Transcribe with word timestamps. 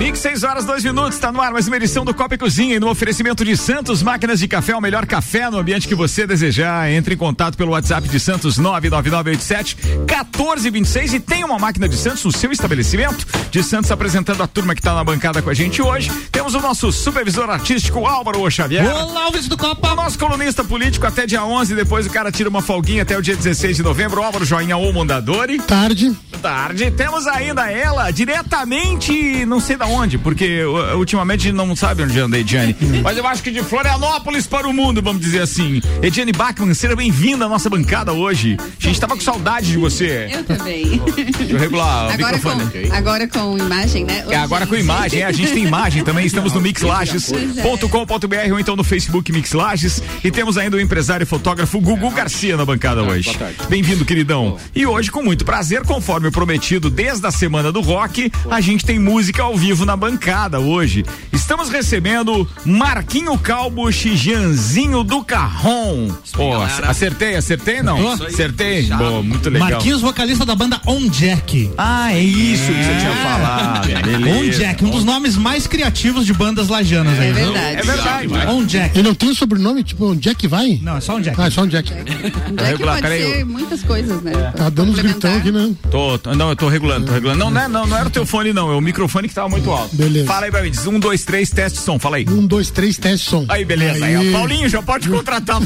Mix 0.00 0.18
6 0.20 0.44
horas, 0.44 0.64
2 0.64 0.84
minutos, 0.84 1.14
está 1.14 1.30
no 1.30 1.40
ar 1.40 1.52
mais 1.52 1.68
uma 1.68 1.76
edição 1.76 2.04
do 2.04 2.14
Copa 2.14 2.34
e 2.34 2.38
Cozinha 2.38 2.76
e 2.76 2.80
no 2.80 2.88
oferecimento 2.88 3.44
de 3.44 3.56
Santos 3.56 4.02
Máquinas 4.02 4.40
de 4.40 4.48
Café, 4.48 4.74
o 4.74 4.80
melhor 4.80 5.04
café 5.04 5.50
no 5.50 5.58
ambiente 5.58 5.86
que 5.86 5.94
você 5.94 6.26
desejar. 6.26 6.90
Entre 6.90 7.14
em 7.14 7.18
contato 7.18 7.56
pelo 7.56 7.72
WhatsApp 7.72 8.08
de 8.08 8.18
Santos 8.18 8.56
99987 8.56 9.76
1426 9.98 11.14
e 11.14 11.20
tem 11.20 11.44
uma 11.44 11.58
máquina 11.58 11.88
de 11.88 11.96
Santos 11.96 12.24
no 12.24 12.32
seu 12.32 12.50
estabelecimento. 12.50 13.26
De 13.50 13.62
Santos 13.62 13.90
apresentando 13.90 14.42
a 14.42 14.46
turma 14.46 14.74
que 14.74 14.80
está 14.80 14.94
na 14.94 15.04
bancada 15.04 15.42
com 15.42 15.50
a 15.50 15.54
gente 15.54 15.82
hoje. 15.82 16.10
Temos 16.32 16.54
o 16.54 16.60
nosso 16.60 16.90
supervisor 16.92 17.50
artístico 17.50 18.06
Álvaro 18.06 18.50
Xavier. 18.50 18.84
Olá, 18.86 19.24
Alves 19.24 19.48
do 19.48 19.56
Copa. 19.56 19.92
O 19.92 19.96
nosso 19.96 20.18
colunista 20.18 20.64
político 20.64 21.06
até 21.06 21.26
dia 21.26 21.44
11, 21.44 21.74
depois 21.74 22.06
o 22.06 22.10
cara 22.10 22.32
tira 22.32 22.48
uma 22.48 22.62
folguinha 22.62 23.02
até 23.02 23.18
o 23.18 23.22
dia 23.22 23.36
16 23.36 23.76
de 23.76 23.82
novembro. 23.82 24.22
Álvaro 24.22 24.44
Joinha 24.44 24.76
ou 24.76 24.92
Mondadori. 24.92 25.58
Tarde. 25.58 26.16
Tarde. 26.40 26.90
Temos 26.90 27.26
ainda 27.26 27.70
ela, 27.70 28.10
diretamente, 28.10 29.44
não 29.44 29.60
sei 29.60 29.69
da 29.76 29.86
onde, 29.86 30.18
porque 30.18 30.62
ultimamente 30.96 31.52
não 31.52 31.74
sabe 31.74 32.02
onde 32.02 32.18
andei, 32.18 32.40
Ediane. 32.40 32.76
Mas 33.02 33.16
eu 33.16 33.26
acho 33.26 33.42
que 33.42 33.50
de 33.50 33.62
Florianópolis 33.62 34.46
para 34.46 34.68
o 34.68 34.72
mundo, 34.72 35.02
vamos 35.02 35.22
dizer 35.22 35.42
assim. 35.42 35.80
Ediane 36.02 36.32
Bachmann, 36.32 36.74
seja 36.74 36.96
bem-vinda 36.96 37.46
à 37.46 37.48
nossa 37.48 37.68
bancada 37.68 38.12
hoje. 38.12 38.56
A 38.58 38.82
gente 38.82 39.00
tava 39.00 39.14
com 39.14 39.20
saudade 39.20 39.68
de 39.68 39.78
você. 39.78 40.28
Eu 40.32 40.44
também. 40.44 41.00
Deixa 41.14 41.52
eu 41.52 41.58
regular 41.58 42.08
o 42.08 42.12
Agora 42.12 42.36
microfone. 42.36 42.88
com, 42.88 42.94
agora 42.94 43.28
com 43.28 43.58
imagem, 43.58 44.04
né? 44.04 44.24
É, 44.28 44.36
agora 44.36 44.66
com 44.66 44.74
imagem, 44.74 45.20
é, 45.20 45.26
a 45.26 45.32
gente 45.32 45.52
tem 45.52 45.64
imagem 45.64 46.04
também, 46.04 46.26
estamos 46.26 46.52
no 46.52 46.60
é. 46.60 46.62
mixlages.com.br 46.62 48.52
ou 48.52 48.60
então 48.60 48.76
no 48.76 48.84
Facebook 48.84 49.32
Mix 49.32 49.52
Lages 49.52 50.02
e 50.22 50.30
temos 50.30 50.56
ainda 50.58 50.76
o 50.76 50.80
empresário 50.80 51.24
e 51.24 51.26
fotógrafo 51.26 51.80
Gugu 51.80 52.10
Garcia 52.10 52.56
na 52.56 52.64
bancada 52.64 53.02
hoje. 53.02 53.36
Bem-vindo, 53.68 54.04
queridão. 54.04 54.56
E 54.74 54.86
hoje, 54.86 55.10
com 55.10 55.22
muito 55.22 55.44
prazer, 55.44 55.82
conforme 55.82 56.30
prometido 56.30 56.90
desde 56.90 57.26
a 57.26 57.30
semana 57.30 57.72
do 57.72 57.80
rock, 57.80 58.30
a 58.50 58.60
gente 58.60 58.84
tem 58.84 58.98
música 58.98 59.42
ao 59.42 59.56
vivo 59.60 59.84
na 59.84 59.94
bancada 59.94 60.58
hoje. 60.58 61.04
Estamos 61.30 61.68
recebendo 61.68 62.48
Marquinho 62.64 63.36
Calbuch 63.38 64.08
e 64.08 64.16
Janzinho 64.16 65.04
do 65.04 65.22
Carrom. 65.22 66.08
Pô, 66.32 66.54
acertei, 66.88 67.36
acertei 67.36 67.82
não? 67.82 68.12
Acertei? 68.12 68.88
Pô, 68.88 69.22
muito 69.22 69.50
legal. 69.50 69.68
Marquinhos, 69.68 70.00
vocalista 70.00 70.46
da 70.46 70.54
banda 70.54 70.80
On 70.86 71.06
Jack. 71.08 71.70
Ah, 71.76 72.10
é 72.10 72.20
isso 72.22 72.72
que 72.72 72.82
você 72.84 72.98
tinha 73.00 73.14
falado. 73.16 73.88
On 74.40 74.50
Jack, 74.50 74.82
um 74.82 74.90
dos 74.90 75.04
nomes 75.04 75.36
mais 75.36 75.66
criativos 75.66 76.24
de 76.24 76.32
bandas 76.32 76.68
lajanas 76.68 77.18
aí. 77.20 77.28
É 77.28 77.32
verdade. 77.32 77.76
É 77.76 77.82
verdade. 77.82 78.46
On 78.48 78.64
Jack. 78.64 78.98
Ele 78.98 79.08
não 79.08 79.14
tem 79.14 79.28
um 79.28 79.34
sobrenome, 79.34 79.84
tipo, 79.84 80.16
é 80.26 80.34
que 80.34 80.48
vai? 80.48 80.80
Não, 80.82 80.96
é 80.96 81.00
só 81.02 81.16
On 81.16 81.20
Jack. 81.20 81.38
Ah, 81.38 81.48
é 81.48 81.50
só 81.50 81.62
um 81.62 81.66
Jack. 81.66 81.92
É 81.92 82.02
que 82.02 82.64
Regular, 82.64 82.94
pode 82.94 83.02
peraí, 83.02 83.22
ser 83.22 83.44
muitas 83.44 83.82
coisas, 83.82 84.22
né? 84.22 84.32
Tá 84.56 84.70
dando 84.70 84.92
uns 84.92 84.98
gritão 84.98 85.36
aqui, 85.36 85.52
né? 85.52 85.70
Tô, 85.90 86.18
tô- 86.18 86.34
não, 86.34 86.48
eu 86.48 86.56
tô 86.56 86.66
regulando, 86.68 87.06
tô 87.06 87.12
regulando. 87.12 87.38
Não, 87.38 87.50
não, 87.50 87.60
é- 87.60 87.68
não, 87.68 87.86
não 87.86 87.96
era 87.98 88.08
o 88.08 88.10
teu 88.10 88.24
fone, 88.24 88.54
não. 88.54 88.70
É 88.72 88.74
o 88.74 88.80
microfone 88.80 89.28
que 89.28 89.34
tava 89.34 89.49
muito 89.50 89.70
alto. 89.70 89.94
Beleza. 89.94 90.26
Fala 90.26 90.46
aí 90.46 90.50
pra 90.50 90.62
mim. 90.62 90.70
Diz 90.70 90.86
um, 90.86 90.98
dois, 90.98 91.24
três, 91.24 91.50
teste 91.50 91.80
som. 91.80 91.98
Fala 91.98 92.16
aí. 92.16 92.26
Um, 92.28 92.46
dois, 92.46 92.70
três, 92.70 92.96
teste 92.96 93.28
som. 93.28 93.44
Aí, 93.48 93.64
beleza. 93.64 94.04
Aí, 94.04 94.16
ó, 94.16 94.32
Paulinho, 94.32 94.68
já 94.68 94.80
pode 94.82 95.08
contratar 95.08 95.60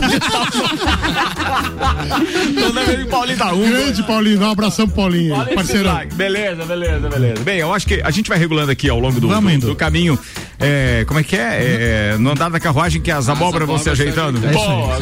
ele 2.90 3.04
Paulinho 3.06 3.38
da 3.38 3.52
um. 3.52 3.68
Grande 3.68 4.02
Paulinho, 4.02 4.40
um 4.40 4.50
abração 4.50 4.86
pro 4.86 4.96
Paulinho, 4.96 5.34
Paulinho 5.34 5.54
parceirão. 5.54 6.00
Beleza, 6.14 6.64
beleza, 6.64 7.08
beleza. 7.08 7.42
Bem, 7.42 7.58
eu 7.58 7.72
acho 7.72 7.86
que 7.86 8.00
a 8.02 8.10
gente 8.10 8.28
vai 8.28 8.38
regulando 8.38 8.70
aqui 8.70 8.88
ao 8.88 8.98
longo 8.98 9.20
do, 9.20 9.28
do, 9.28 9.58
do 9.58 9.76
caminho. 9.76 10.18
É, 10.58 11.04
como 11.06 11.20
é 11.20 11.22
que 11.24 11.36
é? 11.36 12.12
É, 12.14 12.16
No 12.18 12.30
andar 12.30 12.48
da 12.50 12.60
carruagem 12.60 13.00
que 13.02 13.10
as 13.10 13.28
abóboras 13.28 13.66
vão 13.66 13.76
se 13.78 13.84
se 13.84 13.90
ajeitando. 13.90 14.40
Boa, 14.40 14.98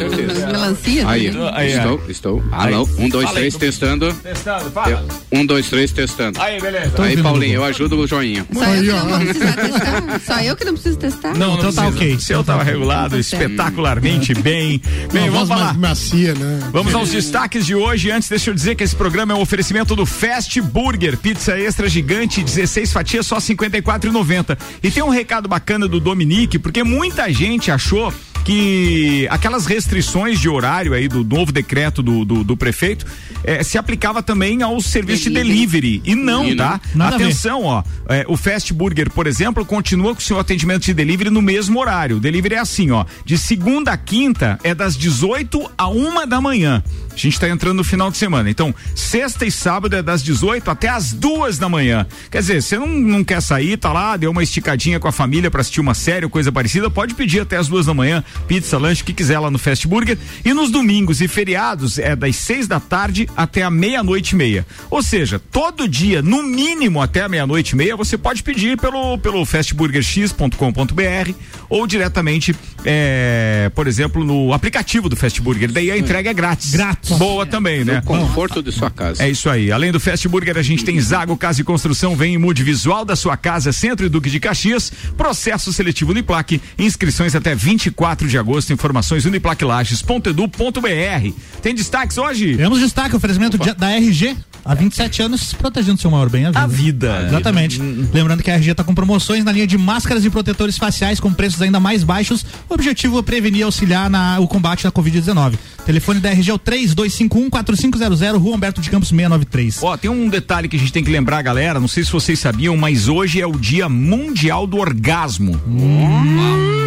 melancias. 0.51 1.05
Aí, 1.07 1.31
né? 1.31 1.51
Aí, 1.53 1.71
é. 1.71 1.77
estou, 1.77 2.01
estou. 2.09 2.43
Alô, 2.51 2.87
um, 2.97 3.07
dois, 3.07 3.25
Fala 3.25 3.37
aí, 3.37 3.41
três, 3.41 3.53
tu- 3.53 3.59
testando. 3.59 4.13
Testando, 4.13 4.71
fala. 4.71 5.05
Um, 5.31 5.45
dois, 5.45 5.69
três, 5.69 5.91
testando. 5.91 6.41
Aí, 6.41 6.59
beleza. 6.59 6.91
Aí, 7.01 7.15
Paulinho, 7.21 7.53
eu 7.55 7.63
ajudo 7.63 7.97
o 7.97 8.07
joinha. 8.07 8.45
Só 8.53 8.63
eu 8.63 8.71
Aí, 8.71 8.81
que 8.83 8.91
ó. 8.91 8.95
não 9.03 9.09
vou 9.09 9.19
precisar 9.19 9.53
testar. 9.53 10.19
Só 10.25 10.39
eu 10.41 10.55
que 10.55 10.65
não 10.65 10.73
preciso 10.73 10.97
testar. 10.97 11.33
Não, 11.35 11.55
Então 11.55 11.71
tá 11.73 11.87
ok. 11.87 12.13
O 12.15 12.19
seu 12.19 12.43
tava 12.43 12.63
regulado 12.63 13.15
Tá 13.17 13.23
certo. 13.23 13.43
espetacularmente 13.43 14.33
bem. 14.41 14.81
Bem, 15.11 15.29
vamos 15.29 15.47
falar. 15.47 15.77
macia, 15.77 16.33
né? 16.33 16.59
Vamos 16.71 16.93
aos 16.93 17.09
destaques 17.11 17.65
de 17.65 17.75
hoje. 17.75 18.11
Antes, 18.11 18.27
deixa 18.27 18.49
eu 18.49 18.53
dizer 18.53 18.75
que 18.75 18.83
esse 18.83 18.95
programa 18.95 19.33
é 19.33 19.35
um 19.35 19.41
oferecimento 19.41 19.95
do 19.95 20.05
Fast 20.05 20.59
Burger. 20.61 21.17
Pizza 21.17 21.57
extra 21.57 21.87
gigante, 21.87 22.43
16 22.43 22.91
fatias, 22.91 23.25
só 23.27 23.35
R$ 23.35 23.41
54,90. 23.41 24.57
E 24.81 24.91
tem 24.91 25.03
um 25.03 25.09
recado 25.09 25.42
bacana 25.47 25.87
do 25.87 25.99
Dominique, 25.99 26.57
porque 26.59 26.83
muita 26.83 27.31
gente 27.31 27.71
achou 27.71 28.13
que 28.45 29.25
aquelas 29.31 29.65
restrições 29.65 30.39
de 30.39 30.49
horário 30.49 30.93
aí 30.93 31.07
do 31.07 31.23
novo 31.23 31.51
decreto 31.51 32.03
do, 32.03 32.25
do, 32.25 32.43
do 32.43 32.57
prefeito 32.57 33.05
eh, 33.43 33.63
se 33.63 33.77
aplicava 33.77 34.21
também 34.21 34.61
ao 34.61 34.81
serviço 34.81 35.23
de 35.23 35.29
delivery. 35.35 36.01
E 36.03 36.13
não, 36.13 36.45
E 36.45 36.49
não. 36.53 36.57
tá? 36.57 36.81
Ver. 36.93 37.03
Atenção, 37.03 37.63
ó. 37.63 37.83
é, 38.09 38.25
o 38.27 38.35
Fast 38.35 38.73
Burger, 38.73 39.09
por 39.09 39.27
exemplo, 39.27 39.65
continua 39.65 40.13
com 40.13 40.19
o 40.19 40.23
seu 40.23 40.37
atendimento 40.39 40.83
de 40.83 40.93
delivery 40.93 41.29
no 41.29 41.41
mesmo 41.41 41.79
horário. 41.79 42.17
O 42.17 42.19
delivery 42.19 42.55
é 42.55 42.59
assim, 42.59 42.91
ó. 42.91 43.05
De 43.23 43.37
segunda 43.37 43.93
a 43.93 43.97
quinta 43.97 44.59
é 44.61 44.75
das 44.75 44.97
18 44.97 45.71
a 45.77 45.87
uma 45.87 46.27
da 46.27 46.41
manhã. 46.41 46.83
A 47.13 47.17
gente 47.17 47.39
tá 47.39 47.47
entrando 47.47 47.77
no 47.77 47.83
final 47.83 48.09
de 48.09 48.17
semana. 48.17 48.49
Então, 48.49 48.73
sexta 48.95 49.45
e 49.45 49.51
sábado 49.51 49.95
é 49.95 50.01
das 50.01 50.23
18 50.23 50.69
até 50.69 50.89
as 50.89 51.13
duas 51.13 51.57
da 51.57 51.69
manhã. 51.69 52.05
Quer 52.29 52.39
dizer, 52.39 52.61
você 52.61 52.77
não, 52.77 52.87
não 52.87 53.23
quer 53.23 53.41
sair, 53.41 53.77
tá 53.77 53.93
lá, 53.93 54.17
deu 54.17 54.31
uma 54.31 54.43
esticadinha 54.43 54.99
com 54.99 55.07
a 55.07 55.11
família 55.11 55.49
pra 55.51 55.61
assistir 55.61 55.79
uma 55.79 55.93
série 55.93 56.25
ou 56.25 56.31
coisa 56.31 56.51
parecida, 56.51 56.89
pode 56.89 57.13
pedir 57.13 57.41
até 57.41 57.57
as 57.57 57.67
duas 57.67 57.85
da 57.85 57.93
manhã, 57.93 58.23
pizza, 58.47 58.77
lanche, 58.77 59.01
o 59.01 59.05
que 59.05 59.13
quiser 59.13 59.39
lá 59.39 59.51
no 59.51 59.59
Fast 59.59 59.87
Burger. 59.87 60.17
E 60.43 60.53
nos 60.53 60.71
domingos 60.71 61.21
e 61.21 61.27
feriados 61.27 61.99
é 61.99 62.15
das 62.15 62.35
seis 62.35 62.67
da 62.67 62.79
tarde 62.79 63.29
até 63.35 63.63
a 63.63 63.69
meia-noite 63.69 64.33
e 64.33 64.35
meia. 64.35 64.65
Ou 64.89 65.03
seja, 65.03 65.39
todo 65.39 65.87
dia, 65.87 66.21
no 66.21 66.43
mínimo 66.43 67.01
até 67.01 67.21
a 67.21 67.29
meia-noite 67.29 67.71
e 67.71 67.75
meia, 67.75 67.95
você 67.95 68.17
pode 68.17 68.41
pedir 68.43 68.77
pelo, 68.77 69.17
pelo 69.17 69.45
fastburgerx.com.br 69.45 71.33
ou 71.69 71.87
diretamente, 71.87 72.55
é, 72.85 73.71
por 73.75 73.87
exemplo, 73.87 74.23
no 74.23 74.53
aplicativo 74.53 75.09
do 75.09 75.15
Fast 75.15 75.41
Burger. 75.41 75.71
Daí 75.71 75.91
a 75.91 75.97
entrega 75.97 76.29
é 76.29 76.33
grátis. 76.33 76.71
Grátis. 76.71 77.02
Boa 77.17 77.45
também, 77.45 77.83
né? 77.83 78.01
Conforto 78.05 78.61
de 78.63 78.71
sua 78.71 78.89
casa. 78.89 79.21
É 79.23 79.29
isso 79.29 79.49
aí. 79.49 79.71
Além 79.71 79.91
do 79.91 79.99
Fast 79.99 80.27
Burger, 80.27 80.57
a 80.57 80.61
gente 80.61 80.83
tem 80.85 80.99
Zago 81.01 81.35
Casa 81.37 81.61
e 81.61 81.63
Construção. 81.63 82.15
Vem 82.15 82.35
e 82.35 82.37
mude 82.37 82.63
visual 82.63 83.03
da 83.05 83.15
sua 83.15 83.35
casa, 83.37 83.71
Centro 83.73 84.05
e 84.05 84.09
Duque 84.09 84.29
de 84.29 84.39
Caxias. 84.39 84.91
Processo 85.17 85.71
seletivo 85.73 86.11
Uniplaque. 86.11 86.61
Inscrições 86.79 87.35
até 87.35 87.53
24 87.55 88.27
de 88.27 88.37
agosto. 88.37 88.71
Informações 88.73 89.25
uniplaquilages.edu.br. 89.25 91.33
Tem 91.61 91.75
destaques 91.75 92.17
hoje? 92.17 92.55
Temos 92.57 92.79
destaque, 92.79 93.15
oferecimento 93.15 93.57
de- 93.57 93.73
da 93.73 93.91
RG. 93.91 94.35
Há 94.65 94.73
27 94.75 95.21
anos 95.21 95.53
protegendo 95.53 95.99
seu 95.99 96.09
maior 96.09 96.29
bem, 96.29 96.45
a 96.45 96.51
vida. 96.51 96.59
A 96.61 96.67
vida. 96.67 97.25
Exatamente. 97.27 97.81
Lembrando 98.13 98.41
que 98.41 98.49
a 98.49 98.53
RG 98.55 98.71
está 98.71 98.81
com 98.83 98.95
promoções 98.95 99.43
na 99.43 99.51
linha 99.51 99.67
de 99.67 99.77
máscaras 99.77 100.23
e 100.23 100.29
protetores 100.29 100.77
faciais 100.77 101.19
com 101.19 101.33
preços 101.33 101.61
ainda 101.61 101.81
mais 101.81 102.01
baixos. 102.01 102.45
O 102.69 102.73
objetivo 102.73 103.19
é 103.19 103.21
prevenir 103.21 103.59
e 103.59 103.63
auxiliar 103.63 104.09
na, 104.09 104.39
o 104.39 104.47
combate 104.47 104.83
da 104.85 104.91
Covid-19. 104.91 105.55
Telefone 105.85 106.21
da 106.21 106.29
RG 106.31 106.49
é 106.49 106.53
o 106.53 106.57
3251-4500, 106.95 108.37
Rua 108.37 108.55
Humberto 108.55 108.81
de 108.81 108.89
Campos 108.89 109.09
693. 109.09 109.83
Ó, 109.83 109.95
tem 109.97 110.09
um 110.09 110.27
detalhe 110.29 110.67
que 110.67 110.75
a 110.75 110.79
gente 110.79 110.91
tem 110.93 111.03
que 111.03 111.11
lembrar, 111.11 111.41
galera. 111.41 111.79
Não 111.79 111.87
sei 111.87 112.03
se 112.03 112.11
vocês 112.11 112.39
sabiam, 112.39 112.75
mas 112.77 113.07
hoje 113.07 113.41
é 113.41 113.47
o 113.47 113.51
Dia 113.53 113.87
Mundial 113.89 114.65
do 114.67 114.77
Orgasmo. 114.77 115.59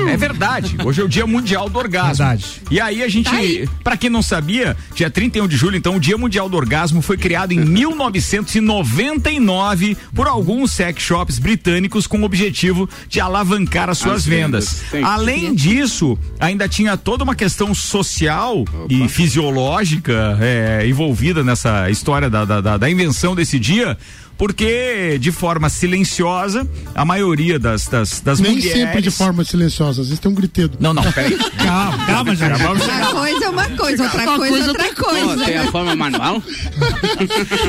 É 0.09 0.17
verdade. 0.17 0.77
Hoje 0.85 1.01
é 1.01 1.05
o 1.05 1.09
Dia 1.09 1.27
Mundial 1.27 1.69
do 1.69 1.77
Orgasmo. 1.79 2.25
Verdade. 2.25 2.63
E 2.71 2.81
aí 2.81 3.03
a 3.03 3.09
gente, 3.09 3.27
Tá 3.67 3.73
pra 3.83 3.97
quem 3.97 4.09
não 4.09 4.23
sabia, 4.23 4.77
dia 4.95 5.11
31 5.11 5.49
de 5.49 5.57
julho, 5.57 5.77
então, 5.77 5.97
o 5.97 6.01
Dia 6.01 6.17
Mundial 6.17 6.49
do 6.49 6.57
Orgasmo 6.57 7.03
foi 7.03 7.17
criado 7.17 7.53
em 7.53 7.59
1999 7.65 9.97
por 10.15 10.29
alguns 10.29 10.73
sex 10.73 11.03
shops 11.03 11.39
britânicos 11.39 12.07
com 12.07 12.21
o 12.21 12.25
objetivo 12.25 12.89
de 13.09 13.21
alavancar 13.21 13.91
as 13.91 13.99
suas 13.99 14.17
As 14.19 14.27
vendas. 14.27 14.83
vendas. 14.91 15.11
Além 15.11 15.55
disso, 15.55 16.17
ainda 16.39 16.69
tinha 16.69 16.97
toda 16.97 17.25
uma 17.25 17.35
questão 17.35 17.75
social 17.75 18.65
e 18.89 19.09
fisiológica 19.09 19.96
é, 20.41 20.87
envolvida 20.87 21.43
nessa 21.45 21.91
história 21.91 22.29
da, 22.31 22.45
da, 22.45 22.61
da- 22.61 22.77
da 22.77 22.91
invenção 22.91 23.35
desse 23.35 23.59
dia. 23.59 23.97
Porque, 24.39 25.17
de 25.19 25.33
forma 25.33 25.69
silenciosa, 25.71 26.69
a 26.95 27.05
maioria 27.05 27.59
das, 27.59 27.87
das, 27.87 28.21
das 28.21 28.39
Nem 28.39 28.53
mulheres. 28.53 28.73
sempre 28.73 29.01
de 29.03 29.11
forma 29.11 29.43
silenciosa, 29.45 30.03
às 30.03 30.09
vezes 30.09 30.21
tem 30.21 30.31
um 30.31 30.35
gritedo. 30.35 30.77
Não, 30.79 30.93
não, 30.93 31.03
peraí. 31.13 31.37
Calma, 31.57 32.07
calma, 32.07 32.37
gente. 32.37 32.53
Uma 32.63 32.77
coisa 33.13 33.45
é 33.45 33.49
uma 33.49 33.69
coisa, 33.71 34.03
outra 34.05 34.25
coisa 34.37 34.57
é 34.57 34.69
outra 34.69 34.87
Ó, 34.87 35.05
coisa. 35.05 35.45
tem 35.45 35.57
a 35.57 35.71
forma 35.73 35.97
manual? 35.97 36.43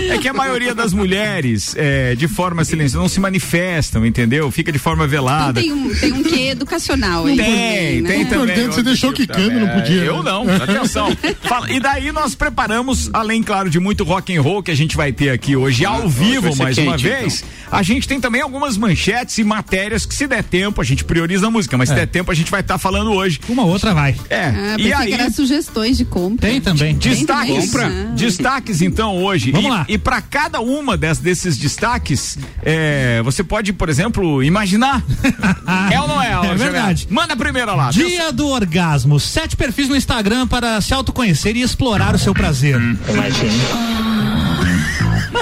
É 0.09 0.17
que 0.17 0.27
a 0.27 0.33
maioria 0.33 0.75
das 0.75 0.93
mulheres, 0.93 1.73
é, 1.77 2.15
de 2.15 2.27
forma 2.27 2.63
silenciosa, 2.63 3.01
não 3.01 3.09
se 3.09 3.19
manifestam, 3.19 4.05
entendeu? 4.05 4.51
Fica 4.51 4.71
de 4.71 4.79
forma 4.79 5.05
Então 5.05 5.11
velada. 5.11 5.61
tem 5.61 5.71
um, 5.73 5.93
tem 5.95 6.13
um 6.13 6.23
quê 6.23 6.49
educacional 6.49 7.25
aí. 7.25 7.37
Tem, 7.37 7.45
também, 7.45 8.01
né? 8.01 8.09
tem 8.09 8.25
também. 8.25 8.43
Importante, 8.55 8.75
você 8.75 8.83
deixou 8.83 9.13
quicando, 9.13 9.59
não 9.59 9.67
podia, 9.69 10.03
Eu 10.03 10.21
né? 10.23 10.31
não, 10.31 10.43
atenção. 10.49 11.15
Fala- 11.41 11.71
e 11.71 11.79
daí 11.79 12.11
nós 12.11 12.35
preparamos, 12.35 13.09
além, 13.13 13.41
claro, 13.41 13.69
de 13.69 13.79
muito 13.79 14.03
rock 14.03 14.35
and 14.35 14.41
roll 14.41 14.61
que 14.61 14.71
a 14.71 14.75
gente 14.75 14.95
vai 14.95 15.11
ter 15.11 15.29
aqui 15.29 15.55
hoje 15.55 15.85
ao 15.85 16.07
vivo, 16.09 16.47
é 16.47 16.51
mais 16.63 16.75
quente, 16.75 16.87
uma 16.87 16.97
vez, 16.97 17.43
a 17.71 17.83
gente 17.83 18.07
tem 18.07 18.19
também 18.19 18.41
algumas 18.41 18.77
manchetes 18.77 19.37
e 19.37 19.43
matérias 19.43 20.05
que, 20.05 20.13
se 20.13 20.27
der 20.27 20.43
tempo, 20.43 20.81
a 20.81 20.83
gente 20.83 21.03
prioriza 21.03 21.47
a 21.47 21.51
música, 21.51 21.77
mas 21.77 21.89
se 21.89 21.95
der 21.95 22.07
tempo, 22.07 22.31
a 22.31 22.35
gente 22.35 22.49
vai 22.51 22.61
estar 22.61 22.77
falando 22.77 23.11
hoje. 23.11 23.39
Uma 23.49 23.63
outra 23.63 23.93
vai. 23.93 24.15
É. 24.29 24.45
Ah, 24.45 24.75
e 24.77 24.93
aí. 24.93 25.07
que 25.07 25.13
era 25.13 25.29
sugestões 25.29 25.97
de 25.97 26.05
compra. 26.05 26.47
Tem 26.47 26.61
também. 26.61 26.95
Destaques, 26.95 27.65
Compra. 27.71 27.89
destaques 28.15 28.81
então 28.81 29.23
hoje. 29.23 29.51
Vamos 29.51 29.67
e, 29.67 29.69
lá. 29.69 29.85
E 29.87 29.97
para 29.97 30.21
cada 30.21 30.59
uma 30.59 30.97
des- 30.97 31.19
desses 31.19 31.57
destaques, 31.57 32.37
é, 32.63 33.21
você 33.23 33.43
pode, 33.43 33.73
por 33.73 33.89
exemplo, 33.89 34.43
imaginar. 34.43 35.03
é 35.91 35.99
ou 35.99 36.07
não 36.07 36.21
é? 36.21 36.33
Alexandre? 36.33 36.63
verdade. 36.63 37.07
Manda 37.09 37.33
a 37.33 37.37
primeira 37.37 37.73
lá. 37.73 37.89
Dia 37.91 38.31
do 38.31 38.47
orgasmo. 38.47 39.19
Sete 39.19 39.55
perfis 39.55 39.89
no 39.89 39.95
Instagram 39.95 40.47
para 40.47 40.79
se 40.81 40.93
autoconhecer 40.93 41.55
e 41.55 41.61
explorar 41.61 42.15
o 42.15 42.19
seu 42.19 42.33
prazer. 42.33 42.79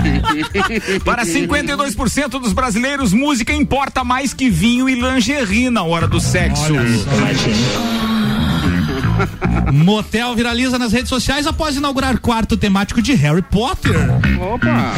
Para 1.04 1.26
52% 1.26 2.30
dos 2.40 2.54
brasileiros, 2.54 3.14
música 3.14 3.54
importa 3.54 4.04
mais 4.04 4.34
que 4.34 4.50
vinho 4.50 4.90
e 4.90 4.96
lingerie 4.96 5.70
na 5.70 5.84
hora 5.84 6.08
do 6.08 6.20
sexo. 6.20 6.74
Motel 9.72 10.36
viraliza 10.36 10.78
nas 10.78 10.92
redes 10.92 11.10
sociais 11.10 11.48
após 11.48 11.76
inaugurar 11.76 12.20
quarto 12.20 12.58
temático 12.58 13.02
de 13.02 13.14
Harry 13.14 13.42
Potter. 13.42 13.96
Opa! 14.42 14.94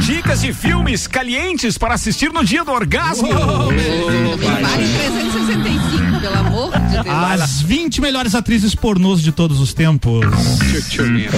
Dicas 0.00 0.40
de 0.40 0.52
filmes 0.52 1.06
calientes 1.06 1.78
para 1.78 1.94
assistir 1.94 2.32
no 2.32 2.44
dia 2.44 2.64
do 2.64 2.72
orgasmo. 2.72 3.28
Vale 3.28 4.88
365, 4.98 6.01
pelo 6.22 6.36
amor 6.36 6.70
de 6.78 7.02
Deus. 7.02 7.06
As 7.08 7.60
20 7.60 8.00
melhores 8.00 8.34
atrizes 8.34 8.76
pornôs 8.76 9.20
de 9.20 9.32
todos 9.32 9.58
os 9.58 9.74
tempos. 9.74 10.24
Tchutchulinha. 10.70 11.28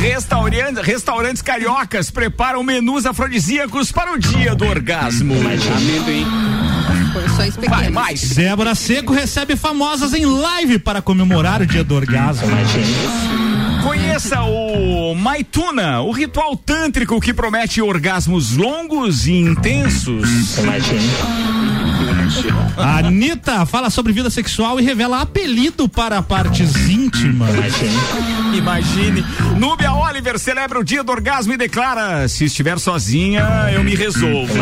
Restaurantes, 0.00 0.82
restaurantes 0.82 1.42
cariocas 1.42 2.10
preparam 2.10 2.62
menus 2.62 3.04
afrodisíacos 3.04 3.92
para 3.92 4.12
o 4.12 4.18
dia 4.18 4.54
do 4.54 4.64
orgasmo. 4.64 5.34
Amendoim. 5.34 6.26
Porções 7.12 7.56
Vai 7.68 7.90
mais. 7.90 8.34
Débora 8.34 8.74
Seco 8.74 9.12
recebe 9.12 9.54
famosas 9.54 10.14
em 10.14 10.24
live 10.24 10.78
para 10.78 11.02
comemorar 11.02 11.60
o 11.60 11.66
dia 11.66 11.84
do 11.84 11.94
orgasmo. 11.94 12.48
Conheça 13.82 14.42
o 14.42 15.14
Maituna, 15.14 16.00
o 16.00 16.10
ritual 16.10 16.56
tântrico 16.56 17.20
que 17.20 17.34
promete 17.34 17.82
orgasmos 17.82 18.56
longos 18.56 19.26
e 19.26 19.32
intensos. 19.32 20.58
A 22.76 22.98
Anitta 22.98 23.64
fala 23.66 23.90
sobre 23.90 24.12
vida 24.12 24.30
sexual 24.30 24.78
e 24.80 24.82
revela 24.82 25.20
apelido 25.20 25.88
para 25.88 26.22
partes 26.22 26.88
íntimas. 26.88 27.50
Imagine. 28.54 29.24
Núbia 29.56 29.92
Oliver 29.92 30.38
celebra 30.38 30.78
o 30.78 30.84
dia 30.84 31.02
do 31.02 31.12
orgasmo 31.12 31.52
e 31.52 31.56
declara: 31.56 32.28
se 32.28 32.44
estiver 32.44 32.78
sozinha, 32.78 33.70
eu 33.72 33.82
me 33.82 33.94
resolvo. 33.94 34.52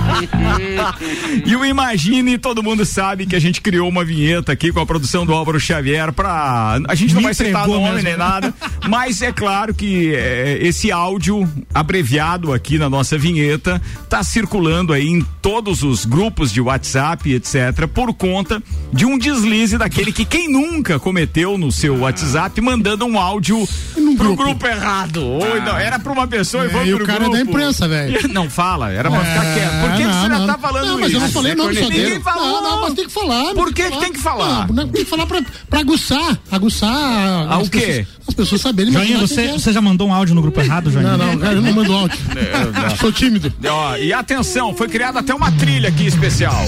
e 1.46 1.56
o 1.56 1.64
Imagine, 1.64 2.38
todo 2.38 2.62
mundo 2.62 2.84
sabe 2.84 3.26
que 3.26 3.36
a 3.36 3.38
gente 3.40 3.60
criou 3.60 3.88
uma 3.88 4.04
vinheta 4.04 4.52
aqui 4.52 4.72
com 4.72 4.80
a 4.80 4.86
produção 4.86 5.24
do 5.24 5.32
Álvaro 5.32 5.58
Xavier 5.60 6.12
pra. 6.12 6.78
A 6.88 6.94
gente 6.94 7.12
não 7.14 7.20
Me 7.20 7.24
vai 7.26 7.34
citar 7.34 7.66
nome 7.66 7.84
mesmo. 7.90 8.02
nem 8.02 8.16
nada, 8.16 8.52
mas 8.88 9.22
é 9.22 9.32
claro 9.32 9.74
que 9.74 10.14
é, 10.14 10.58
esse 10.60 10.90
áudio 10.90 11.48
abreviado 11.72 12.52
aqui 12.52 12.78
na 12.78 12.88
nossa 12.90 13.16
vinheta 13.16 13.80
tá 14.08 14.22
circulando 14.22 14.92
aí 14.92 15.06
em 15.08 15.24
todos 15.42 15.82
os 15.82 16.04
grupos 16.04 16.52
de 16.52 16.60
WhatsApp, 16.60 17.32
etc., 17.32 17.86
por 17.92 18.12
conta 18.14 18.62
de 18.92 19.06
um 19.06 19.16
deslize 19.18 19.78
daquele 19.78 20.12
que 20.12 20.24
quem 20.24 20.50
nunca 20.50 20.98
cometeu 20.98 21.56
no 21.56 21.70
seu 21.72 21.98
WhatsApp 22.00 22.60
mandando 22.60 23.04
um 23.06 23.18
áudio 23.18 23.66
pro 23.94 24.14
grupo, 24.16 24.36
grupo. 24.44 24.66
errado. 24.66 25.22
Ou 25.24 25.60
não, 25.62 25.76
era 25.78 25.98
pra 25.98 26.12
uma 26.12 26.26
pessoa 26.26 26.66
e 26.66 26.70
É, 26.76 26.86
e 26.86 26.94
o 26.94 26.98
pro 26.98 27.06
cara 27.06 27.18
é 27.18 27.22
grupo. 27.28 27.36
da 27.36 27.42
imprensa, 27.42 27.88
velho. 27.88 28.20
Não 28.32 28.48
fala, 28.48 28.92
era 28.92 29.10
pra 29.10 29.20
ficar 29.20 29.44
É, 29.44 29.54
quieto. 29.54 29.80
Por 29.80 29.96
que, 30.02 30.08
que 30.08 30.14
não, 30.14 30.22
você 30.22 30.28
já 30.28 30.38
não. 30.38 30.46
tá 30.46 30.58
falando 30.58 30.86
não, 30.86 30.92
isso? 30.92 31.00
mas 31.00 31.12
eu 31.12 31.20
não 31.20 31.30
falei 31.30 31.54
nome 31.54 31.74
só 31.74 31.80
Ninguém 31.80 32.04
dele. 32.04 32.20
falou. 32.20 32.46
Não, 32.46 32.62
não, 32.62 32.80
mas 32.82 32.94
tem 32.94 33.06
que 33.06 33.12
falar. 33.12 33.54
Por 33.54 33.72
que 33.72 33.90
que 33.90 34.00
tem 34.00 34.12
que 34.12 34.18
falar? 34.18 34.68
Não, 34.72 34.88
tem 34.88 35.04
que 35.04 35.10
falar 35.10 35.26
pra, 35.26 35.42
pra 35.68 35.80
aguçar. 35.80 36.38
Aguçar. 36.50 36.90
Ah, 36.90 37.56
as 37.56 37.66
o 37.66 37.70
quê? 37.70 37.80
pessoas- 37.80 38.06
as 38.28 38.34
pessoas 38.34 38.60
saberem. 38.60 38.92
Joinha, 38.92 39.10
imaginar 39.16 39.28
você, 39.28 39.42
é. 39.42 39.52
você 39.52 39.72
já 39.72 39.80
mandou 39.80 40.08
um 40.08 40.14
áudio 40.14 40.34
no 40.34 40.42
grupo 40.42 40.60
errado, 40.60 40.90
Joinha? 40.90 41.16
Não, 41.16 41.26
não, 41.26 41.38
cara, 41.38 41.54
eu 41.54 41.62
não 41.62 41.72
mando 41.72 41.92
áudio. 41.92 42.18
Sou 43.00 43.12
tímido. 43.12 43.52
Ó, 43.68 43.96
e 43.96 44.12
atenção, 44.12 44.74
foi 44.74 44.88
criada 44.88 45.20
até 45.20 45.34
uma 45.34 45.50
trilha 45.52 45.88
aqui 45.88 46.06
especial. 46.06 46.64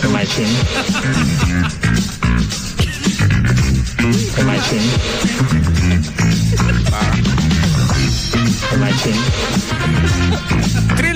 Trilha 0.00 0.22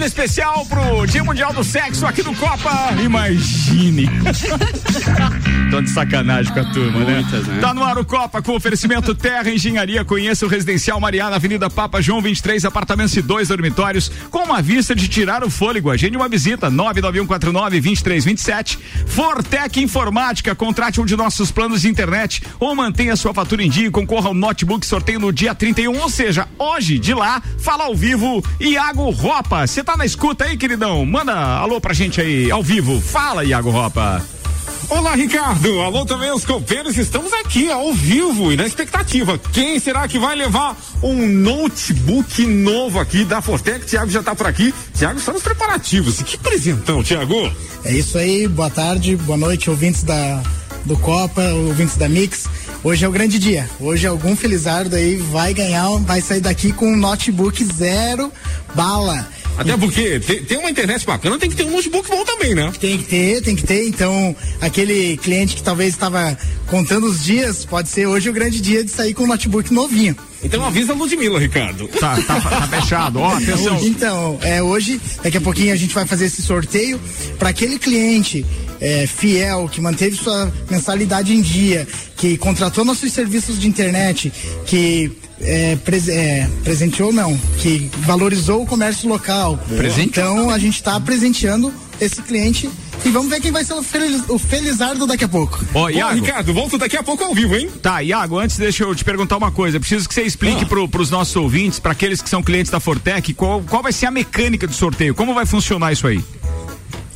especial 0.06 0.64
pro 0.66 1.06
Dia 1.06 1.24
Mundial 1.24 1.52
do 1.52 1.64
Sexo 1.64 2.06
aqui 2.06 2.22
no 2.22 2.32
Copa. 2.36 2.92
Imagine. 3.02 4.08
Tô 5.70 5.80
de 5.80 5.90
sacanagem 5.90 6.52
com 6.52 6.60
a 6.60 6.64
turma, 6.72 7.00
Muitas, 7.00 7.44
né? 7.46 7.54
né? 7.54 7.60
Tá 7.60 7.74
no 7.74 7.82
ar 7.82 7.98
o 7.98 8.04
Copa 8.04 8.40
com 8.40 8.54
oferecimento 8.54 9.16
Terra 9.16 9.50
Engenharia. 9.50 10.04
Conheça 10.04 10.46
o 10.46 10.48
Residencial 10.48 11.00
Mariana, 11.00 11.34
Avenida 11.34 11.68
Papa 11.68 12.00
João 12.00 12.22
23, 12.22 12.64
apartamentos 12.64 13.16
e 13.16 13.22
dois 13.22 13.48
dormitórios, 13.48 14.08
com 14.30 14.44
uma 14.44 14.62
vista 14.62 14.94
de 14.94 15.08
tirar 15.08 15.42
o 15.42 15.50
fôlego. 15.50 15.90
Agende 15.90 16.16
uma 16.16 16.28
visita, 16.28 16.70
99149-2327. 16.70 18.78
Fortec 19.06 19.80
Informática, 19.80 20.54
contrate 20.54 21.00
um 21.00 21.04
de 21.04 21.16
nossos 21.16 21.50
planos 21.50 21.82
de 21.82 21.88
internet 21.88 22.44
ou 22.60 22.76
mantenha 22.76 23.16
sua 23.16 23.34
fatura 23.34 23.64
em 23.64 23.68
dia 23.68 23.88
e 23.88 23.90
concorra 23.90 24.28
ao 24.28 24.34
notebook 24.34 24.86
sorteio 24.86 25.18
no 25.18 25.32
dia 25.32 25.52
31, 25.52 25.98
ou 25.98 26.08
seja, 26.08 26.46
hoje, 26.58 26.96
de 26.98 27.12
lá, 27.12 27.42
fala 27.58 27.84
ao 27.84 27.94
vivo, 27.94 28.42
Iago 28.60 29.10
Ropa. 29.10 29.66
Você 29.66 29.82
tá 29.82 29.95
na 29.96 30.04
escuta 30.04 30.44
aí, 30.44 30.56
queridão? 30.56 31.04
Manda 31.06 31.32
alô 31.32 31.81
pra 31.81 31.94
gente 31.94 32.20
aí, 32.20 32.50
ao 32.50 32.62
vivo. 32.62 33.00
Fala, 33.00 33.44
Iago 33.44 33.70
Ropa. 33.70 34.25
Olá, 34.88 35.14
Ricardo. 35.14 35.81
Alô 35.81 36.04
também, 36.04 36.31
os 36.31 36.44
copeiros. 36.44 36.96
Estamos 36.96 37.32
aqui 37.32 37.70
ao 37.70 37.93
vivo 37.93 38.52
e 38.52 38.56
na 38.56 38.66
expectativa. 38.66 39.38
Quem 39.52 39.81
será 39.81 40.06
que 40.06 40.19
vai 40.19 40.37
levar 40.37 40.76
um 41.02 41.26
notebook 41.26 42.46
novo 42.46 43.00
aqui 43.00 43.25
da 43.25 43.40
Fortec? 43.40 43.84
Tiago 43.87 44.10
já 44.10 44.20
está 44.20 44.34
por 44.34 44.46
aqui. 44.46 44.72
Tiago, 44.94 45.19
estamos 45.19 45.43
preparativos. 45.43 46.20
E 46.20 46.25
que 46.25 46.38
presentão, 46.38 47.02
Tiago. 47.02 47.50
É 47.84 47.92
isso 47.92 48.19
aí, 48.19 48.46
boa 48.46 48.70
tarde, 48.70 49.16
boa 49.16 49.38
noite, 49.38 49.70
ouvintes 49.70 50.02
da, 50.04 50.42
do 50.84 50.96
Copa, 50.99 51.42
ouvintes 51.42 51.96
da 51.96 52.08
Mix. 52.08 52.46
Hoje 52.84 53.04
é 53.04 53.08
o 53.08 53.12
grande 53.12 53.38
dia. 53.38 53.68
Hoje 53.80 54.06
algum 54.06 54.37
felizardo 54.37 54.94
aí 54.94 55.16
vai 55.16 55.52
ganhar, 55.52 55.88
vai 55.99 56.20
sair 56.20 56.40
daqui 56.40 56.73
com 56.73 56.87
um 56.87 56.97
notebook 56.97 57.64
zero 57.64 58.30
bala. 58.75 59.26
Até 59.58 59.76
porque 59.76 60.20
tem, 60.20 60.44
tem 60.44 60.58
uma 60.58 60.70
internet 60.70 61.06
bacana, 61.06 61.38
tem 61.38 61.48
que 61.48 61.56
ter 61.56 61.64
um 61.64 61.70
notebook 61.70 62.08
bom 62.08 62.25
também, 62.25 62.54
né? 62.54 62.72
Tem 62.78 62.98
que 62.98 63.04
ter, 63.04 63.42
tem 63.42 63.56
que 63.56 63.64
ter. 63.64 63.86
Então, 63.86 64.36
aquele 64.60 65.16
cliente 65.16 65.56
que 65.56 65.62
talvez 65.62 65.94
estava 65.94 66.36
contando 66.66 67.06
os 67.06 67.25
dias, 67.25 67.64
pode 67.64 67.88
ser 67.88 68.06
hoje 68.06 68.28
o 68.28 68.32
grande 68.32 68.60
dia 68.60 68.84
de 68.84 68.90
sair 68.90 69.14
com 69.14 69.25
um 69.25 69.28
notebook 69.28 69.72
novinho. 69.72 70.16
Então 70.43 70.64
avisa 70.64 70.93
a 70.93 70.97
Ludmilla, 70.97 71.38
Ricardo. 71.38 71.88
Tá, 71.88 72.16
tá, 72.23 72.40
tá 72.40 72.62
fechado. 72.69 73.19
Ó, 73.19 73.35
atenção. 73.35 73.78
Então, 73.83 74.38
é, 74.43 74.62
hoje, 74.62 75.00
daqui 75.23 75.37
a 75.38 75.40
pouquinho 75.40 75.73
a 75.73 75.76
gente 75.76 75.95
vai 75.95 76.07
fazer 76.07 76.26
esse 76.26 76.43
sorteio 76.43 77.00
para 77.38 77.49
aquele 77.50 77.78
cliente 77.78 78.45
é, 78.81 79.07
fiel 79.07 79.69
que 79.69 79.81
manteve 79.81 80.16
sua 80.16 80.52
mensalidade 80.71 81.35
em 81.35 81.40
dia, 81.40 81.87
que 82.16 82.37
contratou 82.37 82.85
nossos 82.85 83.12
serviços 83.12 83.59
de 83.59 83.66
internet, 83.66 84.33
que 84.66 85.11
é, 85.40 85.76
pres- 85.85 86.09
é, 86.09 86.49
presenteou 86.62 87.12
não, 87.12 87.37
que 87.59 87.90
valorizou 88.00 88.62
o 88.62 88.66
comércio 88.66 89.09
local. 89.09 89.59
Então 90.05 90.50
a 90.50 90.59
gente 90.59 90.76
está 90.76 90.99
presenteando 91.00 91.73
esse 92.00 92.21
cliente 92.23 92.69
e 93.04 93.08
vamos 93.10 93.28
ver 93.28 93.40
quem 93.40 93.52
vai 93.52 93.64
ser 93.64 93.74
o, 93.74 93.82
feliz, 93.82 94.22
o 94.28 94.38
felizardo 94.38 95.06
daqui 95.06 95.24
a 95.24 95.28
pouco. 95.28 95.64
Ó, 95.74 95.82
Bom, 95.82 95.90
Iago. 95.90 96.14
Ricardo, 96.14 96.52
volto 96.52 96.76
daqui 96.78 96.96
a 96.96 97.02
pouco 97.02 97.22
ao 97.22 97.34
vivo, 97.34 97.54
hein? 97.54 97.70
Tá, 97.82 98.00
Iago, 98.02 98.38
antes 98.38 98.56
deixa 98.56 98.82
eu 98.84 98.94
te 98.94 99.04
perguntar 99.04 99.36
uma 99.36 99.50
coisa. 99.52 99.78
Preciso 99.78 100.08
que 100.08 100.14
você 100.14 100.22
explique 100.22 100.64
Ah. 100.64 100.66
pro, 100.66 100.88
pros 100.88 101.10
nossos 101.10 101.36
ouvintes, 101.36 101.78
para 101.78 101.92
aqueles 101.92 102.20
que 102.20 102.28
são 102.28 102.42
clientes 102.42 102.70
da 102.70 102.80
Fortec, 102.80 103.32
qual, 103.34 103.62
qual 103.62 103.82
vai 103.82 103.92
ser 103.92 104.06
a 104.06 104.10
mecânica 104.10 104.66
do 104.66 104.74
sorteio? 104.74 105.14
Como 105.14 105.34
vai 105.34 105.46
funcionar 105.46 105.92
isso 105.92 106.06
aí? 106.06 106.22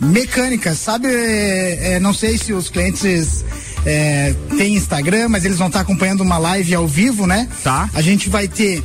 Mecânica, 0.00 0.74
sabe? 0.74 1.08
é, 1.08 1.94
é, 1.94 2.00
não 2.00 2.14
sei 2.14 2.38
se 2.38 2.52
os 2.54 2.70
clientes 2.70 3.44
é, 3.84 4.34
têm 4.56 4.74
Instagram, 4.74 5.28
mas 5.28 5.44
eles 5.44 5.58
vão 5.58 5.66
estar 5.66 5.80
acompanhando 5.80 6.22
uma 6.22 6.38
live 6.38 6.74
ao 6.74 6.86
vivo, 6.88 7.26
né? 7.26 7.48
Tá. 7.62 7.90
A 7.92 8.00
gente 8.00 8.30
vai 8.30 8.48
ter 8.48 8.82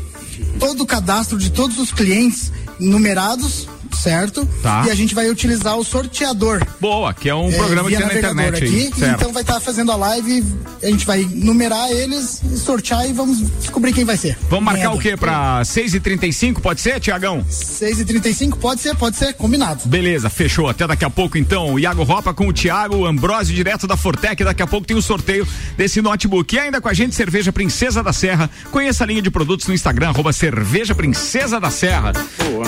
todo 0.59 0.81
o 0.81 0.85
cadastro 0.85 1.37
de 1.37 1.51
todos 1.51 1.79
os 1.79 1.91
clientes 1.91 2.51
numerados, 2.79 3.67
certo? 4.05 4.47
Tá. 4.61 4.83
E 4.85 4.91
a 4.91 4.95
gente 4.95 5.15
vai 5.15 5.27
utilizar 5.31 5.75
o 5.75 5.83
sorteador. 5.83 6.61
Boa, 6.79 7.11
que 7.11 7.27
é 7.27 7.33
um 7.33 7.49
é, 7.49 7.57
programa 7.57 7.89
que 7.89 7.97
tem 7.97 8.05
na 8.05 8.13
internet 8.13 8.63
aí. 8.63 8.87
aqui, 8.87 8.99
Certo. 8.99 9.15
Então 9.15 9.33
vai 9.33 9.41
estar 9.41 9.59
fazendo 9.59 9.91
a 9.91 9.95
live 9.95 10.43
a 10.83 10.91
gente 10.91 11.05
vai 11.05 11.27
numerar 11.33 11.89
eles, 11.91 12.41
sortear 12.57 13.09
e 13.09 13.13
vamos 13.13 13.39
descobrir 13.59 13.93
quem 13.93 14.05
vai 14.05 14.17
ser. 14.17 14.37
Vamos 14.49 14.65
marcar 14.65 14.81
Ganhador. 14.81 14.99
o 14.99 15.01
quê? 15.01 15.17
Pra 15.17 15.61
6h35, 15.63 16.59
pode 16.61 16.81
ser, 16.81 16.99
Tiagão? 16.99 17.43
6h35, 17.49 18.57
pode 18.57 18.81
ser, 18.81 18.95
pode 18.95 19.15
ser, 19.15 19.33
combinado. 19.33 19.81
Beleza, 19.85 20.29
fechou. 20.29 20.69
Até 20.69 20.85
daqui 20.85 21.03
a 21.03 21.09
pouco, 21.09 21.37
então. 21.37 21.73
O 21.73 21.79
Iago 21.79 22.03
Ropa 22.03 22.33
com 22.33 22.47
o 22.47 22.53
Thiago 22.53 23.05
Ambrosio, 23.05 23.55
direto 23.55 23.87
da 23.87 23.97
Fortec. 23.97 24.43
Daqui 24.43 24.61
a 24.61 24.67
pouco 24.67 24.85
tem 24.85 24.95
o 24.95 25.01
sorteio 25.01 25.47
desse 25.75 26.01
notebook. 26.01 26.55
E 26.55 26.59
ainda 26.59 26.79
com 26.79 26.87
a 26.87 26.93
gente, 26.93 27.15
Cerveja 27.15 27.51
Princesa 27.51 28.03
da 28.03 28.13
Serra. 28.13 28.49
Conheça 28.69 29.03
a 29.03 29.07
linha 29.07 29.21
de 29.21 29.31
produtos 29.31 29.67
no 29.67 29.73
Instagram, 29.73 30.09
arroba 30.09 30.31
Cerveja 30.31 30.93
Princesa 30.93 31.59
da 31.59 31.71
Serra. 31.71 32.11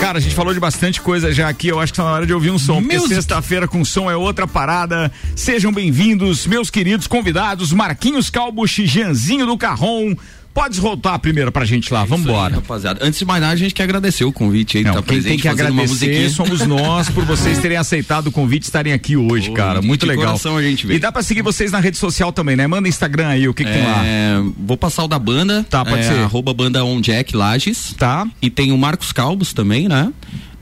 Cara, 0.00 0.18
a 0.18 0.20
gente 0.20 0.34
falou 0.34 0.52
de 0.52 0.60
bastante 0.60 1.00
coisa 1.00 1.27
já 1.32 1.48
aqui. 1.48 1.68
Eu 1.68 1.80
acho 1.80 1.92
que 1.92 1.96
tá 1.96 2.04
na 2.04 2.12
hora 2.12 2.26
de 2.26 2.32
ouvir 2.32 2.50
um 2.50 2.58
som. 2.58 2.80
Porque 2.80 2.96
Music. 2.96 3.14
sexta-feira 3.14 3.66
com 3.68 3.84
som 3.84 4.10
é 4.10 4.16
outra 4.16 4.46
parada. 4.46 5.10
Sejam 5.34 5.72
bem-vindos, 5.72 6.46
meus 6.46 6.70
queridos 6.70 7.06
convidados. 7.06 7.72
Marquinhos 7.72 8.30
Calbucci, 8.30 8.86
Janzinho 8.86 9.46
do 9.46 9.56
Carrom. 9.56 10.14
Pode 10.58 10.80
voltar 10.80 11.16
primeiro 11.20 11.52
pra 11.52 11.64
gente 11.64 11.92
lá. 11.92 12.04
Vamos 12.04 12.22
Isso 12.26 12.30
aí, 12.30 12.34
embora. 12.34 12.54
rapaziada. 12.56 12.98
Antes 13.00 13.20
de 13.20 13.24
mais 13.24 13.40
nada, 13.40 13.52
a 13.52 13.56
gente 13.56 13.72
quer 13.72 13.84
agradecer 13.84 14.24
o 14.24 14.32
convite 14.32 14.78
aí, 14.78 14.82
Não, 14.82 14.94
tá 14.94 15.02
quem 15.02 15.22
tem 15.22 15.38
que 15.38 15.46
agradecer 15.46 16.30
somos 16.30 16.66
nós 16.66 17.08
por 17.08 17.24
vocês 17.24 17.58
terem 17.58 17.76
aceitado 17.76 18.26
o 18.26 18.32
convite 18.32 18.64
e 18.64 18.66
estarem 18.66 18.92
aqui 18.92 19.16
hoje, 19.16 19.50
Pô, 19.50 19.54
cara. 19.54 19.80
Muito 19.80 20.04
legal. 20.04 20.26
coração 20.26 20.56
a 20.56 20.62
gente 20.62 20.84
vê. 20.84 20.94
E 20.94 20.98
dá 20.98 21.12
pra 21.12 21.22
seguir 21.22 21.42
vocês 21.42 21.70
na 21.70 21.78
rede 21.78 21.96
social 21.96 22.32
também, 22.32 22.56
né? 22.56 22.66
Manda 22.66 22.88
Instagram 22.88 23.28
aí, 23.28 23.48
o 23.48 23.54
que, 23.54 23.64
que 23.64 23.70
tem 23.70 23.84
lá. 23.84 24.04
É, 24.04 24.42
vou 24.58 24.76
passar 24.76 25.04
o 25.04 25.08
da 25.08 25.18
banda. 25.18 25.64
Tá, 25.70 25.84
pode 25.84 26.00
é, 26.00 26.08
ser. 26.08 26.18
Arroba 26.18 26.52
banda 26.52 26.84
on 26.84 27.00
Jack 27.00 27.36
Lages. 27.36 27.94
Tá. 27.96 28.26
E 28.42 28.50
tem 28.50 28.72
o 28.72 28.78
Marcos 28.78 29.12
Calbos 29.12 29.52
também, 29.52 29.88
né? 29.88 30.12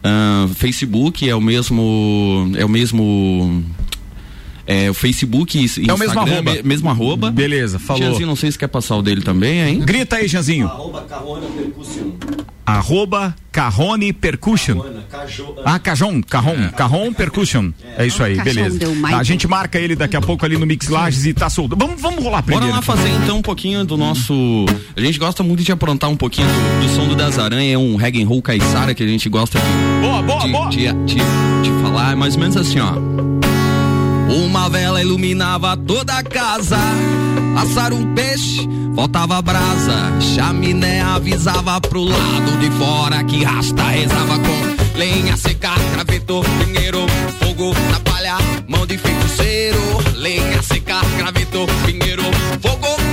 Ah, 0.02 0.48
Facebook 0.54 1.28
é 1.28 1.34
o 1.34 1.40
mesmo. 1.40 2.50
É 2.56 2.64
o 2.64 2.68
mesmo. 2.68 3.64
É 4.66 4.90
o 4.90 4.94
Facebook 4.94 5.56
e 5.58 5.64
Instagram, 5.64 5.92
É 5.92 5.94
o 5.94 5.98
mesmo 5.98 6.20
arroba. 6.20 6.52
me- 6.54 6.62
mesmo 6.62 6.90
arroba. 6.90 7.30
Beleza, 7.30 7.78
falou. 7.78 8.02
Tiazinho, 8.02 8.26
não 8.26 8.34
sei 8.36 8.50
se 8.50 8.58
quer 8.58 8.66
passar 8.68 8.96
o 8.96 9.02
dele 9.02 9.20
também, 9.20 9.60
hein? 9.60 9.78
Grita 9.80 10.16
aí, 10.16 10.26
Janzinho. 10.26 10.66
Arroba 12.66 13.34
Carrone 13.52 14.12
Percussion. 14.12 14.80
Ah, 15.64 15.78
Cajon, 15.78 16.20
Carron, 16.20 16.68
Carron 16.76 17.12
Percussion. 17.12 17.70
É 17.96 18.04
isso 18.04 18.22
aí, 18.24 18.40
beleza. 18.42 18.78
a 19.14 19.22
gente 19.22 19.46
marca 19.46 19.78
ele 19.78 19.94
daqui 19.94 20.16
a 20.16 20.20
pouco 20.20 20.44
ali 20.44 20.58
no 20.58 20.66
Mix 20.66 20.88
Lages 20.88 21.24
e 21.26 21.32
tá 21.32 21.48
solto. 21.48 21.76
Vamos, 21.76 22.00
vamos 22.00 22.22
rolar 22.22 22.42
Bora 22.42 22.56
primeiro. 22.56 22.74
lá 22.74 22.82
fazer 22.82 23.08
então 23.22 23.38
um 23.38 23.42
pouquinho 23.42 23.84
do 23.84 23.96
nosso. 23.96 24.34
A 24.96 25.00
gente 25.00 25.16
gosta 25.18 25.44
muito 25.44 25.62
de 25.62 25.70
aprontar 25.70 26.10
um 26.10 26.16
pouquinho 26.16 26.48
do, 26.48 26.86
do 26.88 26.94
som 26.94 27.06
do 27.06 27.14
Das 27.14 27.38
Aranha, 27.38 27.74
é 27.74 27.78
um 27.78 27.94
reggae 27.94 28.22
and 28.24 28.26
roll 28.26 28.42
caiçara 28.42 28.92
que 28.94 29.02
a 29.02 29.06
gente 29.06 29.28
gosta 29.28 29.60
de, 29.60 29.64
Boa, 30.02 30.22
boa, 30.22 30.40
de, 30.40 30.50
boa. 30.50 30.68
de, 30.68 30.92
de- 31.04 31.14
de 31.62 31.82
falar, 31.82 32.12
é 32.12 32.14
mais 32.16 32.34
ou 32.34 32.40
menos 32.40 32.56
assim, 32.56 32.80
ó. 32.80 33.35
Uma 34.28 34.68
vela 34.68 35.00
iluminava 35.00 35.76
toda 35.76 36.14
a 36.14 36.22
casa, 36.22 36.78
assar 37.60 37.92
um 37.92 38.14
peixe, 38.14 38.68
faltava 38.94 39.40
brasa, 39.40 40.20
chaminé 40.34 41.00
avisava 41.00 41.80
pro 41.80 42.02
lado 42.02 42.58
de 42.58 42.70
fora 42.72 43.22
que 43.24 43.44
rasta 43.44 43.84
rezava 43.84 44.38
com 44.38 44.98
lenha 44.98 45.36
seca, 45.36 45.74
graveto, 45.92 46.42
pinheiro, 46.58 47.06
fogo 47.38 47.72
na 47.90 48.00
palha, 48.00 48.38
mão 48.66 48.86
de 48.86 48.98
feiticeiro, 48.98 49.78
lenha 50.14 50.62
seca, 50.62 51.00
graveto, 51.18 51.66
pinheiro, 51.84 52.24
fogo 52.60 53.05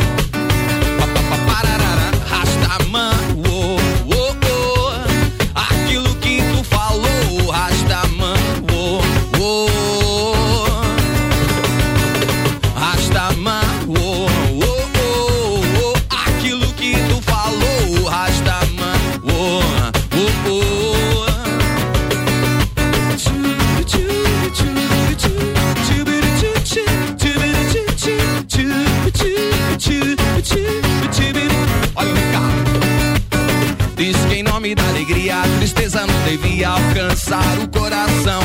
alcançar 37.24 37.60
o 37.60 37.68
coração. 37.70 38.42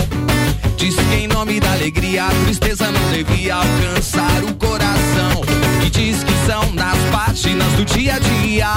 Diz 0.77 0.95
que 0.95 1.15
em 1.17 1.27
nome 1.27 1.59
da 1.59 1.73
alegria 1.73 2.27
a 2.27 2.31
tristeza 2.45 2.91
não 2.91 3.11
devia 3.11 3.57
alcançar 3.57 4.45
o 4.45 4.55
coração. 4.55 5.43
E 5.85 5.91
diz 5.91 6.23
que 6.23 6.33
são 6.47 6.73
nas 6.73 6.97
páginas 7.11 7.73
do 7.73 7.85
dia 7.85 8.15
a 8.15 8.19
dia 8.19 8.69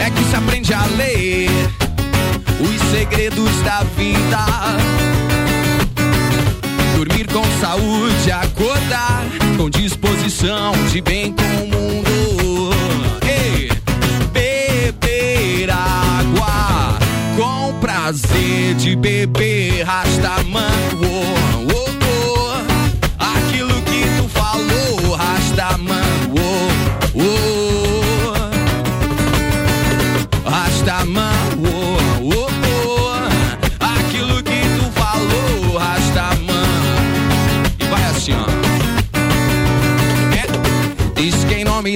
é 0.00 0.10
que 0.10 0.24
se 0.24 0.36
aprende 0.36 0.72
a 0.72 0.84
ler 0.86 1.48
os 2.60 2.90
segredos 2.90 3.62
da 3.62 3.82
vida. 3.96 4.38
Dormir 6.96 7.26
com 7.26 7.44
saúde, 7.60 8.32
acordar 8.32 9.24
com 9.56 9.68
disposição 9.68 10.72
de 10.90 11.00
bem 11.02 11.32
com 11.32 11.42
o 11.42 11.68
mundo. 11.68 12.11
Prazer 18.12 18.74
de 18.74 18.94
beber 18.94 19.84
Rastaman. 19.84 20.60
Oh, 21.02 21.72
oh, 21.72 21.88
oh. 22.04 22.60
Aquilo 23.18 23.80
que 23.82 24.04
tu 24.18 24.28
falou, 24.28 25.16
Rastaman. 25.16 26.31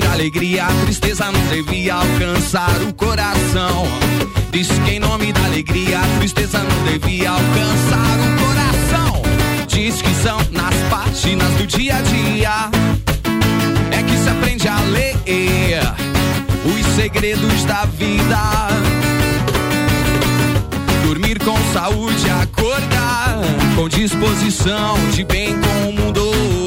Da 0.01 0.13
alegria 0.13 0.67
a 0.67 0.85
tristeza 0.85 1.33
não 1.33 1.41
devia 1.47 1.95
alcançar 1.95 2.83
o 2.83 2.93
coração. 2.93 3.87
Diz 4.51 4.69
que 4.69 4.91
em 4.93 4.99
nome 4.99 5.33
da 5.33 5.45
alegria 5.45 6.01
a 6.01 6.19
tristeza 6.19 6.59
não 6.59 6.93
devia 6.93 7.31
alcançar 7.31 8.19
o 8.21 8.45
coração. 8.45 9.23
Diz 9.67 10.03
que 10.03 10.15
são 10.23 10.39
nas 10.51 10.75
páginas 10.91 11.51
do 11.53 11.67
dia 11.67 11.97
a 11.97 12.03
dia 12.03 12.71
é 13.91 14.03
que 14.03 14.19
se 14.19 14.29
aprende 14.29 14.69
a 14.69 14.79
ler 14.81 15.17
os 16.67 16.95
segredos 16.95 17.65
da 17.65 17.87
vida. 17.87 18.69
Dormir 21.07 21.39
com 21.39 21.57
saúde, 21.73 22.29
acordar 22.43 23.39
com 23.75 23.89
disposição 23.89 24.97
de 25.13 25.25
bem 25.25 25.55
com 25.59 25.89
o 25.89 25.93
mundo. 25.93 26.66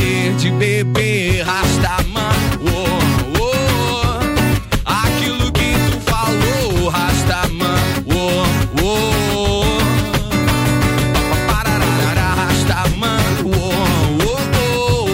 De 0.00 0.50
beber 0.50 1.44
Rastaman. 1.44 2.34
Oh, 2.60 3.00
oh. 3.40 4.20
Aquilo 4.84 5.50
que 5.52 5.72
tu 5.90 5.98
falou, 6.10 6.88
Rastaman. 6.88 7.78
Oh, 8.06 8.44
oh. 8.82 9.64
Pararara, 11.46 12.34
Rastaman, 12.34 13.20
oh, 13.44 13.50
oh, 14.22 14.40
oh. 14.60 15.08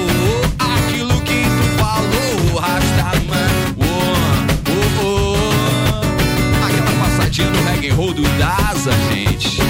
Aquilo 0.59 1.21
que 1.23 1.43
tu 1.45 1.65
falou, 1.79 2.59
Rastaman, 2.61 3.51
oh, 3.79 4.15
oh, 4.69 5.05
oh. 5.05 6.67
Aquela 6.67 6.93
passadinha 7.01 7.51
no 7.51 7.63
reggae 7.71 7.91
roll 7.91 8.13
do 8.13 8.23
Daza, 8.39 8.93
gente. 9.13 9.61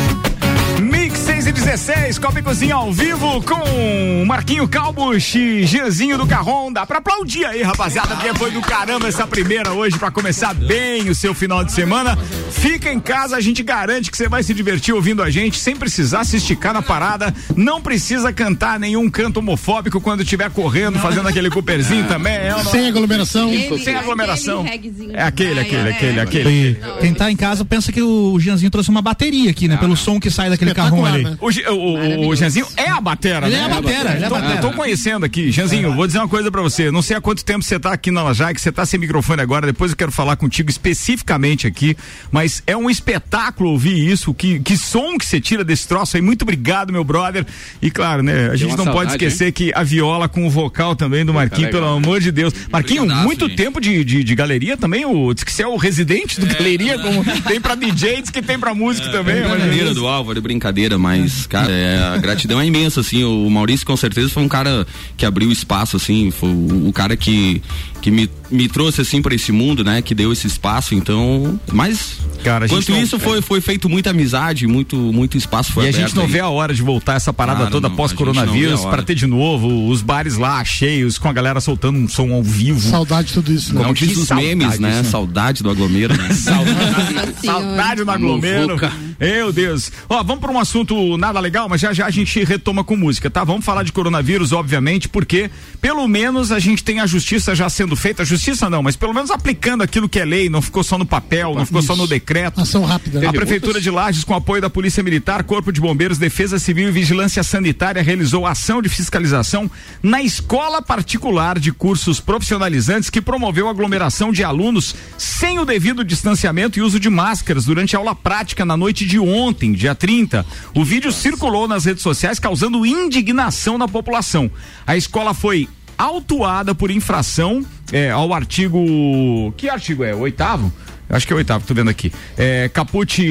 Mix 1.83 1.87
6 1.87 1.97
e 1.97 2.03
16, 2.03 2.19
Copa 2.19 2.39
e 2.39 2.43
Cozinha 2.43 2.75
ao 2.77 2.93
vivo 2.93 3.43
com 3.43 4.25
Marquinho 4.25 4.69
Calbucci, 4.69 5.67
Gianzinho 5.67 6.17
do 6.17 6.27
Carrom. 6.27 6.73
Dá 6.73 6.87
pra 6.87 6.99
aplaudir 6.99 7.45
aí, 7.45 7.63
rapaziada, 7.63 8.15
porque 8.15 8.33
foi 8.35 8.51
do 8.53 8.61
caramba 8.61 9.09
essa 9.09 9.27
primeira 9.27 9.73
hoje 9.73 9.99
pra 9.99 10.11
começar 10.11 10.55
bem 10.55 11.09
o 11.09 11.15
seu 11.15 11.35
final 11.35 11.65
de 11.65 11.73
semana. 11.73 12.17
Fica 12.51 12.93
em 12.93 13.01
casa, 13.01 13.37
a 13.37 13.41
gente 13.41 13.63
garante 13.63 14.11
que 14.11 14.17
você 14.17 14.29
vai 14.29 14.43
se 14.43 14.55
divertir 14.55 14.95
ouvindo 14.95 15.23
a 15.23 15.31
gente 15.31 15.59
sem 15.59 15.75
precisar 15.75 16.25
se 16.25 16.37
esticar 16.37 16.73
na 16.73 16.83
parada. 16.83 17.35
Não 17.57 17.81
precisa 17.81 18.33
cantar 18.33 18.79
nenhum 18.79 19.11
canto 19.11 19.39
homofóbico 19.39 20.01
quando 20.01 20.23
estiver 20.23 20.51
correndo, 20.51 20.99
fazendo 21.01 21.29
aquele 21.29 21.51
cooperzinho 21.51 22.07
também. 22.07 22.35
É, 22.35 22.51
não? 22.51 22.65
Sem 22.65 22.87
aglomeração. 22.87 23.51
Sem 23.83 23.97
aglomeração. 23.97 24.65
aquele 24.65 25.13
É 25.15 25.23
aquele, 25.23 25.55
de 25.55 25.61
aquele, 25.61 25.83
praia, 25.83 25.95
aquele, 25.97 26.13
né? 26.13 26.23
aquele. 26.23 26.81
Quem 27.01 27.15
tá 27.15 27.31
em 27.31 27.37
casa 27.37 27.65
pensa 27.65 27.91
que 27.91 28.03
o 28.03 28.39
Gianzinho 28.39 28.71
trouxe 28.71 28.91
uma 28.91 29.03
bateria 29.03 29.51
aqui, 29.51 29.67
né? 29.67 29.77
Pelo 29.77 29.97
som 29.97 30.21
que 30.21 30.31
sai 30.31 30.49
daquele 30.49 30.75
carrão 30.75 31.05
ali. 31.05 31.25
né? 31.25 31.37
O, 31.41 31.51
o, 31.79 32.29
o. 32.29 32.37
Janzinho 32.37 32.67
é 32.77 32.89
a 32.89 33.01
batera, 33.01 33.47
Ele 33.47 33.57
né? 33.57 33.63
é 33.63 33.65
a 33.65 33.69
batera, 33.69 34.13
ele 34.15 34.23
é 34.23 34.27
a 34.27 34.29
Tô- 34.29 34.35
batera. 34.35 34.61
Tô 34.61 34.71
conhecendo 34.73 35.25
aqui. 35.27 35.51
Janzinho, 35.53 35.95
vou 35.95 36.07
dizer 36.07 36.19
uma 36.19 36.29
coisa 36.29 36.51
pra 36.51 36.63
você. 36.63 36.91
Não 36.91 37.03
sei 37.03 37.17
há 37.17 37.21
quanto 37.21 37.45
tempo 37.45 37.63
você 37.63 37.79
tá 37.79 37.93
aqui 37.93 38.11
na 38.11 38.23
Lajai, 38.23 38.55
que 38.55 38.61
você 38.61 38.71
tá 38.73 38.85
sem 38.87 38.99
microfone 38.99 39.41
agora, 39.43 39.67
depois 39.67 39.91
eu 39.91 39.97
quero 39.97 40.13
falar 40.13 40.37
contigo 40.37 40.71
especificamente 40.71 41.67
aqui, 41.67 41.97
mas 42.31 42.63
é 42.67 42.77
um 42.77 42.89
espetáculo 42.89 43.71
ouvir 43.71 44.11
isso, 44.11 44.33
que, 44.35 44.61
que 44.61 44.77
som 44.77 45.17
que 45.19 45.25
você 45.27 45.41
tira 45.41 45.65
desse 45.65 45.87
troço 45.89 46.17
aí. 46.17 46.23
Muito 46.23 46.43
obrigado, 46.43 46.93
meu 46.93 47.05
brother. 47.05 47.45
E 47.81 47.91
claro, 47.91 48.23
né, 48.23 48.49
a 48.51 48.57
gente 48.57 48.71
não 48.77 48.85
pode 48.87 49.11
saudade, 49.11 49.13
esquecer 49.25 49.53
que 49.53 49.73
a 49.75 49.83
viola 49.83 50.29
com 50.29 50.47
o 50.47 50.51
vocal 50.51 50.95
também 50.97 51.25
do 51.25 51.35
Marquinho, 51.35 51.67
legal. 51.67 51.83
pelo 51.83 51.93
amor 51.97 52.21
de 52.21 52.31
Deus. 52.31 52.53
Marquinho, 52.71 53.07
muito 53.07 53.47
gente. 53.49 53.57
tempo 53.57 53.81
de, 53.81 54.05
de, 54.05 54.25
de 54.25 54.35
galeria 54.35 54.77
também, 54.77 55.05
o, 55.05 55.33
diz 55.35 55.45
que 55.45 55.53
você 55.53 55.63
é 55.63 55.67
o 55.67 55.77
residente 55.77 56.41
do 56.41 56.47
galeria, 56.47 56.99
como 56.99 57.25
tem 57.43 57.61
pra 57.61 57.75
DJ, 57.75 58.23
diz 58.23 58.31
que 58.31 58.43
tem 58.43 58.59
pra 58.59 58.75
música 58.75 59.09
também. 59.11 59.43
mas- 59.43 59.53
Brincadeira 59.63 59.95
do 59.95 60.07
Álvaro, 60.07 60.41
brincadeira, 60.41 60.99
mas, 60.99 61.47
cara, 61.47 61.62
é, 61.69 62.15
a 62.15 62.17
gratidão 62.19 62.61
é 62.61 62.67
imensa, 62.67 63.01
assim, 63.01 63.25
o 63.25 63.49
Maurício 63.51 63.87
com 63.87 63.97
certeza 63.97 64.29
foi 64.29 64.43
um 64.43 64.49
cara 64.49 64.87
que 65.17 65.27
abriu 65.27 65.51
espaço, 65.51 65.97
assim, 65.97 66.31
foi 66.31 66.51
o, 66.51 66.89
o 66.89 66.93
cara 66.93 67.17
que, 67.17 67.63
que 68.03 68.11
me, 68.11 68.29
me 68.51 68.69
trouxe, 68.69 69.01
assim, 69.01 69.23
pra 69.23 69.35
esse 69.35 69.51
mundo, 69.53 69.83
né, 69.83 70.03
que 70.03 70.15
deu 70.15 70.31
esse 70.33 70.47
espaço, 70.47 70.95
então, 70.95 71.59
mas, 71.73 72.19
Cara, 72.45 72.65
a 72.65 72.69
gente 72.69 72.77
enquanto 72.83 72.97
não- 72.97 73.03
isso, 73.03 73.19
foi, 73.19 73.41
foi 73.41 73.61
feito 73.61 73.89
muita 73.89 74.11
amizade, 74.11 74.67
muito, 74.67 74.97
muito 74.97 75.39
espaço 75.39 75.73
foi 75.73 75.85
E 75.87 75.89
a 75.89 75.93
gente 75.93 76.15
não 76.15 76.25
aí. 76.25 76.31
vê 76.31 76.41
a 76.41 76.49
hora 76.49 76.75
de 76.75 76.83
voltar 76.83 77.15
essa 77.15 77.33
parada 77.33 77.59
Claro, 77.61 77.73
toda 77.73 77.89
não, 77.89 77.97
pós-coronavírus 77.97 78.53
a 78.53 78.57
gente 78.57 78.67
não 78.67 78.77
vê 78.77 78.83
a 78.83 78.87
hora. 78.89 78.97
pra 78.97 79.03
ter 79.07 79.15
de 79.15 79.27
novo 79.27 79.89
os 79.89 80.03
bares 80.03 80.37
lá 80.37 80.63
cheios, 80.65 81.17
com 81.17 81.29
a 81.29 81.33
galera 81.33 81.61
soltando 81.61 81.97
um 81.99 82.09
som 82.09 82.33
ao 82.33 82.43
vivo. 82.43 82.81
Saudade 82.81 83.29
de 83.29 83.35
tudo 83.35 83.53
isso, 83.53 83.73
né? 83.75 83.81
Como 83.83 83.95
diz 83.95 84.17
os 84.19 84.27
saudade, 84.27 84.49
memes, 84.55 84.79
né, 84.81 85.01
isso. 85.01 85.11
saudade 85.11 85.63
do 85.63 85.71
aglomero, 85.71 86.15
né. 86.17 86.29
Nossa 86.45 87.35
Saudade 87.45 88.05
do 88.05 88.11
aglomero. 88.11 88.77
Meu 89.21 89.53
Deus. 89.53 89.93
Ó, 90.09 90.23
vamos 90.23 90.41
para 90.41 90.51
um 90.51 90.59
assunto 90.59 91.17
nada 91.17 91.39
legal, 91.39 91.69
mas 91.69 91.81
já 91.81 91.93
já 91.93 92.07
a 92.07 92.11
gente 92.11 92.43
retoma 92.45 92.83
com 92.83 92.97
música, 92.97 93.31
tá? 93.31 93.45
Vamos 93.45 93.65
falar 93.65 93.83
de 93.85 93.93
coronavírus, 93.93 94.53
obviamente, 94.53 95.09
porque 95.09 95.51
pelo 95.81 96.07
menos 96.09 96.51
a 96.51 96.59
gente 96.59 96.83
tem 96.83 96.99
a 97.01 97.07
justiça 97.07 97.55
já 97.55 97.69
sendo 97.69 97.92
feita. 97.97 98.23
A 98.23 98.25
justiça 98.25 98.69
não, 98.69 98.83
mas 98.83 98.97
pelo 98.97 99.13
menos 99.13 99.31
aplicando 99.31 99.83
aquilo 99.83 100.09
que 100.09 100.19
é 100.19 100.25
lei, 100.25 100.49
não 100.49 100.63
ficou 100.63 100.83
só 100.83 100.99
no 100.99 101.07
papel, 101.07 101.55
não 101.55 101.67
ficou 101.67 101.83
só 101.83 101.97
no 101.97 102.07
decreto. 102.07 102.61
Ação 102.61 102.85
rápida. 102.85 103.21
né? 103.21 103.27
A 103.27 103.33
Prefeitura 103.33 103.81
de 103.81 103.91
Lages, 103.91 104.25
com 104.25 104.35
apoio 104.35 104.63
da 104.63 104.71
Polícia 104.71 105.03
Militar, 105.03 105.43
Corpo 105.45 105.73
de 105.73 105.81
Bombeiros, 105.81 106.19
Defesa 106.19 106.59
Civil 106.59 106.89
e 106.89 106.93
Vigilância 106.93 107.43
Sanitária, 107.43 108.03
realizou 108.03 108.47
ação 108.47 108.81
de 108.83 108.89
fiscalização 108.89 109.71
na 110.03 110.23
escola 110.23 110.81
particular 110.83 111.59
de 111.59 111.73
cursos 111.73 112.21
profissionalizantes 112.21 113.11
que 113.11 113.21
promoveu 113.21 113.69
aglomeração 113.69 114.33
de 114.33 114.45
alunos 114.45 114.95
sem 115.19 115.59
o 115.59 115.65
devido 115.65 116.05
distanciamento 116.05 116.79
e 116.79 116.83
uso 116.83 116.99
de 117.01 117.11
máscaras 117.11 117.65
durante 117.65 117.97
a 117.97 117.99
aula 117.99 118.15
prática 118.15 118.65
na 118.65 118.77
noite 118.77 119.07
de 119.07 119.19
ontem, 119.19 119.73
dia 119.73 119.95
30. 119.95 120.45
O 120.75 120.85
vídeo 120.85 121.13
circulou 121.13 121.67
nas 121.69 121.85
redes 121.85 122.03
sociais 122.03 122.39
causando 122.39 122.85
indignação 122.87 123.79
na 123.79 123.89
população. 123.89 124.51
A 124.87 124.97
escola 124.97 125.35
foi 125.35 125.69
autuada 125.97 126.75
por 126.75 126.91
infração 126.91 127.65
é, 127.93 128.11
ao 128.11 128.33
artigo. 128.33 129.53
Que 129.57 129.69
artigo 129.69 130.03
é? 130.03 130.15
O 130.15 130.21
oitavo? 130.21 130.73
Acho 131.13 131.27
que 131.27 131.33
é 131.35 131.37
o 131.37 131.37
oitavo, 131.37 131.67
tô 131.67 131.75
vendo 131.75 131.91
aqui. 131.91 132.11
É, 132.39 132.71
caput, 132.71 133.23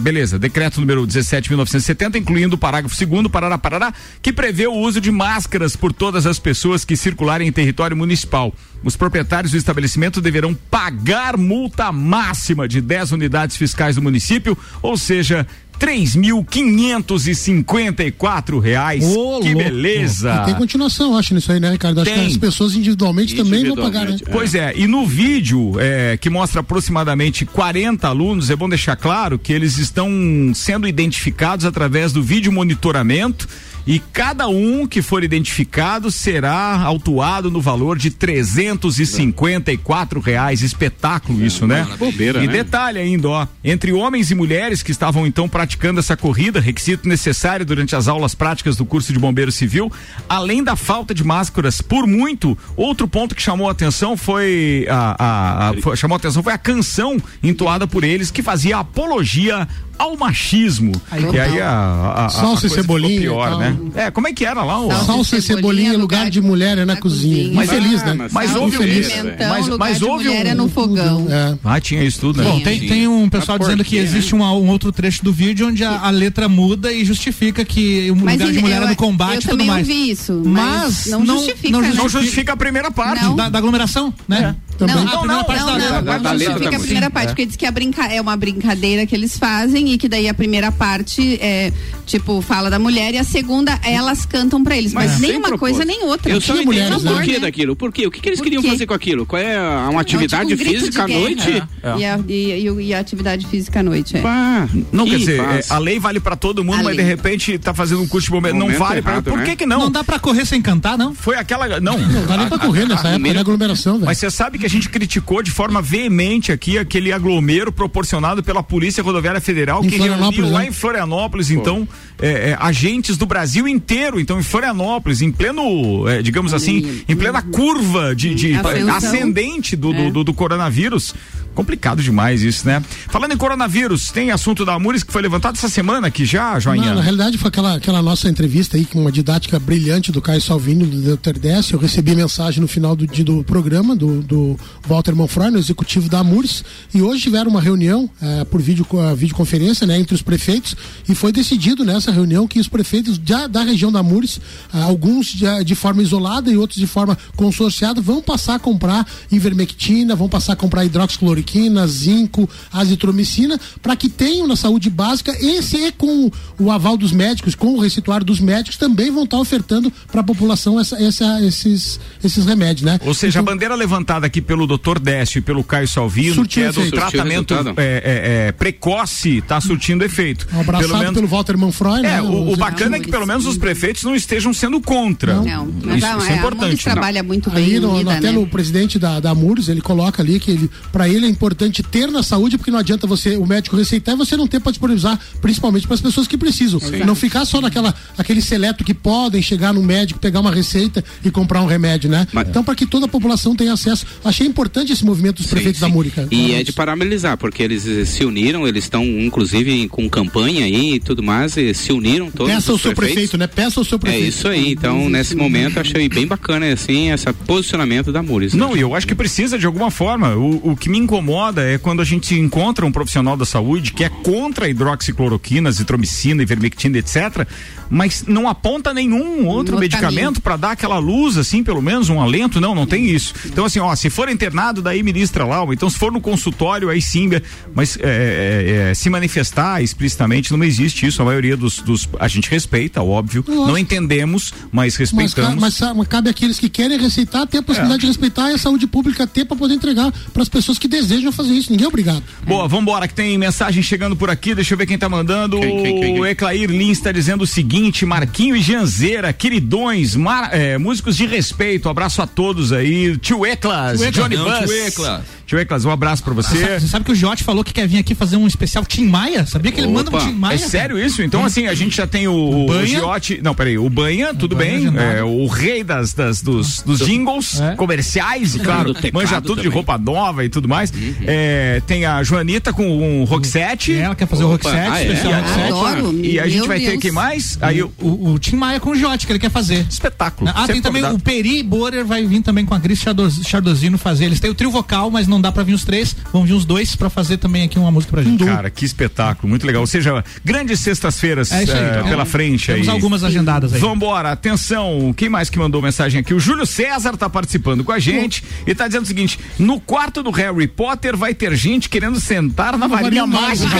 beleza, 0.00 0.36
decreto 0.36 0.80
número 0.80 1.06
17.970, 1.06 2.16
incluindo 2.16 2.56
o 2.56 2.58
parágrafo 2.58 2.96
segundo, 2.96 3.30
parará, 3.30 3.56
parará, 3.56 3.94
que 4.20 4.32
prevê 4.32 4.66
o 4.66 4.74
uso 4.74 5.00
de 5.00 5.12
máscaras 5.12 5.76
por 5.76 5.92
todas 5.92 6.26
as 6.26 6.40
pessoas 6.40 6.84
que 6.84 6.96
circularem 6.96 7.46
em 7.46 7.52
território 7.52 7.96
municipal. 7.96 8.52
Os 8.82 8.96
proprietários 8.96 9.52
do 9.52 9.58
estabelecimento 9.58 10.20
deverão 10.20 10.52
pagar 10.54 11.36
multa 11.36 11.92
máxima 11.92 12.66
de 12.66 12.80
10 12.80 13.12
unidades 13.12 13.56
fiscais 13.56 13.94
do 13.94 14.02
município, 14.02 14.58
ou 14.82 14.96
seja, 14.96 15.46
três 15.78 16.16
mil 16.16 16.44
quinhentos 16.44 17.26
e 17.26 17.34
cinquenta 17.34 18.02
e 18.02 18.10
quatro 18.10 18.58
reais. 18.58 19.04
Ô, 19.04 19.40
que 19.40 19.52
louco. 19.52 19.54
beleza! 19.54 20.40
E 20.42 20.46
tem 20.46 20.54
continuação, 20.54 21.16
acho, 21.16 21.34
nisso 21.34 21.52
aí, 21.52 21.60
né, 21.60 21.70
Ricardo? 21.70 22.00
Acho 22.00 22.10
Tem. 22.10 22.20
que 22.22 22.30
as 22.30 22.36
pessoas 22.36 22.74
individualmente, 22.74 23.36
também 23.36 23.64
vão 23.64 23.76
pagar, 23.76 24.04
né? 24.06 24.12
Individualmente, 24.12 24.24
Pois 24.30 24.54
é, 24.54 24.72
e 24.76 24.86
no 24.86 25.06
vídeo 25.06 25.74
é, 25.78 26.16
que 26.16 26.28
mostra 26.28 26.60
aproximadamente 26.60 27.44
40 27.46 28.08
alunos, 28.08 28.50
é 28.50 28.56
bom 28.56 28.68
deixar 28.68 28.96
claro 28.96 29.38
que 29.38 29.52
eles 29.52 29.78
estão 29.78 30.08
sendo 30.54 30.86
identificados 30.88 31.64
através 31.64 32.12
do 32.12 32.22
vídeo 32.22 32.52
monitoramento 32.52 33.48
e 33.90 33.98
cada 33.98 34.46
um 34.48 34.86
que 34.86 35.00
for 35.00 35.24
identificado 35.24 36.10
será 36.10 36.78
autuado 36.82 37.50
no 37.50 37.58
valor 37.58 37.96
de 37.96 38.10
354 38.10 40.20
reais. 40.20 40.60
Espetáculo 40.62 41.42
isso, 41.44 41.66
né? 41.66 41.86
Bobeira, 41.98 42.44
e 42.44 42.46
né? 42.46 42.52
detalhe 42.52 42.98
ainda, 42.98 43.28
ó, 43.28 43.46
entre 43.64 43.92
homens 43.92 44.30
e 44.30 44.34
mulheres 44.34 44.82
que 44.82 44.90
estavam 44.90 45.26
então 45.26 45.48
praticando 45.48 46.00
essa 46.00 46.14
corrida, 46.16 46.60
requisito 46.60 47.08
necessário 47.08 47.64
durante 47.64 47.96
as 47.96 48.08
aulas 48.08 48.34
práticas 48.34 48.76
do 48.76 48.84
curso 48.84 49.10
de 49.12 49.18
bombeiro 49.18 49.50
civil, 49.50 49.90
além 50.28 50.62
da 50.62 50.76
falta 50.76 51.14
de 51.14 51.24
máscaras, 51.24 51.80
por 51.80 52.06
muito, 52.06 52.58
outro 52.76 53.08
ponto 53.08 53.34
que 53.34 53.40
chamou 53.42 53.68
a 53.68 53.72
atenção 53.72 54.16
foi 54.18 54.86
a, 54.90 55.16
a- 55.18 55.68
a- 55.70 55.74
foi- 55.80 55.96
chamou 55.96 56.14
a 56.14 56.18
atenção 56.18 56.42
foi 56.42 56.52
a 56.52 56.58
canção 56.58 57.16
entoada 57.42 57.86
por 57.86 58.04
eles 58.04 58.30
que 58.30 58.42
fazia 58.42 58.76
apologia 58.78 59.66
ao 59.98 60.16
machismo. 60.16 60.92
e 61.32 61.40
aí 61.40 61.60
a, 61.60 61.70
a, 61.70 62.26
a, 62.26 62.28
Salsa 62.28 62.44
e 62.44 62.44
a 62.44 62.46
coisa 62.46 62.58
ficou 62.68 62.82
cebolinha 62.82 63.16
e 63.16 63.20
pior, 63.20 63.58
né? 63.58 63.76
É, 63.94 64.10
como 64.10 64.28
é 64.28 64.32
que 64.32 64.44
era 64.44 64.62
lá? 64.62 64.80
o- 64.80 64.88
Salsa 64.90 65.04
Salsa 65.06 65.36
e 65.36 65.42
cebolinha, 65.42 65.96
lugar 65.96 66.30
de 66.30 66.40
mulher 66.40 66.78
é 66.78 66.84
na, 66.84 66.96
cozinha. 66.96 67.50
Mas- 67.54 67.68
Infeliz, 67.68 68.02
né? 68.02 68.28
mas- 68.32 68.54
houve 68.56 68.76
infeliz. 68.76 69.08
mas- 69.48 69.68
mas 69.78 70.02
houve 70.02 70.24
mulher 70.24 70.46
um- 70.46 70.50
é 70.50 70.54
no 70.54 70.68
fogão. 70.68 71.26
É. 71.28 71.56
Ah, 71.64 71.80
tinha 71.80 72.02
isso 72.02 72.20
tudo, 72.20 72.42
né? 72.42 72.50
Bom, 72.50 72.60
tem, 72.60 72.80
tem 72.80 73.08
um 73.08 73.28
pessoal 73.28 73.58
dizendo 73.58 73.84
que 73.84 73.96
existe 73.96 74.34
um, 74.34 74.42
um 74.42 74.68
outro 74.68 74.90
trecho 74.92 75.22
do 75.24 75.32
vídeo 75.32 75.68
onde 75.68 75.84
a, 75.84 76.00
a 76.00 76.10
letra 76.10 76.48
muda 76.48 76.92
e 76.92 77.04
justifica 77.04 77.64
que 77.64 78.10
o 78.10 78.16
Mas 78.16 78.34
lugar 78.34 78.50
de 78.50 78.56
eu- 78.56 78.62
mulher 78.62 78.80
é 78.82 78.84
eu- 78.84 78.88
no 78.88 78.96
combate 78.96 79.34
eu 79.34 79.38
e 79.38 79.42
tudo 79.42 79.50
também 79.50 79.66
mais. 79.66 79.88
ouvi 79.88 80.10
isso, 80.10 80.42
Mas 80.44 80.68
mas 80.68 81.06
não 81.06 81.24
não- 81.24 81.36
justifica, 81.36 81.70
não 81.70 81.80
né? 81.80 81.92
Não 81.94 82.08
justifica 82.08 82.52
a 82.52 82.56
primeira 82.56 82.90
parte. 82.90 83.28
Da, 83.36 83.48
da 83.48 83.58
aglomeração, 83.58 84.12
né? 84.26 84.54
Também. 84.78 84.94
Não, 84.94 85.02
A 85.02 85.04
não, 85.06 85.18
primeira 85.18 85.36
não, 85.38 85.44
parte 85.44 85.60
não, 85.60 85.66
da 85.66 85.72
não, 85.72 85.78
letra. 85.84 86.02
Da- 86.02 86.18
da 86.18 86.18
não 86.18 86.38
letra 86.38 86.38
justifica 86.38 86.70
da 86.70 86.76
a 86.76 86.80
primeira 86.80 87.06
música. 87.06 87.10
parte, 87.10 87.28
porque 87.30 87.46
diz 87.46 87.56
que 87.56 87.66
a 87.66 87.70
brinca 87.70 88.04
é 88.06 88.20
uma 88.20 88.36
brincadeira 88.36 89.04
que 89.06 89.14
eles 89.14 89.36
fazem 89.36 89.92
e 89.92 89.98
que 89.98 90.08
daí 90.08 90.28
a 90.28 90.34
primeira 90.34 90.70
parte 90.72 91.38
é, 91.42 91.72
tipo, 92.06 92.40
fala 92.40 92.70
da 92.70 92.78
mulher 92.78 93.12
e 93.14 93.18
a 93.18 93.24
segunda 93.24 93.78
elas 93.84 94.24
cantam 94.24 94.62
pra 94.62 94.76
eles, 94.76 94.92
mas, 94.92 95.10
sem 95.12 95.20
nem 95.20 95.30
uma 95.38 95.48
propósito. 95.48 95.58
coisa 95.78 95.84
nem 95.84 96.04
outra. 96.04 96.30
Eu 96.32 96.40
só 96.40 96.54
não 96.54 96.62
entendo 96.62 96.72
mulheres, 96.72 97.02
o 97.02 97.04
né? 97.04 97.12
porquê 97.12 97.32
né? 97.32 97.38
daquilo. 97.40 97.76
Por 97.76 97.92
quê? 97.92 98.06
O 98.06 98.10
que, 98.10 98.20
que 98.20 98.28
eles 98.28 98.38
Por 98.38 98.44
queriam 98.44 98.62
quê? 98.62 98.68
fazer 98.70 98.86
com 98.86 98.94
aquilo? 98.94 99.26
Qual 99.26 99.40
é 99.42 99.56
a- 99.56 99.88
uma 99.90 100.00
atividade 100.00 100.52
É, 100.52 100.56
tipo, 100.56 100.70
um 100.70 100.74
física 100.74 101.02
à 101.04 101.08
noite? 101.08 101.62
É. 101.82 101.96
E, 101.98 102.04
a, 102.04 102.20
e, 102.28 102.32
e 102.68 102.88
e 102.88 102.94
a 102.94 103.00
atividade 103.00 103.46
física 103.46 103.80
à 103.80 103.82
noite, 103.82 104.16
é. 104.16 104.20
Pá, 104.20 104.68
Não, 104.92 105.04
que 105.04 105.10
quer 105.10 105.16
dizer, 105.18 105.40
é, 105.40 105.64
a 105.68 105.78
lei 105.78 105.98
vale 105.98 106.20
pra 106.20 106.36
todo 106.36 106.62
mundo, 106.64 106.80
A 106.80 106.84
mas 106.84 106.96
de 106.96 107.02
repente 107.02 107.58
tá 107.58 107.74
fazendo 107.74 108.00
um 108.02 108.06
curso 108.08 108.26
de 108.26 108.30
bombeiro. 108.32 108.56
Não 108.56 108.66
Momento 108.66 108.78
vale 108.78 109.02
pra. 109.02 109.20
Por 109.22 109.38
né? 109.38 109.44
que 109.44 109.56
que 109.56 109.66
Não. 109.66 109.80
não? 109.80 109.90
dá 109.90 110.04
pra 110.04 110.18
correr 110.18 110.44
sem 110.46 110.62
cantar, 110.62 110.96
não? 110.96 111.14
Foi 111.14 111.36
aquela. 111.36 111.80
Não. 111.80 111.98
Não 111.98 112.26
dá 112.26 112.36
nem 112.36 112.48
pra 112.48 112.58
correr 112.58 112.86
nessa 112.86 113.08
época, 113.08 113.40
aglomeração, 113.40 113.94
velho. 113.94 114.06
Mas 114.06 114.18
você 114.18 114.30
sabe 114.30 114.58
que 114.58 114.67
a 114.68 114.70
gente 114.70 114.88
criticou 114.88 115.42
de 115.42 115.50
forma 115.50 115.80
veemente 115.82 116.52
aqui 116.52 116.76
aquele 116.78 117.12
aglomero 117.12 117.72
proporcionado 117.72 118.42
pela 118.42 118.62
Polícia 118.62 119.02
Rodoviária 119.02 119.40
Federal 119.40 119.82
Em 119.84 119.88
que 119.88 119.96
reuniu 119.96 120.48
lá 120.50 120.60
né? 120.60 120.68
em 120.68 120.72
Florianópolis, 120.72 121.50
então, 121.50 121.88
é, 122.20 122.50
é, 122.50 122.56
agentes 122.60 123.16
do 123.16 123.24
Brasil 123.26 123.66
inteiro, 123.66 124.20
então 124.20 124.38
em 124.38 124.42
Florianópolis, 124.42 125.22
em 125.22 125.32
pleno, 125.32 126.06
é, 126.06 126.20
digamos 126.22 126.52
assim, 126.52 127.02
em 127.08 127.16
plena 127.16 127.40
curva 127.42 128.14
de, 128.14 128.34
de 128.34 128.54
Ascensão. 128.54 128.96
ascendente 128.96 129.74
do, 129.74 129.92
do, 129.92 129.98
É. 130.00 130.10
do- 130.10 130.24
do 130.24 130.34
coronavírus. 130.34 131.14
Complicado 131.58 132.00
demais 132.00 132.40
isso, 132.40 132.64
né? 132.64 132.80
Falando 133.08 133.32
em 133.32 133.36
coronavírus, 133.36 134.12
tem 134.12 134.30
assunto 134.30 134.64
da 134.64 134.74
Amures 134.74 135.02
que 135.02 135.12
foi 135.12 135.20
levantado 135.20 135.56
essa 135.56 135.68
semana 135.68 136.06
aqui 136.06 136.24
já, 136.24 136.56
Joinha? 136.60 136.90
Não, 136.90 136.94
na 136.94 137.00
realidade 137.00 137.36
foi 137.36 137.48
aquela, 137.48 137.74
aquela 137.74 138.00
nossa 138.00 138.28
entrevista 138.28 138.76
aí 138.76 138.84
com 138.84 139.00
uma 139.00 139.10
didática 139.10 139.58
brilhante 139.58 140.12
do 140.12 140.22
Caio 140.22 140.40
Salvini 140.40 140.86
do. 140.86 141.18
Décio. 141.38 141.74
Eu 141.74 141.80
recebi 141.80 142.14
mensagem 142.14 142.60
no 142.60 142.68
final 142.68 142.94
do, 142.94 143.06
do 143.06 143.42
programa 143.42 143.96
do, 143.96 144.22
do 144.22 144.56
Walter 144.86 145.16
Manfroy, 145.16 145.50
no 145.50 145.58
executivo 145.58 146.08
da 146.08 146.20
Amures, 146.20 146.64
e 146.94 147.02
hoje 147.02 147.22
tiveram 147.22 147.50
uma 147.50 147.60
reunião 147.60 148.08
eh, 148.22 148.44
por 148.44 148.62
vídeo, 148.62 148.86
eh, 148.92 149.14
videoconferência 149.16 149.86
né, 149.86 149.98
entre 149.98 150.14
os 150.14 150.22
prefeitos 150.22 150.76
e 151.08 151.14
foi 151.14 151.32
decidido 151.32 151.84
nessa 151.84 152.12
reunião 152.12 152.46
que 152.46 152.60
os 152.60 152.68
prefeitos 152.68 153.18
da, 153.18 153.46
da 153.48 153.62
região 153.62 153.90
da 153.90 153.98
Amures, 153.98 154.40
ah, 154.72 154.84
alguns 154.84 155.26
de, 155.26 155.64
de 155.64 155.74
forma 155.74 156.02
isolada 156.02 156.50
e 156.50 156.56
outros 156.56 156.78
de 156.78 156.86
forma 156.86 157.18
consorciada, 157.36 158.00
vão 158.00 158.22
passar 158.22 158.54
a 158.54 158.58
comprar 158.58 159.06
ivermectina, 159.30 160.14
vão 160.14 160.28
passar 160.28 160.52
a 160.52 160.56
comprar 160.56 160.84
hidroxicloroquina, 160.84 161.47
zinco, 161.86 162.48
azitromicina, 162.72 163.58
para 163.82 163.96
que 163.96 164.08
tenham 164.08 164.46
na 164.46 164.56
saúde 164.56 164.90
básica 164.90 165.36
e 165.40 165.62
se 165.62 165.92
com 165.92 166.30
o 166.58 166.70
aval 166.70 166.96
dos 166.96 167.12
médicos, 167.12 167.54
com 167.54 167.74
o 167.74 167.80
receituário 167.80 168.24
dos 168.24 168.40
médicos, 168.40 168.76
também 168.76 169.10
vão 169.10 169.24
estar 169.24 169.38
ofertando 169.38 169.92
para 170.10 170.20
a 170.20 170.24
população 170.24 170.78
essa- 170.80 170.96
essa- 171.02 171.40
esses, 171.44 172.00
esses 172.22 172.44
remédios, 172.46 172.82
né? 172.82 172.98
Ou 173.04 173.14
seja, 173.14 173.38
Então, 173.40 173.52
a 173.52 173.54
bandeira 173.54 173.74
levantada 173.74 174.26
aqui 174.26 174.40
pelo 174.40 174.66
Dr. 174.66 174.98
Décio 175.00 175.38
e 175.38 175.42
pelo 175.42 175.62
Caio 175.62 175.86
Salvino, 175.88 176.46
que 176.46 176.60
é 176.60 176.72
do 176.72 176.80
efeito. 176.80 176.94
tratamento 176.96 177.54
é, 177.54 177.58
é, 177.76 178.46
é, 178.48 178.52
precoce, 178.52 179.38
está 179.38 179.60
surtindo 179.60 180.04
efeito. 180.04 180.46
um 180.52 180.60
abraçado 180.60 181.14
pelo, 181.14 181.26
Walter 181.26 181.56
Manfroy, 181.56 182.02
né? 182.02 182.16
É, 182.18 182.22
o, 182.22 182.52
o 182.52 182.56
bacana 182.56 182.96
é 182.96 183.00
que 183.00 183.10
pelo 183.10 183.26
menos 183.26 183.46
os 183.46 183.56
prefeitos 183.58 184.02
não 184.04 184.14
estejam 184.14 184.52
sendo 184.52 184.80
contra. 184.80 185.34
Não, 185.42 185.68
mas 185.84 185.98
Isso, 185.98 186.06
a, 186.06 186.18
isso 186.18 186.26
é 186.26 186.32
a 186.32 186.36
importante. 186.36 186.64
Amores 186.64 186.82
trabalha 186.84 187.22
muito 187.22 187.50
bem 187.50 187.64
Aí 187.64 187.80
no, 187.80 187.92
unida, 187.94 188.12
até 188.14 188.26
né? 188.28 188.32
no 188.32 188.46
presidente 188.46 188.98
da, 188.98 189.20
da 189.20 189.30
Amures, 189.30 189.68
ele 189.68 189.80
coloca 189.80 190.22
ali 190.22 190.40
que 190.40 190.50
ele, 190.50 190.70
para 190.92 191.08
ele 191.08 191.26
é 191.28 191.30
importante 191.30 191.82
ter 191.82 192.08
na 192.10 192.22
saúde, 192.22 192.56
porque 192.58 192.70
não 192.70 192.78
adianta 192.78 193.06
você, 193.06 193.36
o 193.36 193.46
médico 193.46 193.76
receitar 193.76 194.14
e 194.14 194.18
você 194.18 194.36
não 194.36 194.46
ter 194.46 194.60
para 194.60 194.72
disponibilizar, 194.72 195.18
principalmente 195.40 195.86
para 195.86 195.94
as 195.94 196.00
pessoas 196.00 196.26
que 196.26 196.36
precisam. 196.36 196.80
Não 197.06 197.14
ficar 197.14 197.44
só 197.44 197.60
naquela 197.60 197.94
aquele 198.16 198.40
seleto 198.42 198.82
que 198.84 198.94
podem 198.94 199.40
chegar 199.42 199.72
no 199.72 199.82
médico, 199.82 200.18
pegar 200.20 200.40
uma 200.40 200.50
receita 200.52 201.04
e 201.24 201.30
comprar 201.30 201.62
um 201.62 201.66
remédio, 201.66 202.10
né? 202.10 202.26
Mas- 202.32 202.48
Então, 202.48 202.64
para 202.64 202.74
que 202.74 202.86
toda 202.86 203.06
a 203.06 203.08
população 203.08 203.54
tenha 203.54 203.72
acesso. 203.72 204.06
Achei 204.24 204.46
importante 204.46 204.92
esse 204.92 205.04
movimento 205.04 205.36
dos 205.42 205.46
prefeitos 205.50 205.80
da 205.80 205.88
Múrica. 205.88 206.26
E 206.30 206.52
é 206.52 206.62
de 206.62 206.72
parabenizar, 206.72 207.36
porque 207.36 207.62
eles 207.62 207.86
eh, 207.86 208.04
se 208.04 208.24
uniram, 208.24 208.66
eles 208.66 208.84
estão 208.84 209.04
inclusive 209.04 209.86
com 209.88 210.08
campanha 210.08 210.64
aí 210.64 210.94
e 210.94 211.00
tudo 211.00 211.22
mais, 211.22 211.56
e 211.56 211.72
se 211.74 211.92
uniram 211.92 212.30
todos 212.30 212.52
Peça 212.52 212.70
ao 212.70 212.76
os 212.76 212.82
seu 212.82 212.94
prefeito, 212.94 213.36
né? 213.36 213.46
Peça 213.46 213.80
ao 213.80 213.84
seu 213.84 213.96
É 213.96 213.98
prefeito. 213.98 214.28
isso 214.28 214.48
aí, 214.48 214.72
então 214.72 215.08
nesse 215.10 215.34
momento 215.36 215.76
eu 215.76 215.82
achei 215.82 216.08
bem 216.08 216.26
bacana 216.26 216.72
assim, 216.72 217.10
esse 217.10 217.26
posicionamento 217.46 218.10
da 218.12 218.22
Mures. 218.22 218.54
Não, 218.54 218.76
e 218.76 218.80
eu 218.80 218.94
acho 218.94 219.06
que 219.06 219.14
precisa 219.14 219.58
de 219.58 219.66
alguma 219.66 219.90
forma. 219.90 220.34
O, 220.36 220.72
o 220.72 220.76
que 220.76 220.88
me 220.88 220.98
incomoda 220.98 221.17
é 221.62 221.78
quando 221.78 222.00
a 222.00 222.04
gente 222.04 222.34
encontra 222.34 222.84
um 222.86 222.92
profissional 222.92 223.36
da 223.36 223.44
saúde 223.44 223.92
que 223.92 224.04
é 224.04 224.08
contra 224.08 224.66
a 224.66 224.68
hidroxicloroquina, 224.68 225.70
zitromicina, 225.70 226.42
ivermectina, 226.42 226.98
etc., 226.98 227.46
mas 227.90 228.24
não 228.28 228.46
aponta 228.46 228.92
nenhum 228.92 229.46
outro 229.46 229.74
No 229.76 229.80
medicamento 229.80 230.42
para 230.42 230.56
dar 230.58 230.72
aquela 230.72 230.98
luz, 230.98 231.38
assim, 231.38 231.64
pelo 231.64 231.80
menos 231.80 232.10
um 232.10 232.20
alento. 232.20 232.60
Não, 232.60 232.74
não 232.74 232.86
tem 232.86 233.06
isso. 233.06 233.32
Então, 233.46 233.64
assim, 233.64 233.78
ó, 233.78 233.96
se 233.96 234.10
for 234.10 234.28
internado, 234.28 234.82
daí 234.82 235.02
ministra 235.02 235.46
lá, 235.46 235.62
ou 235.62 235.72
então 235.72 235.88
se 235.88 235.96
for 235.98 236.12
no 236.12 236.20
consultório, 236.20 236.90
aí 236.90 237.00
sim, 237.00 237.30
mas 237.74 237.96
é, 237.96 238.02
é, 238.02 238.90
é, 238.90 238.94
se 238.94 239.08
manifestar 239.08 239.82
explicitamente, 239.82 240.52
não 240.52 240.62
existe 240.62 241.06
isso. 241.06 241.22
A 241.22 241.24
maioria 241.24 241.56
dos. 241.56 241.78
dos 241.78 242.06
a 242.20 242.28
gente 242.28 242.50
respeita, 242.50 243.02
óbvio. 243.02 243.42
Não 243.48 243.78
entendemos, 243.78 244.52
mas 244.70 244.88
Mas, 244.92 244.96
respeitamos. 244.96 245.58
mas, 245.58 245.74
sa- 245.74 245.94
mas 245.94 246.06
cabe 246.08 246.28
àqueles 246.28 246.58
que 246.58 246.68
querem 246.68 246.98
receitar 246.98 247.46
ter 247.46 247.58
a 247.58 247.62
possibilidade 247.62 248.02
de 248.02 248.06
respeitar 248.06 248.50
e 248.50 248.54
a 248.54 248.58
saúde 248.58 248.86
pública 248.86 249.26
ter 249.26 249.46
para 249.46 249.56
poder 249.56 249.74
entregar 249.74 250.12
para 250.34 250.42
as 250.42 250.48
pessoas 250.50 250.78
que 250.78 250.86
desejam 250.88 251.07
fazer 251.32 251.52
isso. 251.52 251.70
Ninguém 251.70 251.84
é 251.84 251.88
obrigado. 251.88 252.22
Boa, 252.46 252.66
vambora, 252.68 253.06
que 253.08 253.14
tem 253.14 253.36
mensagem 253.38 253.82
chegando 253.82 254.16
por 254.16 254.30
aqui. 254.30 254.54
Deixa 254.54 254.74
eu 254.74 254.78
ver 254.78 254.86
quem 254.86 254.98
tá 254.98 255.08
mandando. 255.08 255.58
Quem, 255.60 255.70
quem, 255.82 255.84
quem, 255.84 256.00
quem? 256.00 256.20
O 256.20 256.26
Eclair 256.26 256.70
Lins 256.70 257.00
tá 257.00 257.12
dizendo 257.12 257.42
o 257.42 257.46
seguinte: 257.46 258.04
Marquinho 258.06 258.54
e 258.56 258.60
Janzeira, 258.62 259.32
queridões, 259.32 260.14
mar- 260.14 260.50
é, 260.52 260.78
músicos 260.78 261.16
de 261.16 261.26
respeito. 261.26 261.88
Abraço 261.88 262.20
a 262.22 262.26
todos 262.26 262.72
aí. 262.72 263.16
Tio 263.18 263.44
Eclas, 263.46 263.98
Tio 264.00 264.08
Eclas, 264.08 264.14
Johnny 264.30 264.36
Bus. 264.36 264.70
tio 264.70 264.86
Eclas. 264.86 265.22
Tio 265.46 265.58
Eclas, 265.58 265.84
um 265.86 265.90
abraço 265.90 266.22
pra 266.22 266.34
Você 266.34 266.48
você. 266.56 266.60
sabe, 266.66 266.80
você 266.80 266.86
sabe 266.88 267.04
que 267.06 267.12
o 267.12 267.14
Jote 267.14 267.42
falou 267.42 267.64
que 267.64 267.72
quer 267.72 267.88
vir 267.88 267.96
aqui 267.98 268.14
fazer 268.14 268.36
um 268.36 268.46
especial 268.46 268.84
Tim 268.84 269.06
Maia? 269.06 269.46
Sabia 269.46 269.72
que 269.72 269.80
ele 269.80 269.86
manda 269.86 270.10
um 270.10 270.14
Opa, 270.14 270.26
Tim 270.26 270.32
Maia? 270.34 270.56
É 270.56 270.58
sério 270.58 270.98
isso? 270.98 271.22
Então, 271.22 271.42
assim, 271.42 271.66
a 271.66 271.72
gente 271.74 271.96
já 271.96 272.06
tem 272.06 272.28
o, 272.28 272.34
o, 272.34 272.66
Banha. 272.66 272.86
Giote. 272.86 273.40
Não, 273.42 273.54
peraí, 273.54 273.78
o 273.78 273.88
Banha, 273.88 274.34
tudo 274.34 274.54
Banha 274.54 274.70
bem. 274.72 274.76
agendado. 274.88 275.16
É, 275.16 275.24
o 275.24 275.46
rei 275.46 275.82
das, 275.82 276.12
das, 276.12 276.42
dos, 276.42 276.82
dos 276.82 276.98
jingles 276.98 277.58
É. 277.62 277.74
comerciais, 277.76 278.54
e 278.56 278.58
claro, 278.58 278.94
manja 279.12 279.40
tudo 279.40 279.56
de 279.56 279.62
também. 279.68 279.70
roupa 279.74 279.96
nova 279.96 280.44
e 280.44 280.50
tudo 280.50 280.68
mais. 280.68 280.90
Uhum. 280.98 281.14
É, 281.26 281.82
tem 281.86 282.04
a 282.04 282.22
Joanita 282.22 282.72
com 282.72 282.86
um 282.86 283.24
Roxette. 283.24 283.94
Ela 283.94 284.14
quer 284.14 284.26
fazer 284.26 284.44
o 284.44 284.54
Opa, 284.54 284.68
Rock 284.70 284.76
7, 284.78 284.90
ah, 284.90 285.00
é? 285.00 285.06
especial 285.06 285.32
Rock 285.42 285.48
7. 285.54 285.60
Adoro. 285.68 286.24
E 286.24 286.38
a 286.38 286.42
Meu 286.42 286.50
gente 286.50 286.68
vai 286.68 286.80
ter 286.80 286.86
Deus. 286.90 287.02
quem 287.02 287.12
mais? 287.12 287.58
Aí 287.60 287.82
o 287.82 287.92
O, 288.00 288.32
o 288.32 288.38
Tim 288.38 288.56
Maia 288.56 288.80
com 288.80 288.90
o 288.90 288.96
Jote 288.96 289.26
que 289.26 289.32
ele 289.32 289.38
quer 289.38 289.50
fazer. 289.50 289.86
espetáculo. 289.88 290.50
Ah, 290.50 290.66
tem 290.66 290.76
Sempre 290.76 290.80
também 290.82 291.02
convidado. 291.02 291.16
o 291.16 291.20
Peri 291.20 291.62
Borer 291.62 292.04
vai 292.04 292.24
vir 292.26 292.42
também 292.42 292.64
com 292.64 292.74
a 292.74 292.80
Cris 292.80 292.98
Chardoz- 292.98 293.40
Chardozino 293.46 293.98
fazer. 293.98 294.26
Eles 294.26 294.40
têm 294.40 294.50
o 294.50 294.54
trio 294.54 294.70
vocal, 294.70 295.10
mas 295.10 295.26
não 295.26 295.40
dá 295.40 295.50
pra 295.52 295.62
vir 295.62 295.74
os 295.74 295.84
três. 295.84 296.14
Vão 296.32 296.44
vir 296.44 296.52
os 296.54 296.64
dois 296.64 296.94
pra 296.96 297.08
fazer 297.10 297.36
também 297.38 297.64
aqui 297.64 297.78
uma 297.78 297.90
música 297.90 298.12
pra 298.12 298.22
gente. 298.22 298.44
Cara, 298.44 298.70
que 298.70 298.84
espetáculo, 298.84 299.48
muito 299.48 299.66
legal. 299.66 299.80
Ou 299.82 299.86
seja, 299.86 300.24
grandes 300.44 300.80
sextas-feiras 300.80 301.50
É 301.52 301.62
Então, 301.62 302.08
pela 302.08 302.24
frente 302.24 302.66
Temos 302.66 302.88
aí. 302.88 302.94
algumas 302.94 303.22
agendadas 303.24 303.72
aí. 303.72 303.80
Vambora, 303.80 304.32
atenção, 304.32 305.12
quem 305.16 305.28
mais 305.28 305.48
que 305.50 305.58
mandou 305.58 305.80
mensagem 305.82 306.20
aqui? 306.20 306.32
O 306.34 306.40
Júlio 306.40 306.66
César 306.66 307.16
tá 307.16 307.28
participando 307.28 307.84
com 307.84 307.92
a 307.92 307.98
gente 307.98 308.42
e 308.66 308.74
tá 308.74 308.86
dizendo 308.86 309.04
o 309.04 309.06
seguinte: 309.06 309.38
no 309.58 309.80
quarto 309.80 310.22
do 310.22 310.30
Harry 310.30 310.66
Potter 310.66 310.87
vai 311.16 311.34
ter 311.34 311.54
gente 311.56 311.88
querendo 311.88 312.20
sentar 312.20 312.76
na 312.78 312.86
varinha 312.86 313.26
mágica. 313.26 313.68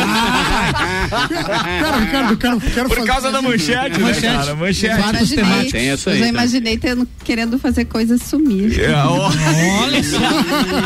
Cara, 1.09 1.97
Ricardo, 1.99 2.37
quero, 2.37 2.61
quero 2.61 2.88
Por 2.88 2.97
fazer- 2.99 3.07
causa 3.09 3.31
da 3.33 3.40
manchete, 3.42 3.99
né, 3.99 4.07
Manchete. 4.07 4.27
cara? 4.27 4.55
Manchete. 4.55 5.01
Vários 5.03 5.31
Imaginei, 5.33 5.44
temáticos. 5.44 5.73
Tem 5.73 5.88
essa 5.90 6.11
aí 6.11 6.16
eu 6.16 6.21
já 6.21 6.27
também. 6.27 6.29
imaginei 6.40 6.79
tendo, 6.79 7.09
querendo 7.25 7.59
fazer 7.59 7.85
coisas 7.87 8.23
sumir. 8.23 8.79
É. 8.81 8.94
Olha 8.94 10.03
só. 10.05 10.18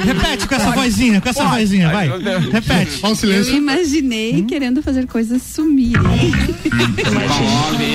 Repete 0.05 0.47
com 0.47 0.55
essa 0.55 0.71
vozinha, 0.71 1.21
com 1.21 1.29
essa 1.29 1.45
vozinha, 1.45 1.91
vai. 1.91 2.09
Repete. 2.09 2.99
Olha 3.03 3.09
o 3.09 3.11
Eu 3.13 3.17
silêncio. 3.17 3.55
imaginei 3.57 4.43
querendo 4.45 4.83
fazer 4.83 5.07
coisas 5.07 5.43
sumirem. 5.43 6.01
Imagine. 7.07 7.93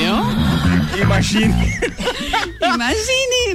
Imagine, 1.02 1.54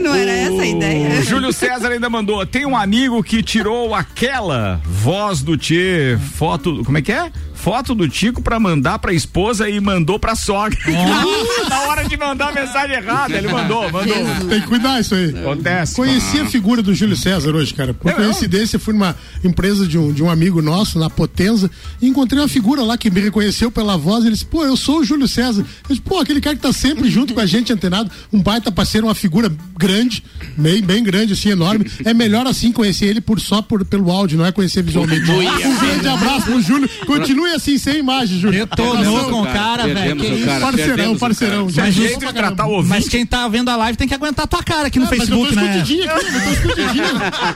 não 0.01 0.15
era 0.15 0.31
essa 0.31 0.53
a 0.53 0.57
O 0.57 0.65
ideia? 0.65 1.23
Júlio 1.23 1.53
César 1.53 1.91
ainda 1.91 2.11
mandou. 2.11 2.45
Tem 2.45 2.67
um 2.67 2.77
amigo 2.77 3.23
que 3.23 3.43
tirou 3.43 3.95
aquela 3.95 4.81
voz 4.85 5.43
do 5.43 5.57
Tchê, 5.57 6.19
foto. 6.35 6.83
Como 6.85 6.99
é 6.99 7.03
que 7.03 7.13
é? 7.13 7.31
Foto 7.63 7.95
do 7.95 8.09
Tico 8.09 8.43
pra 8.43 8.59
mandar 8.59 8.99
pra 8.99 9.13
esposa 9.13 9.71
e 9.71 9.79
mandou 9.81 10.19
pra 10.19 10.35
sogra. 10.35 10.77
Na 11.71 11.81
hora 11.83 12.03
de 12.09 12.17
mandar 12.17 12.49
a 12.49 12.53
mensagem 12.53 12.97
errada, 12.97 13.37
ele 13.37 13.47
mandou, 13.47 13.85
mandou. 13.91 14.15
Tem 14.49 14.61
que 14.61 14.67
cuidar 14.67 15.01
isso 15.01 15.15
aí. 15.15 15.31
Acontece. 15.31 15.95
Conheci 15.95 16.41
a 16.41 16.47
figura 16.47 16.83
do 16.83 16.93
Júlio 16.93 17.17
César 17.17 17.55
hoje, 17.55 17.73
cara. 17.73 17.95
Por 17.95 18.11
É 18.11 18.15
mesmo? 18.19 18.33
coincidência, 18.33 18.81
fui 18.81 18.93
numa 18.93 19.15
empresa 19.45 19.87
de 19.87 19.97
um, 19.97 20.13
de 20.13 20.25
um 20.25 20.29
amigo 20.29 20.61
nosso, 20.61 20.99
na 20.99 21.09
Potenza, 21.09 21.71
e 22.01 22.09
encontrei 22.09 22.41
uma 22.43 22.49
figura 22.49 22.83
lá 22.83 22.99
que 22.99 23.09
me 23.11 23.21
reconheceu 23.21 23.71
pela 23.71 23.97
voz. 23.97 24.25
Ele 24.25 24.33
disse, 24.33 24.45
pô, 24.45 24.65
eu 24.65 24.77
sou 24.77 24.99
o 24.99 25.05
Júlio 25.05 25.29
César. 25.29 25.63
Eu 25.63 25.89
disse, 25.95 26.01
pô, 26.01 26.19
aquele 26.19 26.41
cara 26.41 26.57
que 26.57 26.63
tá 26.63 26.73
sempre 26.73 27.09
junto 27.09 27.33
com 27.33 27.41
a 27.41 27.47
gente, 27.47 27.73
antenado, 27.73 28.11
um 28.33 28.43
baita 28.43 28.73
parceiro, 28.73 29.07
uma 29.07 29.15
figura 29.15 29.49
grande, 29.79 30.25
bem, 30.57 30.83
bem 30.83 31.05
grande, 31.05 31.35
assim, 31.35 31.51
enorme. 31.51 31.87
É 32.05 32.13
melhor 32.13 32.45
assim 32.45 32.73
conhecer 32.73 33.07
ele 33.07 33.21
por 33.21 33.39
só 33.39 33.63
por, 33.63 33.85
pelo 33.85 34.11
áudio, 34.11 34.37
não 34.37 34.45
é 34.47 34.51
conhecer 34.51 34.83
visualmente. 34.83 35.31
Um 35.31 35.79
grande 35.79 36.09
abraço 36.09 36.47
pro 36.47 36.61
Júlio. 36.61 36.89
Continue 37.07 37.52
assim, 37.55 37.79
sem 37.79 37.99
imagem, 37.99 38.39
Júlio. 38.39 38.69
Louco 39.05 39.31
com 39.31 39.43
o 39.43 39.47
cara, 39.47 39.87
velho. 39.87 40.17
Parceirão, 40.61 41.17
parceirão. 41.19 41.69
É 41.77 41.81
Mas 41.83 41.95
jeito 41.95 42.11
isso- 42.25 42.27
de 42.27 42.33
tratar 42.33 42.67
o 42.67 42.77
Mas 42.83 42.91
ouvinte. 42.91 43.11
quem 43.11 43.27
tá 43.27 43.47
vendo 43.49 43.69
a 43.69 43.77
live 43.77 43.97
tem 43.97 44.09
que 44.09 44.15
aguentar 44.15 44.45
a 44.45 44.49
tua 44.49 44.63
cara 44.63 44.89
aqui 44.89 44.99
no 44.99 45.05
eu 45.07 45.09
Facebook, 45.09 45.55
né? 45.55 45.63
escondidinho 45.79 46.11
aqui, 46.11 46.25
eu 46.27 46.43
tô 46.43 46.51
escondidinho. 46.53 47.05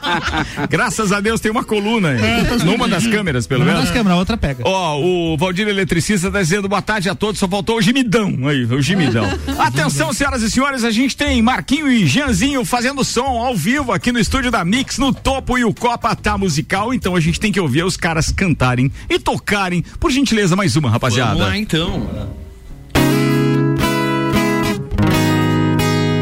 Graças 0.69 1.13
a 1.13 1.21
Deus 1.21 1.41
tem 1.41 1.51
uma 1.51 1.65
coluna 1.65 2.11
aí. 2.11 2.65
Numa 2.65 2.89
das 2.89 3.07
câmeras, 3.07 3.47
pelo 3.47 3.61
Uma 3.63 3.67
menos. 3.73 3.85
das 3.85 3.93
câmeras, 3.93 4.17
a 4.17 4.19
outra 4.19 4.37
pega. 4.37 4.63
Ó, 4.67 5.01
o 5.01 5.37
Valdir 5.37 5.69
Eletricista 5.69 6.31
tá 6.31 6.41
dizendo 6.41 6.69
boa 6.69 6.83
tarde 6.83 7.09
a 7.09 7.15
todos, 7.15 7.39
só 7.39 7.49
faltou 7.49 7.79
o 7.79 7.83
gemidão 7.83 8.47
aí, 8.49 8.65
o 8.65 8.81
gemidão. 8.83 9.25
Atenção, 9.59 10.13
senhoras 10.13 10.43
e 10.43 10.51
senhores, 10.51 10.85
a 10.85 10.91
gente 10.91 11.17
tem 11.17 11.41
Marquinho 11.43 11.89
e 11.91 12.07
Janzinho 12.07 12.65
fazendo 12.65 13.05
som 13.05 13.23
ao 13.45 13.57
vivo 13.57 13.93
aqui 13.93 14.13
no 14.13 14.19
estúdio 14.19 14.51
da 14.51 14.65
Mix, 14.65 14.99
no 14.99 15.13
topo 15.13 15.57
e 15.59 15.65
o 15.65 15.73
Copa 15.73 16.15
tá 16.15 16.37
musical, 16.39 16.93
então 16.95 17.15
a 17.15 17.21
gente 17.21 17.39
tem 17.41 17.53
que 17.53 17.61
ouvir 17.61 17.85
os 17.85 17.97
caras 17.97 18.31
cantarem 18.33 18.91
e 19.09 19.19
tocarem. 19.19 19.85
Por 19.99 20.11
gentileza, 20.11 20.55
mais 20.57 20.77
uma, 20.77 20.91
rapaziada. 20.91 21.31
Vamos 21.35 21.47
lá 21.47 21.59
então. 21.59 22.09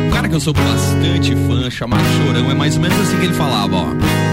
Um 0.07 0.11
cara 0.13 0.29
que 0.29 0.35
eu 0.35 0.41
sou 0.41 0.53
bastante 0.53 1.35
fã, 1.35 1.71
chamado 1.71 2.05
Chorão, 2.19 2.51
é 2.51 2.55
mais 2.55 2.77
ou 2.77 2.83
menos 2.83 2.99
assim 3.01 3.19
que 3.19 3.27
ele 3.27 3.35
falava, 3.35 3.77
ó. 3.77 4.24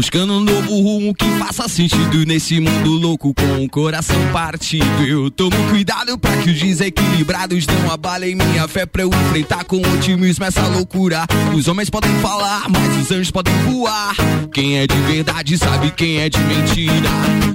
Buscando 0.00 0.32
um 0.32 0.40
novo 0.40 0.80
rumo 0.80 1.14
que 1.14 1.26
faça 1.38 1.68
sentido 1.68 2.24
nesse 2.24 2.58
mundo 2.58 2.88
louco 2.92 3.34
com 3.34 3.62
o 3.62 3.68
coração 3.68 4.16
partido. 4.32 5.06
Eu 5.06 5.30
tomo 5.30 5.54
cuidado 5.68 6.16
pra 6.16 6.38
que 6.38 6.48
os 6.48 6.58
desequilibrados 6.58 7.66
não 7.66 7.92
abalem 7.92 8.34
minha 8.34 8.66
fé 8.66 8.86
pra 8.86 9.02
eu 9.02 9.10
enfrentar 9.10 9.62
com 9.64 9.76
otimismo 9.76 10.42
essa 10.42 10.66
loucura. 10.68 11.26
Os 11.54 11.68
homens 11.68 11.90
podem 11.90 12.10
falar, 12.20 12.66
mas 12.70 12.96
os 12.96 13.10
anjos 13.10 13.30
podem 13.30 13.52
voar. 13.64 14.16
Quem 14.54 14.78
é 14.78 14.86
de 14.86 14.96
verdade 15.02 15.58
sabe 15.58 15.90
quem 15.90 16.22
é 16.22 16.30
de 16.30 16.40
mentira. 16.40 17.10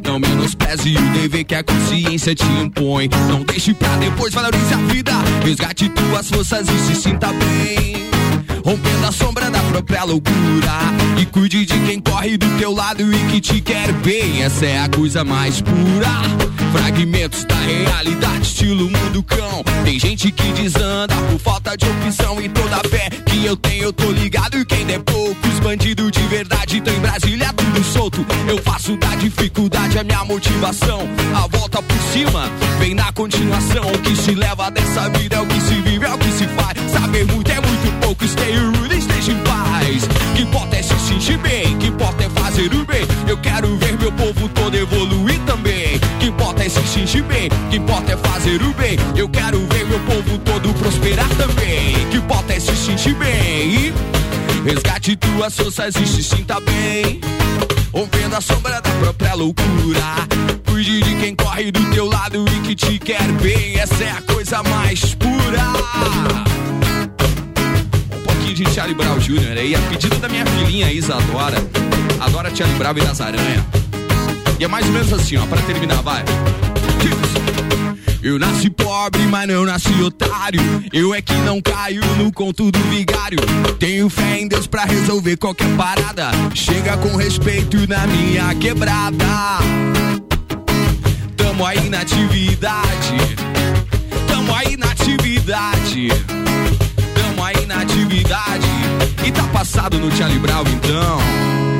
Não 0.05 0.19
menospreze 0.19 0.95
o 0.95 1.13
dever 1.13 1.45
que 1.45 1.55
a 1.55 1.63
consciência 1.63 2.35
te 2.35 2.45
impõe. 2.45 3.09
Não 3.27 3.41
deixe 3.41 3.73
pra 3.73 3.97
depois, 3.97 4.31
valorize 4.31 4.71
a 4.71 4.77
vida. 4.93 5.13
Resgate 5.43 5.89
tuas 5.89 6.29
forças 6.29 6.67
e 6.69 6.93
se 6.93 7.01
sinta 7.01 7.33
bem 7.33 8.14
rompendo 8.63 9.05
a 9.07 9.11
sombra 9.11 9.49
da 9.49 9.59
própria 9.59 10.03
loucura. 10.03 10.73
E 11.19 11.25
cuide 11.25 11.65
de 11.65 11.79
quem 11.79 11.99
corre 11.99 12.37
do 12.37 12.47
teu 12.57 12.73
lado 12.73 13.01
e 13.01 13.17
que 13.31 13.41
te 13.41 13.61
quer 13.61 13.91
bem. 13.93 14.41
Essa 14.41 14.65
é 14.65 14.79
a 14.79 14.89
coisa 14.89 15.23
mais 15.23 15.61
pura. 15.61 16.55
Fragmentos 16.71 17.45
da 17.45 17.55
realidade, 17.55 18.41
estilo 18.41 18.89
mundo 18.89 19.23
cão. 19.23 19.63
Tem 19.83 19.99
gente 19.99 20.31
que 20.31 20.51
desanda 20.51 21.15
por 21.15 21.39
falta 21.39 21.75
de 21.77 21.85
opção 21.85 22.41
e 22.41 22.49
toda 22.49 22.77
fé 22.89 23.09
que 23.25 23.45
eu 23.45 23.55
tenho, 23.55 23.85
eu 23.85 23.93
tô 23.93 24.11
ligado. 24.11 24.57
E 24.57 24.65
quem 24.65 24.85
der 24.85 24.99
poucos 24.99 25.59
bandidos 25.59 26.11
de 26.11 26.21
verdade, 26.23 26.81
tô 26.81 26.91
em 26.91 26.99
Brasília 26.99 27.53
tudo 27.53 27.83
solto. 27.83 28.25
Eu 28.47 28.61
faço 28.61 28.95
da 28.97 29.15
dificuldade 29.15 29.97
a 29.97 30.03
minha 30.03 30.23
motivação. 30.25 31.07
A 31.33 31.47
volta 31.47 31.81
por 31.81 32.01
cima 32.11 32.49
vem 32.79 32.93
na 32.93 33.11
continuação. 33.13 33.83
O 33.93 33.99
que 33.99 34.15
se 34.15 34.35
leva 34.35 34.69
dessa 34.69 35.09
vida 35.09 35.37
é 35.37 35.41
o 35.41 35.45
que 35.45 35.61
se 35.61 35.75
vive, 35.81 36.05
é 36.05 36.13
o 36.13 36.17
que 36.17 36.31
se 36.31 36.47
faz. 36.47 36.91
Saber 36.91 37.25
muito 37.25 37.49
é 37.51 37.59
muito 37.59 37.99
pouco, 38.01 38.24
esteja 38.25 39.31
em 39.31 39.39
paz. 39.43 40.07
Que 40.35 40.41
importa 40.41 40.75
é 40.75 40.83
se 40.83 40.99
sentir 40.99 41.37
bem, 41.37 41.77
que 41.77 41.87
importa 41.87 42.23
é 42.23 42.29
fazer 42.29 42.73
o 42.73 42.85
bem. 42.85 43.05
Eu 43.27 43.37
quero 43.37 43.77
ver 43.77 43.97
meu 43.97 44.11
povo 44.11 44.49
todo 44.49 44.75
evoluir 44.75 45.39
também. 45.45 45.99
Que 46.19 46.27
importa 46.27 46.63
é 46.63 46.69
se 46.69 46.81
sentir 46.87 47.23
bem, 47.23 47.49
que 47.69 47.77
importa 47.77 48.13
é 48.13 48.17
fazer 48.17 48.61
o 48.61 48.73
bem. 48.73 48.97
Eu 49.15 49.29
quero 49.29 49.59
ver 49.67 49.85
meu 49.85 49.99
povo 49.99 50.37
todo 50.39 50.73
prosperar 50.75 51.29
também. 51.37 51.93
Que 52.09 52.17
importa 52.17 52.53
é 52.53 52.59
se 52.59 52.75
sentir 52.75 53.13
bem. 53.15 53.93
Resgate 54.65 55.15
tuas 55.15 55.55
forças 55.55 55.95
e 55.95 56.07
se 56.07 56.23
sinta 56.23 56.59
bem. 56.59 57.21
Ouvindo 57.93 58.35
a 58.35 58.41
sombra 58.41 58.81
da 58.81 58.91
própria 58.99 59.33
loucura. 59.35 60.27
Cuide 60.65 61.01
de 61.01 61.15
quem 61.15 61.35
corre 61.35 61.71
do 61.71 61.83
teu 61.91 62.05
lado 62.05 62.43
e 62.47 62.59
que 62.61 62.75
te 62.75 62.99
quer 62.99 63.31
bem. 63.41 63.77
Essa 63.79 64.03
é 64.03 64.11
a 64.11 64.21
coisa 64.21 64.63
mais 64.63 65.13
pura. 65.15 65.35
Charlie 68.75 68.93
Brown 68.93 69.17
Jr. 69.19 69.57
aí, 69.57 69.73
a 69.73 69.79
pedido 69.83 70.17
da 70.17 70.27
minha 70.27 70.45
filhinha 70.45 70.91
Isadora. 70.91 71.55
Adora 72.19 72.53
Charlie 72.53 72.77
Brown 72.77 72.91
e 72.97 72.99
das 72.99 73.21
Aranha. 73.21 73.65
E 74.59 74.65
é 74.65 74.67
mais 74.67 74.85
ou 74.85 74.91
menos 74.91 75.13
assim, 75.13 75.37
ó, 75.37 75.45
pra 75.45 75.61
terminar, 75.61 76.01
vai. 76.01 76.25
Eu 78.21 78.37
nasci 78.37 78.69
pobre, 78.69 79.21
mas 79.27 79.47
não 79.47 79.63
nasci 79.63 79.93
otário. 80.01 80.59
Eu 80.91 81.15
é 81.15 81.21
que 81.21 81.33
não 81.35 81.61
caio 81.61 82.03
no 82.17 82.33
conto 82.33 82.69
do 82.69 82.79
vigário. 82.89 83.39
Tenho 83.79 84.09
fé 84.09 84.41
em 84.41 84.47
Deus 84.49 84.67
pra 84.67 84.83
resolver 84.83 85.37
qualquer 85.37 85.73
parada. 85.77 86.31
Chega 86.53 86.97
com 86.97 87.15
respeito 87.15 87.87
na 87.87 88.05
minha 88.05 88.53
quebrada. 88.55 89.25
Tamo 91.37 91.65
aí 91.65 91.89
na 91.89 92.01
atividade. 92.01 93.15
Tamo 94.27 94.53
aí 94.53 94.75
na 94.75 94.91
atividade. 94.91 96.09
E 99.25 99.31
tá 99.31 99.43
passado 99.51 99.99
no 99.99 100.09
Charlie 100.15 100.39
Brown 100.39 100.63
então. 100.67 101.74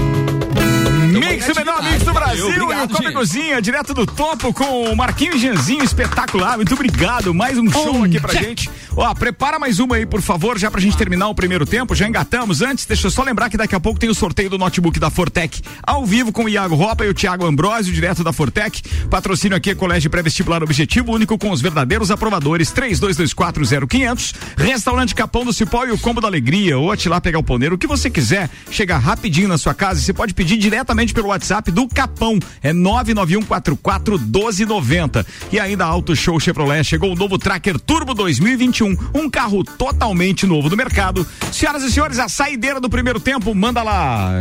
Mix, 1.19 1.47
o 1.47 1.56
melhor 1.56 1.84
mix 1.84 2.04
do 2.04 2.13
Brasil 2.13 2.47
Obrigado, 2.47 2.91
e 2.91 2.93
o 2.93 2.97
Come. 2.97 3.12
Cozinha, 3.13 3.62
direto 3.62 3.93
do 3.93 4.06
topo 4.06 4.54
com 4.54 4.91
o 4.91 4.95
Marquinhos 4.95 5.39
Janzinho, 5.39 5.84
espetacular, 5.84 6.58
muito 6.58 6.73
obrigado, 6.73 7.34
mais 7.34 7.58
um 7.58 7.71
show 7.71 8.04
aqui 8.04 8.19
pra 8.19 8.34
gente. 8.34 8.69
Ó, 8.95 9.13
prepara 9.13 9.58
mais 9.58 9.80
uma 9.80 9.95
aí, 9.95 10.06
por 10.06 10.21
favor, 10.21 10.58
já 10.58 10.69
pra 10.69 10.82
gente 10.82 10.97
terminar 10.97 11.28
o 11.28 11.36
primeiro 11.36 11.65
tempo, 11.65 11.95
já 11.95 12.08
engatamos. 12.08 12.62
Antes, 12.62 12.86
deixa 12.86 13.08
eu 13.08 13.12
só 13.12 13.23
lembrar 13.23 13.49
que 13.49 13.58
daqui 13.58 13.75
a 13.75 13.80
pouco 13.80 13.99
tem 13.99 14.10
o 14.10 14.15
sorteio 14.15 14.49
do 14.49 14.58
notebook 14.58 14.99
da 14.99 15.10
Fortec, 15.10 15.62
ao 15.84 16.06
vivo 16.06 16.32
com 16.32 16.45
o 16.45 16.49
Iago 16.49 16.75
Ropa 16.75 17.06
e 17.06 17.10
o 17.10 17.13
Thiago 17.13 17.45
Ambrosio, 17.45 17.93
direto 17.93 18.23
da 18.23 18.34
Fortec. 18.34 18.82
Patrocínio 19.10 19.56
aqui 19.58 19.71
é 19.71 19.75
Colégio 19.75 20.10
Pré-Vestibular 20.10 20.63
Objetivo, 20.63 21.13
único 21.13 21.38
com 21.38 21.51
os 21.51 21.62
verdadeiros 21.62 22.12
aprovadores, 22.12 22.71
32240500. 22.73 24.34
Restaurante 24.58 25.15
Capão 25.15 25.45
do 25.45 25.54
Cipó 25.54 25.86
e 25.86 25.91
o 25.91 25.97
Combo 25.97 26.21
da 26.21 26.28
Alegria, 26.28 26.78
ou 26.78 26.93
lá 27.08 27.21
pegar 27.21 27.39
o 27.39 27.43
poneiro, 27.43 27.75
o 27.75 27.78
que 27.78 27.88
você 27.88 28.10
quiser, 28.10 28.49
chega 28.71 28.97
rapidinho 28.97 29.47
na 29.47 29.58
sua 29.58 29.73
casa 29.73 29.99
e 29.99 30.04
você 30.04 30.13
pode 30.13 30.34
pedir 30.34 30.58
diretamente 30.58 31.05
pelo 31.13 31.28
WhatsApp 31.30 31.72
do 31.72 31.88
Capão, 31.88 32.39
é 32.63 32.74
991441290. 32.74 35.26
E 35.52 35.60
ainda 35.60 35.86
Auto 35.86 36.15
Show 36.15 36.39
Chevrolet, 36.39 36.84
chegou 36.84 37.12
o 37.12 37.15
novo 37.15 37.38
Tracker 37.38 37.80
Turbo 37.80 38.13
2021, 38.13 38.96
um 39.13 39.30
carro 39.30 39.63
totalmente 39.63 40.46
novo 40.46 40.70
do 40.70 40.78
mercado. 40.78 41.26
Senhoras 41.52 41.84
e 41.84 41.91
senhores, 41.91 42.20
a 42.20 42.30
saideira 42.30 42.80
do 42.80 42.89
primeiro 42.89 43.20
tempo, 43.20 43.54
manda 43.54 43.84
lá, 43.84 44.39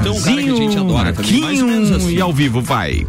Então, 0.00 0.20
cara, 0.22 0.42
que 0.42 0.50
a 0.50 0.54
gente 0.56 0.78
adora 0.78 1.12
também, 1.12 1.40
mais 1.40 1.62
ou 1.62 1.68
menos 1.68 1.90
assim. 1.92 2.14
e 2.14 2.20
ao 2.20 2.32
vivo, 2.32 2.60
vai. 2.60 3.06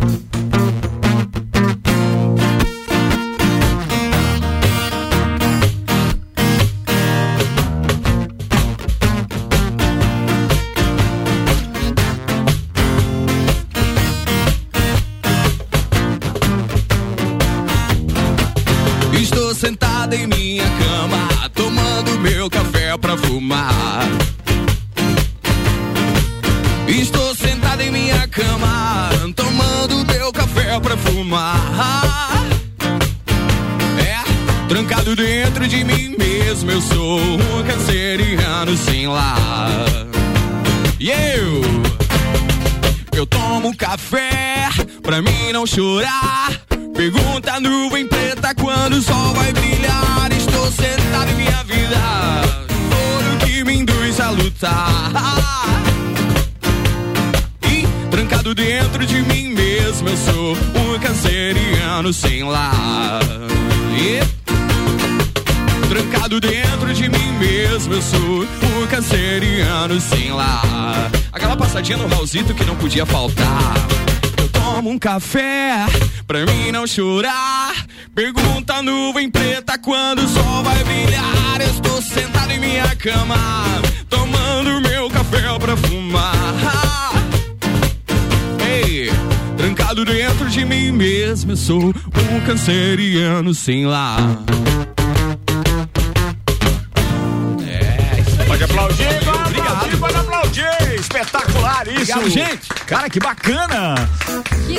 Sentada 20.07 20.15
em 20.15 20.27
minha 20.27 20.63
cama, 20.63 21.49
tomando 21.53 22.19
meu 22.19 22.49
café 22.49 22.97
pra 22.97 23.17
fumar. 23.17 24.07
Estou 26.87 27.35
sentada 27.35 27.83
em 27.83 27.91
minha 27.91 28.25
cama, 28.29 29.09
tomando 29.35 30.05
meu 30.05 30.31
café 30.31 30.79
pra 30.79 30.95
fumar. 30.95 32.45
É, 33.99 34.69
trancado 34.69 35.13
dentro 35.13 35.67
de 35.67 35.83
mim 35.83 36.15
mesmo, 36.17 36.71
eu 36.71 36.81
sou 36.81 37.19
um 37.19 37.63
canceriano 37.67 38.77
sem 38.77 39.07
lar. 39.07 39.69
E 40.99 41.09
eu, 41.09 41.61
eu 43.13 43.25
tomo 43.25 43.75
café 43.75 44.69
pra 45.01 45.21
mim 45.21 45.51
não 45.51 45.65
chorar. 45.65 46.66
Pergunta 46.97 47.53
a 47.53 47.59
nuvem 47.59 48.07
preta 48.07 48.55
quando 48.55 48.93
o 48.93 49.01
sol 49.03 49.31
vai 49.35 49.53
brilhar. 49.53 50.31
Estou 50.35 50.71
sentado 50.71 51.29
em 51.29 51.35
minha 51.35 51.63
vida, 51.63 51.95
ouro 52.73 53.37
que 53.45 53.63
me 53.63 53.75
induz 53.75 54.19
a 54.19 54.31
lutar. 54.31 55.11
E 57.61 57.85
trancado 58.09 58.55
dentro 58.55 59.05
de 59.05 59.21
mim 59.21 59.53
mesmo, 59.53 60.09
eu 60.09 60.17
sou 60.17 60.53
um 60.53 60.99
canceriano 60.99 62.11
sem 62.11 62.43
lar. 62.43 63.21
E 63.95 64.19
trancado 65.87 66.41
dentro 66.41 66.91
de 66.95 67.09
mim 67.09 67.31
mesmo, 67.33 67.93
eu 67.93 68.01
sou 68.01 68.41
um 68.41 68.87
canceriano 68.87 70.01
sem 70.01 70.31
lar. 70.31 71.11
Aquela 71.31 71.55
passadinha 71.55 71.99
no 71.99 72.07
Raulzito 72.07 72.55
que 72.55 72.65
não 72.65 72.75
podia 72.75 73.05
faltar. 73.05 74.06
Eu 74.67 74.73
tomo 74.73 74.89
um 74.89 74.99
café 74.99 75.85
pra 76.27 76.45
mim 76.45 76.71
não 76.71 76.85
chorar. 76.85 77.73
Pergunta 78.13 78.75
a 78.75 78.83
nuvem 78.83 79.29
preta 79.29 79.77
quando 79.77 80.19
o 80.19 80.27
sol 80.27 80.63
vai 80.63 80.83
brilhar. 80.83 81.61
Eu 81.61 81.69
estou 81.69 82.01
sentado 82.01 82.51
em 82.51 82.59
minha 82.59 82.95
cama, 82.97 83.37
tomando 84.09 84.81
meu 84.81 85.09
café 85.09 85.57
pra 85.57 85.77
fumar. 85.77 87.13
Ei, 88.59 89.09
trancado 89.55 90.03
dentro 90.03 90.49
de 90.49 90.65
mim 90.65 90.91
mesmo, 90.91 91.53
eu 91.53 91.57
sou 91.57 91.81
um 91.81 92.41
canceriano 92.45 93.53
sem 93.53 93.85
lar. 93.85 94.19
É. 97.65 98.45
Pode 98.45 98.63
aplaudir, 98.65 99.16
Espetacular 101.21 101.87
isso. 101.87 102.17
Obrigado, 102.17 102.29
gente. 102.29 102.67
Cara, 102.85 103.09
que 103.09 103.19
bacana. 103.19 103.95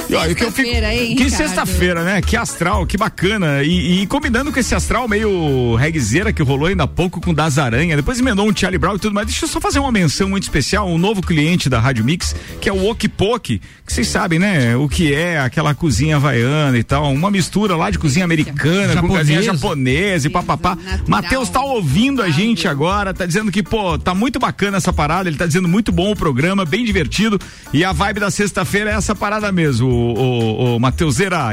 Que 0.06 0.14
ó, 0.14 0.26
o 0.26 0.34
que 0.34 0.44
eu 0.44 0.52
fico- 0.52 0.68
sexta-feira, 0.68 0.94
hein, 0.94 1.16
Que 1.16 1.30
sexta-feira, 1.30 2.04
né? 2.04 2.22
Que 2.22 2.36
astral, 2.36 2.86
que 2.86 2.96
bacana. 2.96 3.62
E, 3.62 4.02
e 4.02 4.06
combinando 4.06 4.52
com 4.52 4.58
esse 4.58 4.74
astral 4.74 5.08
meio 5.08 5.74
reguezeira 5.76 6.32
que 6.32 6.42
rolou 6.42 6.66
ainda 6.68 6.84
há 6.84 6.88
pouco 6.88 7.20
com 7.20 7.30
o 7.30 7.34
Das 7.34 7.58
Aranha. 7.58 7.96
Depois 7.96 8.18
emendou 8.20 8.48
um 8.48 8.54
Charlie 8.56 8.78
Brown 8.78 8.96
e 8.96 8.98
tudo 8.98 9.14
mais. 9.14 9.26
Deixa 9.26 9.44
eu 9.44 9.48
só 9.48 9.60
fazer 9.60 9.78
uma 9.78 9.92
menção 9.92 10.28
muito 10.28 10.44
especial. 10.44 10.88
Um 10.88 10.98
novo 10.98 11.20
cliente 11.22 11.68
da 11.68 11.80
Rádio 11.80 12.04
Mix, 12.04 12.34
que 12.60 12.68
é 12.68 12.72
o 12.72 12.88
Okpok, 12.90 13.58
que 13.86 13.92
vocês 13.92 14.06
sabem, 14.08 14.38
né? 14.38 14.76
O 14.76 14.88
que 14.88 15.12
é 15.14 15.38
aquela 15.40 15.74
cozinha 15.74 16.16
havaiana 16.16 16.78
e 16.78 16.82
tal. 16.84 17.12
Uma 17.12 17.30
mistura 17.30 17.76
lá 17.76 17.90
de 17.90 17.98
cozinha 17.98 18.24
americana 18.24 18.88
com 18.88 18.94
Japonesa. 18.94 19.18
cozinha 19.18 19.42
japonesa 19.42 20.26
e 20.26 20.30
papapá. 20.30 20.76
Matheus 21.06 21.48
tá 21.48 21.60
ouvindo 21.60 22.22
a 22.22 22.28
gente 22.30 22.68
agora, 22.68 23.12
tá 23.12 23.26
dizendo 23.26 23.50
que, 23.50 23.62
pô, 23.62 23.98
tá 23.98 24.14
muito 24.14 24.38
bacana 24.38 24.76
essa 24.76 24.92
parada. 24.92 25.28
Ele 25.28 25.36
tá 25.36 25.46
dizendo 25.46 25.68
muito 25.68 25.90
bom 25.92 26.10
o 26.12 26.16
programa, 26.16 26.27
bem 26.64 26.84
divertido. 26.84 27.38
E 27.72 27.84
a 27.84 27.92
vibe 27.92 28.20
da 28.20 28.30
sexta-feira 28.30 28.90
é 28.90 28.94
essa 28.94 29.14
parada 29.14 29.52
mesmo, 29.52 29.86
o, 29.86 30.76
o, 30.76 30.76
o. 30.76 30.80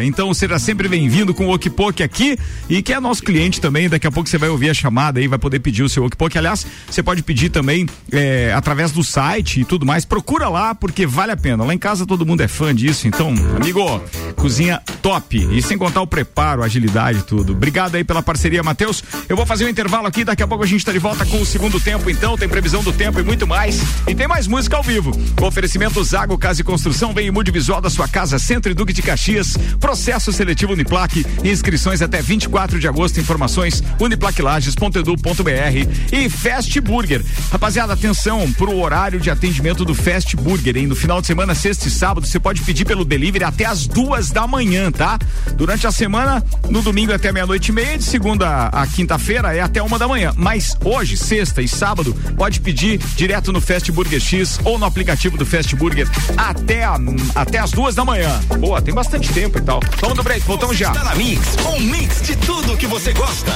Então 0.04 0.34
seja 0.34 0.58
sempre 0.58 0.88
bem-vindo 0.88 1.34
com 1.34 1.48
o 1.48 1.54
Okpok 1.54 2.02
aqui 2.02 2.38
e 2.70 2.82
que 2.82 2.94
é 2.94 3.00
nosso 3.00 3.22
cliente 3.22 3.60
também. 3.60 3.90
Daqui 3.90 4.08
a 4.08 4.12
pouco 4.12 4.30
você 4.30 4.38
vai 4.38 4.50
ouvir 4.50 4.70
a 4.70 4.74
chamada 4.74 5.20
aí, 5.20 5.28
vai 5.28 5.38
poder 5.38 5.60
pedir 5.60 5.84
o 5.84 5.90
seu 5.90 6.06
Okpok. 6.06 6.38
Aliás, 6.38 6.66
você 6.90 7.04
pode 7.04 7.22
pedir 7.22 7.50
também 7.50 7.86
é, 8.12 8.54
através 8.56 8.92
do 8.92 9.04
site 9.04 9.62
e 9.62 9.66
tudo 9.66 9.86
mais. 9.86 10.06
Procura 10.06 10.48
lá 10.48 10.74
porque 10.74 11.06
vale 11.06 11.32
a 11.32 11.38
pena. 11.38 11.64
Lá 11.64 11.74
em 11.74 11.78
casa 11.78 12.06
todo 12.06 12.26
mundo 12.26 12.42
é 12.42 12.48
fã 12.48 12.74
disso. 12.74 13.08
Então, 13.08 13.34
amigo, 13.56 14.02
cozinha 14.36 14.82
top. 15.02 15.48
E 15.52 15.62
sem 15.62 15.78
contar 15.78 16.02
o 16.02 16.08
preparo, 16.08 16.64
agilidade 16.64 17.20
e 17.20 17.24
tudo. 17.24 17.54
Obrigado 17.54 17.96
aí 17.96 18.04
pela 18.04 18.24
parceria, 18.24 18.64
Matheus. 18.64 19.04
Eu 19.28 19.36
vou 19.36 19.46
fazer 19.46 19.66
um 19.66 19.70
intervalo 19.70 20.08
aqui. 20.08 20.24
Daqui 20.24 20.42
a 20.42 20.48
pouco 20.48 20.64
a 20.64 20.68
gente 20.68 20.84
tá 20.84 20.92
de 20.92 21.00
volta 21.00 21.26
com 21.26 21.42
o 21.42 21.46
segundo 21.46 21.80
tempo. 21.80 22.10
Então, 22.10 22.38
tem 22.38 22.48
previsão 22.48 22.82
do 22.84 22.94
tempo 22.94 23.20
e 23.20 23.24
muito 23.24 23.46
mais. 23.46 23.82
E 24.08 24.16
tem 24.16 24.28
mais 24.28 24.48
música 24.48 24.65
ao 24.74 24.82
vivo. 24.82 25.12
Oferecimento 25.42 26.02
Zago 26.04 26.38
Casa 26.38 26.62
e 26.62 26.64
Construção. 26.64 27.14
Vem 27.14 27.28
em 27.28 27.32
mude 27.32 27.52
visual 27.52 27.82
da 27.82 27.90
sua 27.90 28.08
casa, 28.08 28.40
Centro 28.40 28.72
e 28.72 28.74
Duque 28.74 28.94
de 28.94 29.02
Caxias. 29.02 29.58
Processo 29.80 30.32
seletivo 30.32 30.74
Uniplaque. 30.74 31.26
Inscrições 31.44 32.02
até 32.02 32.22
24 32.22 32.80
de 32.80 32.88
agosto. 32.88 33.20
Informações 33.20 33.84
uniplaquilages.edu.br 34.00 35.46
e 36.12 36.30
Fast 36.30 36.80
Burger. 36.80 37.24
Rapaziada, 37.52 37.94
atenção 37.94 38.52
pro 38.54 38.78
horário 38.78 39.20
de 39.20 39.30
atendimento 39.30 39.84
do 39.84 39.94
Fast 39.94 40.36
Burger, 40.36 40.78
hein? 40.78 40.88
No 40.88 40.96
final 40.96 41.22
de 41.22 41.28
semana, 41.28 41.54
sexta 41.54 41.88
e 41.88 41.92
sábado, 41.92 42.26
você 42.26 42.40
pode 42.40 42.62
pedir 42.62 42.86
pelo 42.86 43.04
delivery 43.04 43.44
até 43.44 43.66
as 43.66 43.86
duas 43.86 44.32
da 44.32 44.48
manhã, 44.48 44.92
tá? 44.92 45.20
Durante 45.56 45.86
a 45.86 45.92
semana, 45.92 46.44
no 46.70 46.82
domingo 46.82 47.14
até 47.14 47.32
meia-noite 47.32 47.70
e 47.70 47.74
meia, 47.74 47.98
de 47.98 48.04
segunda 48.04 48.68
a 48.68 48.88
quinta-feira 48.88 49.54
é 49.56 49.62
até 49.62 49.82
uma 49.82 50.00
da 50.00 50.08
manhã. 50.08 50.34
Mas 50.36 50.76
hoje, 50.84 51.18
sexta 51.18 51.62
e 51.62 51.68
sábado, 51.68 52.14
pode 52.38 52.60
pedir 52.60 53.00
direto 53.16 53.52
no 53.52 53.60
Fast 53.62 53.92
Burger 53.92 54.20
X 54.20 54.55
ou 54.64 54.78
no 54.80 54.86
aplicativo 54.86 55.38
do 55.38 55.46
Fast 55.46 55.76
Burger 55.76 56.08
até, 56.38 56.84
a- 56.84 56.98
até 57.36 57.60
as 57.60 57.72
duas 57.72 57.96
da 57.96 58.06
manhã. 58.06 58.40
Boa, 58.60 58.82
tem 58.82 58.94
bastante 58.94 59.32
tempo 59.34 59.58
e 59.58 59.62
tal. 59.62 59.80
Vamos 60.00 60.16
do 60.18 60.24
break, 60.24 60.46
voltamos 60.46 60.78
já. 60.78 60.90
Está 60.92 61.04
na 61.04 61.16
Mix, 61.16 61.42
um 61.66 61.80
mix 61.80 62.22
de 62.22 62.36
tudo 62.36 62.78
que 62.78 62.88
você 62.88 63.14
gosta. 63.14 63.52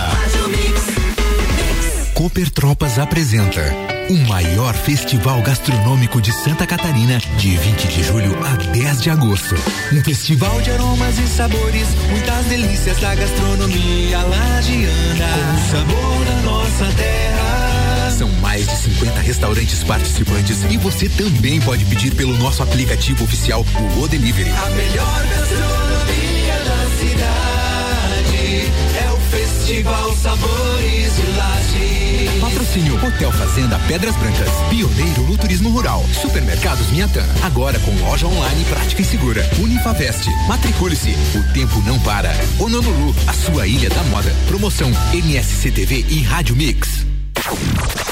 Cooper 2.14 2.50
Tropas 2.52 3.00
apresenta 3.00 3.62
o 4.10 4.14
maior 4.28 4.74
festival 4.74 5.42
gastronômico 5.42 6.20
de 6.20 6.32
Santa 6.32 6.66
Catarina, 6.68 7.20
de 7.38 7.56
20 7.58 7.88
de 7.88 8.04
julho 8.04 8.36
a 8.46 8.56
10 8.72 9.02
de 9.02 9.10
agosto. 9.10 9.56
Um 9.94 10.04
festival 10.04 10.60
de 10.62 10.72
aromas 10.72 11.18
e 11.18 11.28
sabores, 11.28 11.88
muitas 12.10 12.46
delícias 12.48 12.98
da 13.00 13.16
gastronomia 13.16 14.18
lagiana, 14.20 15.28
com 15.28 15.72
sabor 15.72 16.26
da 16.26 16.42
nossa 16.42 16.86
terra. 16.98 17.79
São 18.20 18.28
mais 18.42 18.68
de 18.68 18.76
50 18.76 19.18
restaurantes 19.22 19.82
participantes 19.82 20.66
e 20.70 20.76
você 20.76 21.08
também 21.08 21.62
pode 21.62 21.86
pedir 21.86 22.14
pelo 22.14 22.38
nosso 22.38 22.62
aplicativo 22.62 23.24
oficial, 23.24 23.66
o 23.96 24.02
O 24.02 24.08
Delivery. 24.10 24.50
A 24.50 24.70
melhor 24.72 25.26
gastronomia 25.26 26.54
da 26.66 26.90
cidade 27.00 28.72
é 29.02 29.12
o 29.14 29.18
Festival 29.32 30.14
Sabores 30.18 31.16
de 31.16 31.32
Laje. 31.38 32.40
Patrocínio 32.42 32.96
Hotel 33.08 33.32
Fazenda 33.32 33.80
Pedras 33.88 34.18
Brancas, 34.18 34.50
pioneiro 34.70 35.24
no 35.24 35.38
turismo 35.38 35.70
rural. 35.70 36.06
Supermercados 36.22 36.92
Miatan, 36.92 37.26
agora 37.42 37.80
com 37.80 37.92
loja 38.06 38.28
online 38.28 38.66
prática 38.66 39.02
e 39.02 39.06
segura. 39.06 39.50
Unifavest, 39.60 40.28
matricule-se, 40.46 41.16
o 41.38 41.54
tempo 41.54 41.82
não 41.86 41.98
para. 42.02 42.34
Honolulu, 42.60 43.16
a 43.28 43.32
sua 43.32 43.66
ilha 43.66 43.90
da 43.90 44.04
moda. 44.04 44.36
Promoção 44.46 44.92
NSCTV 45.14 46.06
e 46.10 46.22
Rádio 46.22 46.58
Mix. 46.58 47.08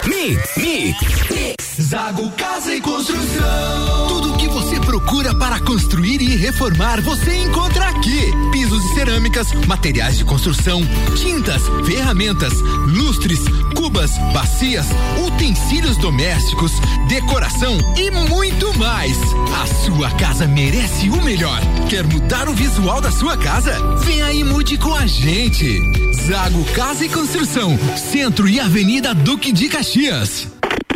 Mix, 0.05 0.55
Mix. 0.55 1.55
Zago 1.81 2.31
Casa 2.31 2.73
e 2.73 2.79
Construção. 2.79 4.07
Tudo 4.07 4.33
o 4.33 4.37
que 4.37 4.47
você 4.47 4.79
procura 4.79 5.35
para 5.35 5.59
construir 5.59 6.21
e 6.21 6.35
reformar, 6.37 7.01
você 7.01 7.35
encontra 7.35 7.89
aqui. 7.89 8.31
Pisos 8.51 8.83
e 8.85 8.93
cerâmicas, 8.95 9.51
materiais 9.67 10.17
de 10.17 10.23
construção, 10.23 10.81
tintas, 11.15 11.61
ferramentas, 11.85 12.53
lustres, 12.87 13.39
cubas, 13.75 14.11
bacias, 14.33 14.87
utensílios 15.25 15.97
domésticos, 15.97 16.71
decoração 17.09 17.77
e 17.97 18.09
muito 18.09 18.73
mais. 18.77 19.17
A 19.61 19.67
sua 19.85 20.09
casa 20.11 20.47
merece 20.47 21.09
o 21.09 21.21
melhor. 21.21 21.59
Quer 21.89 22.05
mudar 22.05 22.47
o 22.47 22.53
visual 22.53 23.01
da 23.01 23.11
sua 23.11 23.37
casa? 23.37 23.77
Vem 23.97 24.21
aí 24.21 24.39
e 24.39 24.43
mude 24.43 24.77
com 24.77 24.95
a 24.95 25.05
gente. 25.05 26.07
Zago 26.27 26.65
Casa 26.73 27.05
e 27.05 27.09
Construção, 27.09 27.77
Centro 27.95 28.49
e 28.49 28.59
Avenida 28.59 29.13
Duque 29.23 29.51
de 29.51 29.67
Caxias. 29.67 30.47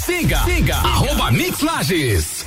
Siga, 0.07 0.38
siga, 0.44 0.76
arroba 0.76 1.33
Mix 1.33 1.61
Lages. 1.61 2.46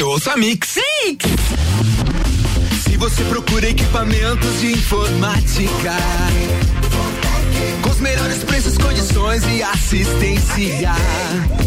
Eu 0.00 0.08
ouço 0.08 0.30
a 0.30 0.36
Mix. 0.38 0.78
Se 2.82 2.96
você 2.96 3.22
procura 3.24 3.68
equipamentos 3.68 4.58
de 4.58 4.72
informática, 4.72 5.94
com 7.82 7.90
os 7.90 8.00
melhores 8.00 8.42
preços, 8.44 8.78
condições 8.78 9.42
e 9.44 9.62
assistência. 9.62 10.94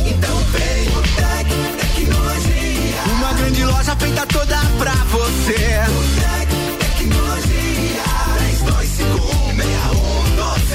Então 0.08 0.36
vem 0.46 0.88
o 0.98 1.02
Tec 1.14 1.48
Tecnologia. 1.78 3.04
Uma 3.18 3.34
grande 3.34 3.66
loja 3.66 3.96
feita 3.98 4.26
toda 4.26 4.58
pra 4.80 4.96
você. 5.12 5.54
Tec 6.18 6.50
Tecnologia. 6.80 8.04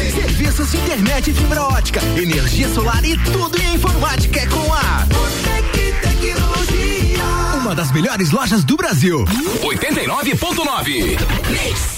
32516112. 0.05 0.13
Serviços 0.15 0.71
de 0.71 0.77
internet 0.77 1.31
e 1.33 1.35
fibra 1.35 1.65
ótica, 1.65 2.01
energia 2.17 2.69
solar 2.69 3.05
e 3.05 3.17
tudo 3.19 3.61
em 3.61 3.75
informática 3.75 4.39
é 4.39 4.47
com 4.47 4.73
a 4.73 5.09
Tec 5.43 5.73
Tecnologia. 6.03 6.58
Uma 7.59 7.75
das 7.75 7.91
melhores 7.91 8.31
lojas 8.31 8.65
do 8.65 8.77
Brasil. 8.77 9.25
89.9. 9.25 11.98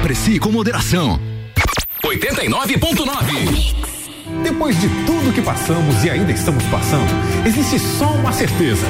Aprecie 0.00 0.38
com 0.38 0.52
moderação. 0.52 1.20
89.9. 2.04 3.74
Depois 4.44 4.80
de 4.80 4.88
tudo 5.04 5.34
que 5.34 5.42
passamos 5.42 6.04
e 6.04 6.10
ainda 6.10 6.30
estamos 6.30 6.62
passando, 6.66 7.10
existe 7.44 7.80
só 7.80 8.06
uma 8.12 8.32
certeza. 8.32 8.86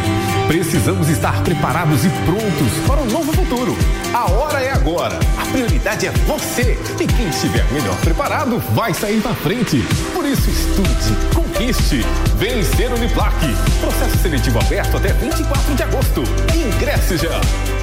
Precisamos 0.46 1.08
estar 1.08 1.42
preparados 1.42 2.04
e 2.04 2.10
prontos 2.26 2.72
para 2.86 3.00
um 3.00 3.06
novo 3.06 3.32
futuro. 3.32 3.74
A 4.12 4.30
hora 4.30 4.61
é 4.61 4.70
agora. 4.70 5.18
A 5.38 5.46
prioridade 5.46 6.06
é 6.06 6.11
você. 6.11 6.78
E 7.00 7.06
quem 7.06 7.30
estiver 7.30 7.64
melhor 7.72 7.96
preparado 8.00 8.59
vai 8.74 8.92
sair 8.92 9.24
na 9.24 9.34
frente. 9.34 9.82
Por 10.12 10.26
isso, 10.26 10.50
estude, 10.50 11.34
conquiste. 11.34 12.04
Vencer 12.36 12.92
Uniplac. 12.92 13.34
Processo 13.80 14.18
seletivo 14.18 14.59
aberto 14.61 14.98
até 14.98 15.14
24 15.14 15.74
de 15.74 15.82
agosto. 15.82 16.22
Ingresse 16.54 17.16
já. 17.16 17.78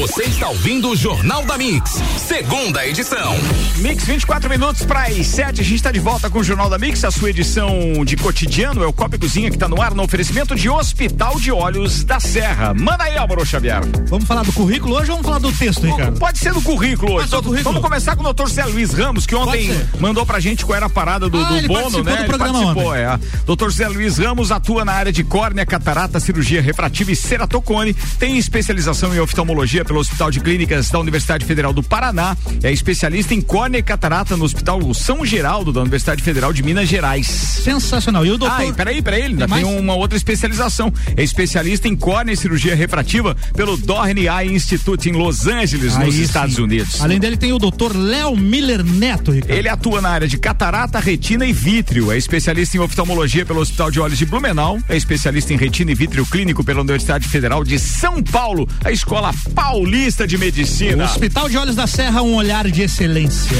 Você 0.00 0.22
está 0.24 0.48
ouvindo 0.48 0.90
o 0.90 0.96
Jornal 0.96 1.44
da 1.44 1.58
Mix, 1.58 2.00
segunda 2.18 2.86
edição. 2.86 3.34
Mix, 3.78 4.04
24 4.04 4.48
minutos 4.48 4.84
para 4.84 5.02
as 5.02 5.26
7. 5.26 5.60
A 5.60 5.64
gente 5.64 5.74
está 5.74 5.90
de 5.90 5.98
volta 5.98 6.30
com 6.30 6.38
o 6.38 6.44
Jornal 6.44 6.70
da 6.70 6.78
Mix, 6.78 7.02
a 7.04 7.10
sua 7.10 7.30
edição 7.30 8.04
de 8.04 8.16
cotidiano. 8.16 8.82
É 8.82 8.86
o 8.86 8.92
Copa 8.92 9.16
e 9.16 9.18
Cozinha 9.18 9.50
que 9.50 9.56
está 9.56 9.66
no 9.68 9.82
ar 9.82 9.94
no 9.94 10.02
oferecimento 10.04 10.54
de 10.54 10.68
Hospital 10.70 11.40
de 11.40 11.50
Olhos 11.50 12.04
da 12.04 12.20
Serra. 12.20 12.72
Manda 12.74 13.04
aí, 13.04 13.16
Álvaro 13.18 13.44
Xavier. 13.44 13.80
Vamos 14.08 14.24
falar 14.26 14.44
do 14.44 14.52
currículo 14.52 14.94
hoje 14.94 15.10
ou 15.10 15.16
vamos 15.16 15.26
falar 15.26 15.40
do 15.40 15.50
texto, 15.52 15.84
Ricardo? 15.84 16.18
Pode 16.18 16.38
ser 16.38 16.52
do 16.52 16.62
currículo 16.62 17.14
hoje. 17.14 17.28
Ser 17.28 17.36
do 17.36 17.42
currículo. 17.42 17.74
Vamos 17.74 17.88
começar 17.88 18.14
com 18.14 18.20
o 18.20 18.24
doutor 18.24 18.48
Zé 18.48 18.64
Luiz 18.66 18.92
Ramos, 18.92 19.26
que 19.26 19.34
ontem 19.34 19.68
mandou 19.98 20.24
pra 20.24 20.38
gente 20.38 20.64
qual 20.64 20.76
era 20.76 20.86
a 20.86 20.90
parada 20.90 21.28
do, 21.28 21.38
Ah, 21.38 21.48
do 21.48 21.56
ele 21.56 21.66
bono, 21.66 21.80
participou 21.82 22.04
né? 22.04 22.12
do 22.12 22.18
Ele 22.22 22.28
programa 22.28 22.52
participou, 22.74 22.92
ontem. 22.92 23.00
é. 23.02 23.18
Doutor 23.44 23.72
Zé 23.72 23.88
Luiz 23.88 24.16
Ramos 24.18 24.52
atua 24.52 24.84
na 24.84 24.92
área 24.92 25.12
de 25.12 25.24
córnea, 25.24 25.66
catarata, 25.66 26.20
cirurgia 26.20 26.62
refrativa 26.62 27.10
e 27.10 27.16
ceratocone. 27.16 27.94
Tem 28.18 28.38
especialização 28.38 29.12
em 29.14 29.18
oftalmologia 29.18 29.84
pelo 29.88 30.00
Hospital 30.00 30.30
de 30.30 30.40
Clínicas 30.40 30.90
da 30.90 31.00
Universidade 31.00 31.44
Federal 31.46 31.72
do 31.72 31.82
Paraná. 31.82 32.36
É 32.62 32.70
especialista 32.70 33.34
em 33.34 33.40
córnea 33.40 33.78
e 33.78 33.82
catarata 33.82 34.36
no 34.36 34.44
Hospital 34.44 34.92
São 34.92 35.24
Geraldo 35.24 35.72
da 35.72 35.80
Universidade 35.80 36.22
Federal 36.22 36.52
de 36.52 36.62
Minas 36.62 36.88
Gerais. 36.88 37.26
Sensacional. 37.26 38.24
E 38.24 38.30
o 38.30 38.38
doutor. 38.38 38.68
Ah, 38.68 38.72
peraí, 38.72 39.00
peraí, 39.00 39.22
ele 39.22 39.32
ainda 39.32 39.48
Tem 39.48 39.64
tem, 39.64 39.78
uma 39.78 39.94
outra 39.94 40.16
especialização. 40.16 40.92
É 41.16 41.22
especialista 41.22 41.88
em 41.88 41.96
córnea 41.96 42.34
e 42.34 42.36
cirurgia 42.36 42.76
refrativa 42.76 43.34
pelo 43.56 43.76
Dorney 43.76 44.28
Eye 44.28 44.54
Institute 44.54 45.08
em 45.08 45.12
Los 45.12 45.46
Angeles, 45.46 45.96
nos 45.96 46.14
Aí 46.14 46.22
Estados 46.22 46.56
sim. 46.56 46.62
Unidos. 46.62 47.00
Além 47.00 47.18
dele 47.18 47.38
tem 47.38 47.52
o 47.52 47.58
doutor 47.58 47.96
Léo 47.96 48.36
Miller 48.36 48.84
Neto, 48.84 49.32
Ricardo. 49.32 49.56
Ele 49.56 49.68
atua 49.68 50.02
na 50.02 50.10
área 50.10 50.28
de 50.28 50.36
catarata, 50.36 51.00
retina 51.00 51.46
e 51.46 51.52
vítreo. 51.52 52.12
É 52.12 52.18
especialista 52.18 52.76
em 52.76 52.80
oftalmologia 52.80 53.46
pelo 53.46 53.60
Hospital 53.60 53.90
de 53.90 54.00
Olhos 54.00 54.18
de 54.18 54.26
Blumenau. 54.26 54.78
É 54.88 54.96
especialista 54.96 55.54
em 55.54 55.56
retina 55.56 55.92
e 55.92 55.94
vítreo 55.94 56.26
clínico 56.26 56.62
pela 56.62 56.80
Universidade 56.80 57.26
Federal 57.26 57.64
de 57.64 57.78
São 57.78 58.22
Paulo, 58.22 58.68
a 58.84 58.92
Escola 58.92 59.32
Paulista 59.70 60.26
de 60.26 60.38
Medicina. 60.38 61.04
Hospital 61.04 61.46
de 61.46 61.58
Olhos 61.58 61.76
da 61.76 61.86
Serra, 61.86 62.22
um 62.22 62.34
olhar 62.36 62.70
de 62.70 62.80
excelência. 62.80 63.58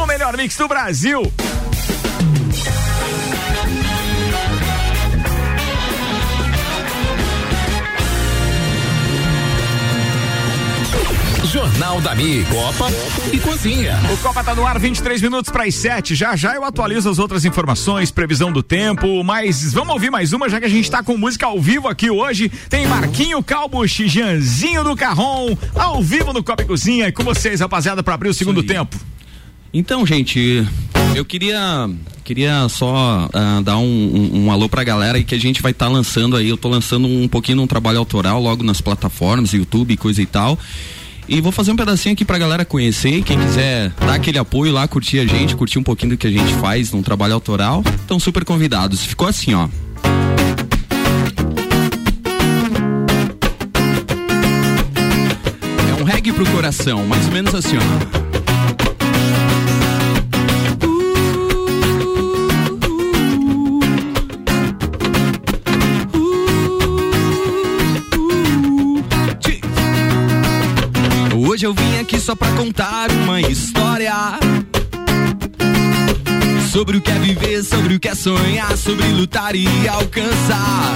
O 0.00 0.06
melhor 0.06 0.36
mix 0.36 0.56
do 0.56 0.68
Brasil. 0.68 1.22
Jornal 11.78 12.00
da 12.00 12.12
Mix, 12.12 12.48
Copa 12.48 12.90
e 13.32 13.38
Cozinha. 13.38 14.00
O 14.12 14.16
Copa 14.16 14.42
tá 14.42 14.52
no 14.52 14.66
ar, 14.66 14.80
23 14.80 15.22
minutos 15.22 15.48
para 15.48 15.62
as 15.62 15.76
7. 15.76 16.12
Já 16.12 16.34
já 16.34 16.56
eu 16.56 16.64
atualizo 16.64 17.08
as 17.08 17.20
outras 17.20 17.44
informações, 17.44 18.10
previsão 18.10 18.50
do 18.50 18.64
tempo, 18.64 19.22
mas 19.22 19.72
vamos 19.72 19.94
ouvir 19.94 20.10
mais 20.10 20.32
uma, 20.32 20.48
já 20.48 20.58
que 20.58 20.66
a 20.66 20.68
gente 20.68 20.90
tá 20.90 21.04
com 21.04 21.16
música 21.16 21.46
ao 21.46 21.60
vivo 21.60 21.86
aqui 21.86 22.10
hoje. 22.10 22.50
Tem 22.68 22.84
Marquinho 22.84 23.40
Calbucci, 23.44 24.08
Janzinho 24.08 24.82
do 24.82 24.96
Carrom, 24.96 25.56
ao 25.72 26.02
vivo 26.02 26.32
no 26.32 26.42
Copa 26.42 26.64
e 26.64 26.66
Cozinha. 26.66 27.06
E 27.06 27.12
com 27.12 27.22
vocês, 27.22 27.60
rapaziada, 27.60 28.02
para 28.02 28.14
abrir 28.14 28.30
o 28.30 28.34
segundo 28.34 28.60
tempo. 28.60 28.98
Então, 29.72 30.04
gente, 30.04 30.66
eu 31.14 31.24
queria 31.24 31.88
queria 32.24 32.68
só 32.68 33.28
ah, 33.32 33.60
dar 33.62 33.78
um, 33.78 33.84
um, 33.84 34.46
um 34.46 34.50
alô 34.50 34.68
pra 34.68 34.82
galera 34.82 35.16
e 35.16 35.22
que 35.22 35.34
a 35.34 35.40
gente 35.40 35.62
vai 35.62 35.70
estar 35.70 35.86
lançando 35.86 36.36
aí. 36.36 36.48
Eu 36.48 36.56
tô 36.56 36.68
lançando 36.68 37.06
um 37.06 37.28
pouquinho 37.28 37.62
um 37.62 37.68
trabalho 37.68 38.00
autoral 38.00 38.42
logo 38.42 38.64
nas 38.64 38.80
plataformas, 38.80 39.52
YouTube, 39.52 39.96
coisa 39.96 40.20
e 40.20 40.26
tal. 40.26 40.58
E 41.28 41.42
vou 41.42 41.52
fazer 41.52 41.70
um 41.70 41.76
pedacinho 41.76 42.14
aqui 42.14 42.24
pra 42.24 42.38
galera 42.38 42.64
conhecer. 42.64 43.22
Quem 43.22 43.38
quiser 43.38 43.90
dar 44.00 44.14
aquele 44.14 44.38
apoio 44.38 44.72
lá, 44.72 44.88
curtir 44.88 45.18
a 45.18 45.26
gente, 45.26 45.54
curtir 45.54 45.78
um 45.78 45.82
pouquinho 45.82 46.12
do 46.12 46.16
que 46.16 46.26
a 46.26 46.30
gente 46.30 46.54
faz 46.54 46.90
num 46.90 47.02
trabalho 47.02 47.34
autoral, 47.34 47.84
estão 48.00 48.18
super 48.18 48.46
convidados. 48.46 49.04
Ficou 49.04 49.28
assim, 49.28 49.52
ó. 49.52 49.68
É 55.90 56.00
um 56.00 56.04
reggae 56.04 56.32
pro 56.32 56.46
coração, 56.46 57.06
mais 57.06 57.26
ou 57.26 57.32
menos 57.32 57.54
assim, 57.54 57.76
ó. 57.76 58.27
Hoje 71.58 71.66
eu 71.66 71.74
vim 71.74 71.98
aqui 71.98 72.20
só 72.20 72.36
pra 72.36 72.48
contar 72.52 73.10
uma 73.10 73.40
história 73.40 74.14
Sobre 76.70 76.98
o 76.98 77.00
que 77.00 77.10
é 77.10 77.18
viver, 77.18 77.64
sobre 77.64 77.94
o 77.94 77.98
que 77.98 78.06
é 78.06 78.14
sonhar 78.14 78.76
Sobre 78.76 79.04
lutar 79.08 79.56
e 79.56 79.66
alcançar. 79.88 80.94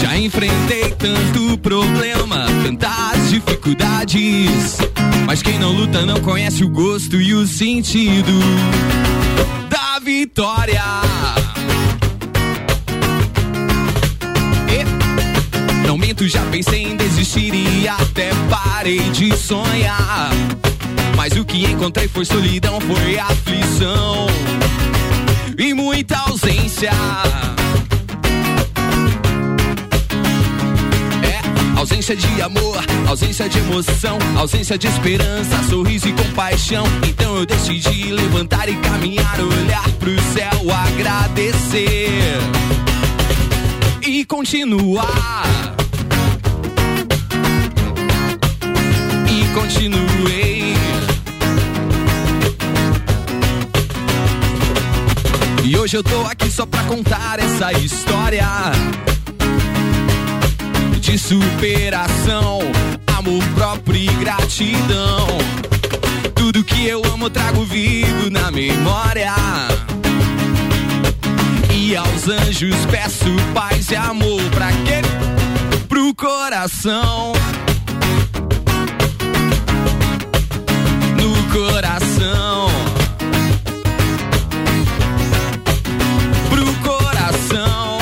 Já 0.00 0.16
enfrentei 0.16 0.92
tanto 0.92 1.58
problema, 1.58 2.46
tantas 2.64 3.28
dificuldades 3.28 4.78
Mas 5.26 5.42
quem 5.42 5.58
não 5.58 5.72
luta 5.72 6.06
não 6.06 6.22
conhece 6.22 6.64
o 6.64 6.70
gosto 6.70 7.20
e 7.20 7.34
o 7.34 7.46
sentido 7.46 8.32
Da 9.68 9.98
vitória 10.02 10.82
Não 15.96 16.06
minto, 16.06 16.28
já 16.28 16.42
pensei 16.50 16.82
em 16.82 16.94
desistir 16.94 17.54
e 17.54 17.88
até 17.88 18.28
parei 18.50 18.98
de 19.12 19.34
sonhar. 19.34 20.30
Mas 21.16 21.32
o 21.32 21.42
que 21.42 21.64
encontrei 21.64 22.06
foi 22.06 22.22
solidão, 22.26 22.78
foi 22.82 23.18
aflição 23.18 24.26
e 25.56 25.72
muita 25.72 26.18
ausência. 26.18 26.90
É, 31.24 31.78
ausência 31.78 32.14
de 32.14 32.42
amor, 32.42 32.76
ausência 33.08 33.48
de 33.48 33.58
emoção, 33.58 34.18
ausência 34.36 34.76
de 34.76 34.88
esperança, 34.88 35.62
sorriso 35.70 36.08
e 36.08 36.12
compaixão. 36.12 36.84
Então 37.08 37.36
eu 37.36 37.46
decidi 37.46 38.12
levantar 38.12 38.68
e 38.68 38.76
caminhar, 38.76 39.40
olhar 39.40 39.88
pro 39.92 40.14
céu, 40.34 40.60
agradecer 40.70 42.38
e 44.06 44.26
continuar. 44.26 45.85
Continuei. 49.56 50.74
E 55.64 55.76
hoje 55.78 55.96
eu 55.96 56.04
tô 56.04 56.20
aqui 56.26 56.50
só 56.50 56.66
pra 56.66 56.82
contar 56.82 57.38
essa 57.38 57.72
história 57.72 58.46
de 61.00 61.18
superação, 61.18 62.60
amor 63.16 63.42
próprio 63.54 63.96
e 63.96 64.06
gratidão. 64.16 65.26
Tudo 66.34 66.62
que 66.62 66.86
eu 66.86 67.02
amo 67.06 67.30
trago 67.30 67.64
vivo 67.64 68.28
na 68.30 68.50
memória. 68.50 69.32
E 71.72 71.96
aos 71.96 72.28
anjos 72.28 72.76
peço 72.90 73.34
paz 73.54 73.90
e 73.90 73.96
amor 73.96 74.42
pra 74.50 74.68
quê? 74.84 75.00
Pro 75.88 76.14
coração. 76.14 77.32
Coração. 81.56 82.68
Pro 86.50 86.74
coração. 86.82 87.98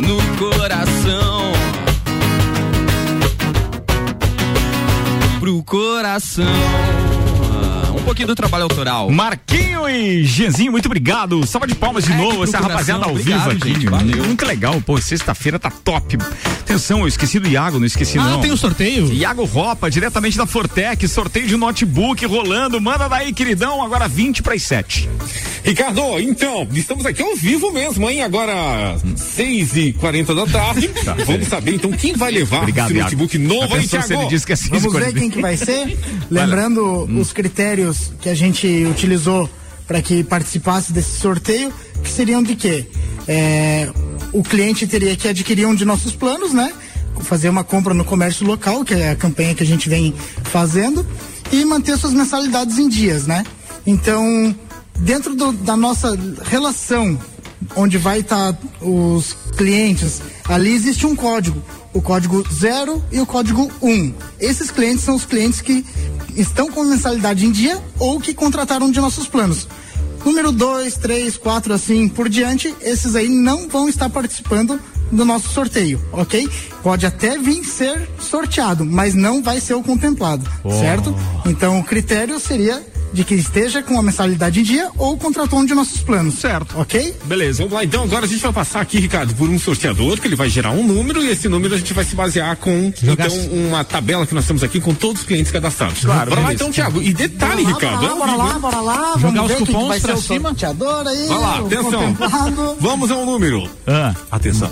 No 0.00 0.18
coração. 0.38 1.52
Pro 5.40 5.64
coração. 5.64 7.13
Ah, 8.14 8.16
Um 8.16 8.16
pouquinho 8.16 8.28
do 8.28 8.34
trabalho 8.36 8.62
autoral. 8.64 9.10
Marquinho 9.10 9.88
e 9.88 10.22
Genzinho, 10.24 10.70
muito 10.70 10.86
obrado. 10.86 11.44
Salva 11.48 11.66
de 11.66 11.74
palmas 11.74 12.04
de 12.04 12.12
É, 12.12 12.16
novo, 12.16 12.44
essa 12.44 12.58
rapaziada 12.60 13.06
ao 13.06 13.10
Obrigado, 13.10 13.50
vivo 13.50 13.50
aqui. 13.50 13.74
gente, 13.74 13.86
valeu. 13.90 14.24
Muito 14.24 14.46
legal, 14.46 14.80
pô, 14.86 15.00
sexta-feira 15.00 15.58
tá 15.58 15.68
top. 15.70 16.16
Atenção, 16.60 17.00
eu 17.00 17.08
esqueci 17.08 17.40
do 17.40 17.48
Iago, 17.48 17.78
não 17.80 17.86
esqueci 17.86 18.16
Ah, 18.18 18.22
não. 18.22 18.40
tem 18.40 18.52
o 18.52 18.56
sorteio? 18.56 19.12
Iago 19.12 19.44
Ropa, 19.44 19.90
diretamente 19.90 20.36
da 20.38 20.46
Fortec, 20.46 21.06
sorteio 21.08 21.46
de 21.48 21.56
notebook 21.56 22.24
rolando. 22.24 22.80
Manda 22.80 23.08
daí, 23.08 23.32
queridão, 23.32 23.82
agora 23.82 24.06
20 24.06 24.42
para 24.42 24.54
as 24.54 24.62
7. 24.62 25.08
Ricardo, 25.64 26.20
então, 26.20 26.68
estamos 26.74 27.04
aqui 27.06 27.22
ao 27.22 27.34
vivo 27.34 27.72
mesmo, 27.72 28.08
hein? 28.08 28.22
Agora, 28.22 28.96
6 29.16 29.76
e 29.76 29.92
40 29.94 30.34
da 30.34 30.46
tarde. 30.46 30.90
Vamos 31.26 31.48
saber, 31.48 31.74
então, 31.74 31.90
quem 31.90 32.12
vai 32.14 32.30
levar 32.30 32.56
Tá, 32.58 32.62
Obrigado, 32.62 32.86
esse 32.90 32.98
Iago. 32.98 33.10
notebook 33.10 33.38
novo 33.38 33.74
aí, 33.74 33.88
Thiago? 33.88 34.12
ele 34.12 34.26
disse 34.28 34.46
que 34.46 34.52
é 34.52 34.56
6 34.56 34.82
Vamos 34.82 34.92
ver 35.00 35.12
quem 35.14 35.30
que 35.30 35.40
vai 35.40 35.56
ser. 35.56 35.98
Lembrando 36.30 37.04
os 37.18 37.32
critérios 37.32 38.03
que 38.20 38.28
a 38.28 38.34
gente 38.34 38.66
utilizou 38.86 39.48
para 39.86 40.00
que 40.00 40.24
participasse 40.24 40.92
desse 40.92 41.18
sorteio, 41.20 41.72
que 42.02 42.10
seriam 42.10 42.42
de 42.42 42.56
quê? 42.56 42.86
É, 43.28 43.90
o 44.32 44.42
cliente 44.42 44.86
teria 44.86 45.16
que 45.16 45.28
adquirir 45.28 45.66
um 45.66 45.74
de 45.74 45.84
nossos 45.84 46.12
planos, 46.14 46.52
né? 46.52 46.72
Fazer 47.20 47.48
uma 47.48 47.62
compra 47.64 47.94
no 47.94 48.04
comércio 48.04 48.46
local, 48.46 48.84
que 48.84 48.94
é 48.94 49.10
a 49.10 49.16
campanha 49.16 49.54
que 49.54 49.62
a 49.62 49.66
gente 49.66 49.88
vem 49.88 50.14
fazendo, 50.44 51.06
e 51.52 51.64
manter 51.64 51.96
suas 51.98 52.12
mensalidades 52.12 52.78
em 52.78 52.88
dias, 52.88 53.26
né? 53.26 53.44
Então, 53.86 54.54
dentro 54.98 55.34
do- 55.34 55.52
da 55.52 55.76
nossa 55.76 56.18
relação 56.44 57.18
onde 57.76 57.96
vai 57.98 58.20
estar 58.20 58.58
os 58.80 59.34
clientes, 59.56 60.20
ali 60.48 60.74
existe 60.74 61.06
um 61.06 61.14
código, 61.16 61.62
o 61.92 62.02
código 62.02 62.44
0 62.52 63.02
e 63.12 63.20
o 63.20 63.26
código 63.26 63.70
1. 63.80 63.88
Um. 63.88 64.14
Esses 64.40 64.70
clientes 64.70 65.04
são 65.04 65.14
os 65.14 65.24
clientes 65.24 65.60
que 65.60 65.84
estão 66.36 66.70
com 66.70 66.84
mensalidade 66.84 67.46
em 67.46 67.50
dia 67.52 67.80
ou 67.98 68.20
que 68.20 68.34
contrataram 68.34 68.90
de 68.90 69.00
nossos 69.00 69.26
planos. 69.26 69.66
Número 70.24 70.50
2, 70.50 70.96
3, 70.96 71.36
4, 71.36 71.74
assim 71.74 72.08
por 72.08 72.28
diante, 72.30 72.74
esses 72.80 73.14
aí 73.14 73.28
não 73.28 73.68
vão 73.68 73.88
estar 73.88 74.08
participando 74.08 74.80
do 75.12 75.22
nosso 75.24 75.48
sorteio, 75.50 76.02
ok? 76.12 76.48
Pode 76.82 77.04
até 77.04 77.36
vir 77.38 77.62
ser 77.62 78.08
sorteado, 78.18 78.86
mas 78.86 79.14
não 79.14 79.42
vai 79.42 79.60
ser 79.60 79.74
o 79.74 79.82
contemplado, 79.82 80.48
Oh. 80.64 80.70
certo? 80.70 81.14
Então 81.44 81.78
o 81.78 81.84
critério 81.84 82.40
seria 82.40 82.82
de 83.14 83.24
que 83.24 83.34
esteja 83.34 83.82
com 83.82 83.98
a 83.98 84.02
mensalidade 84.02 84.60
em 84.60 84.62
dia 84.62 84.90
ou 84.98 85.16
contratou 85.16 85.60
um 85.60 85.64
de 85.64 85.74
nossos 85.74 86.02
planos. 86.02 86.34
Certo. 86.34 86.78
Ok? 86.78 87.14
Beleza, 87.24 87.58
vamos 87.62 87.72
lá. 87.74 87.84
Então 87.84 88.02
agora 88.02 88.26
a 88.26 88.28
gente 88.28 88.40
vai 88.42 88.52
passar 88.52 88.80
aqui, 88.80 88.98
Ricardo, 88.98 89.32
por 89.34 89.48
um 89.48 89.58
sorteador 89.58 90.18
que 90.20 90.26
ele 90.26 90.36
vai 90.36 90.50
gerar 90.50 90.72
um 90.72 90.84
número 90.86 91.22
e 91.22 91.30
esse 91.30 91.48
número 91.48 91.74
a 91.74 91.78
gente 91.78 91.94
vai 91.94 92.04
se 92.04 92.14
basear 92.14 92.56
com 92.56 92.92
Jogar- 93.00 93.26
então 93.28 93.38
uma 93.52 93.84
tabela 93.84 94.26
que 94.26 94.34
nós 94.34 94.44
temos 94.46 94.62
aqui 94.64 94.80
com 94.80 94.92
todos 94.92 95.22
os 95.22 95.26
clientes 95.28 95.50
cadastrados. 95.52 96.00
Claro, 96.04 96.30
Bora 96.30 96.42
lá 96.42 96.52
então, 96.52 96.70
Thiago. 96.70 97.00
E 97.00 97.14
detalhe, 97.14 97.62
Bora 97.62 97.72
lá, 97.72 97.78
Ricardo. 97.80 98.00
Bora 98.16 98.34
lá, 98.34 98.36
bora 98.36 98.36
lá, 98.36 98.58
bora 98.58 98.80
lá. 98.80 99.12
Jogar 99.18 99.20
Vamos 99.20 99.40
os 99.42 99.48
ver 99.48 99.56
quem 99.56 99.66
que 99.66 99.72
cupons 99.72 99.88
vai 99.88 100.00
ser 100.00 100.06
pra 100.08 100.16
o 100.16 100.20
cima. 100.20 100.48
sorteador 100.50 101.06
aí. 101.06 101.26
Vai 101.28 101.38
lá, 101.38 101.58
atenção. 101.60 102.16
Vamos 102.80 103.10
ao 103.10 103.24
número. 103.24 103.68
Ah. 103.86 104.14
Atenção. 104.30 104.70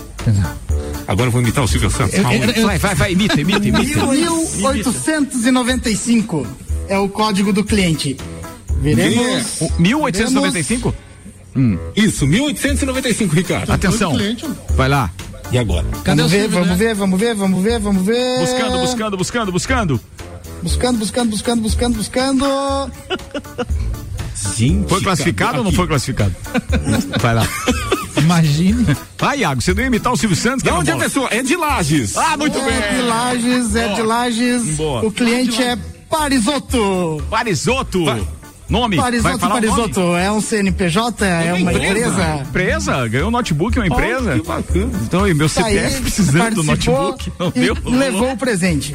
Agora 1.07 1.27
eu 1.27 1.31
vou 1.31 1.41
imitar 1.41 1.63
o 1.63 1.67
Silvio 1.67 1.89
Santos. 1.89 2.15
Eu- 2.17 2.23
eu- 2.31 2.51
eu- 2.51 2.65
Vai, 2.65 2.77
vai, 2.77 2.95
vai, 2.95 3.11
imita, 3.13 3.39
imita, 3.39 3.65
imita. 3.67 4.05
1895 4.05 6.45
é 6.93 6.99
o 6.99 7.09
código 7.09 7.51
do 7.51 7.63
cliente. 7.63 8.17
Veremos. 8.79 9.61
O 9.61 9.81
1895? 9.81 10.93
Isso, 11.95 12.27
1895, 12.27 13.35
Ricardo. 13.35 13.71
Atenção. 13.71 14.13
Vai 14.75 14.89
lá. 14.89 15.11
E 15.51 15.57
agora? 15.57 15.85
Cadê 16.03 16.21
vamos 16.21 16.25
o 16.25 16.35
ver, 16.35 16.41
Silvio, 16.41 16.59
vamos 16.59 16.69
né? 16.69 16.75
ver, 16.75 16.95
vamos 16.95 17.19
ver, 17.19 17.35
vamos 17.35 17.63
ver, 17.63 17.79
vamos 17.79 18.05
ver. 18.05 18.39
Buscando, 18.39 18.77
buscando, 18.79 19.17
buscando, 19.17 19.51
buscando. 19.51 20.01
Buscando, 20.63 20.97
buscando, 20.97 21.29
buscando, 21.29 21.61
buscando, 21.61 21.95
buscando. 21.97 22.91
Gente, 24.57 24.89
Foi 24.89 25.01
classificado 25.01 25.57
ou 25.57 25.63
não 25.63 25.69
aqui. 25.69 25.77
foi 25.77 25.87
classificado? 25.87 26.33
Vai 27.21 27.35
lá. 27.35 27.47
Imagine. 28.17 28.97
Vai, 29.17 29.39
Iago, 29.39 29.61
você 29.61 29.73
não 29.73 29.81
ia 29.81 29.87
imitar 29.87 30.11
o 30.13 30.17
Silvio 30.17 30.35
Santos? 30.37 30.63
De 30.63 30.69
onde 30.69 30.89
é 30.89 30.93
a 30.93 30.97
pessoa? 30.97 31.27
É 31.31 31.43
de 31.43 31.55
Lages. 31.55 32.17
Ah, 32.17 32.37
muito 32.37 32.57
é 32.57 32.61
bem. 32.61 32.97
de 32.97 33.01
Lages, 33.03 33.75
é 33.75 33.93
de 33.93 34.01
Lages. 34.01 34.63
Boa. 34.75 35.05
O 35.05 35.11
cliente 35.11 35.61
é 35.61 35.77
Parisoto. 37.29 38.05
Vai. 38.05 38.21
Nome? 38.69 38.95
vai 38.95 39.37
Parisotto, 39.37 39.99
nome? 39.99 40.19
É 40.19 40.31
um 40.31 40.39
CNPJ, 40.41 41.25
é 41.25 41.53
uma 41.53 41.73
empresa. 41.73 42.35
Empresa? 42.47 43.07
Ganhou 43.07 43.27
um 43.27 43.31
notebook, 43.31 43.77
uma 43.77 43.85
empresa? 43.87 44.35
Oh, 44.35 44.39
que 44.39 44.47
bacana. 44.47 44.91
Então, 45.03 45.27
e 45.27 45.33
meu 45.33 45.49
Tá 45.49 45.63
CPF 45.63 45.95
aí, 45.95 46.01
precisando 46.01 46.55
do 46.55 46.63
notebook. 46.63 47.31
Não 47.37 47.47
e 47.49 47.59
deu? 47.59 47.77
levou 47.85 48.31
o 48.31 48.37
presente. 48.37 48.93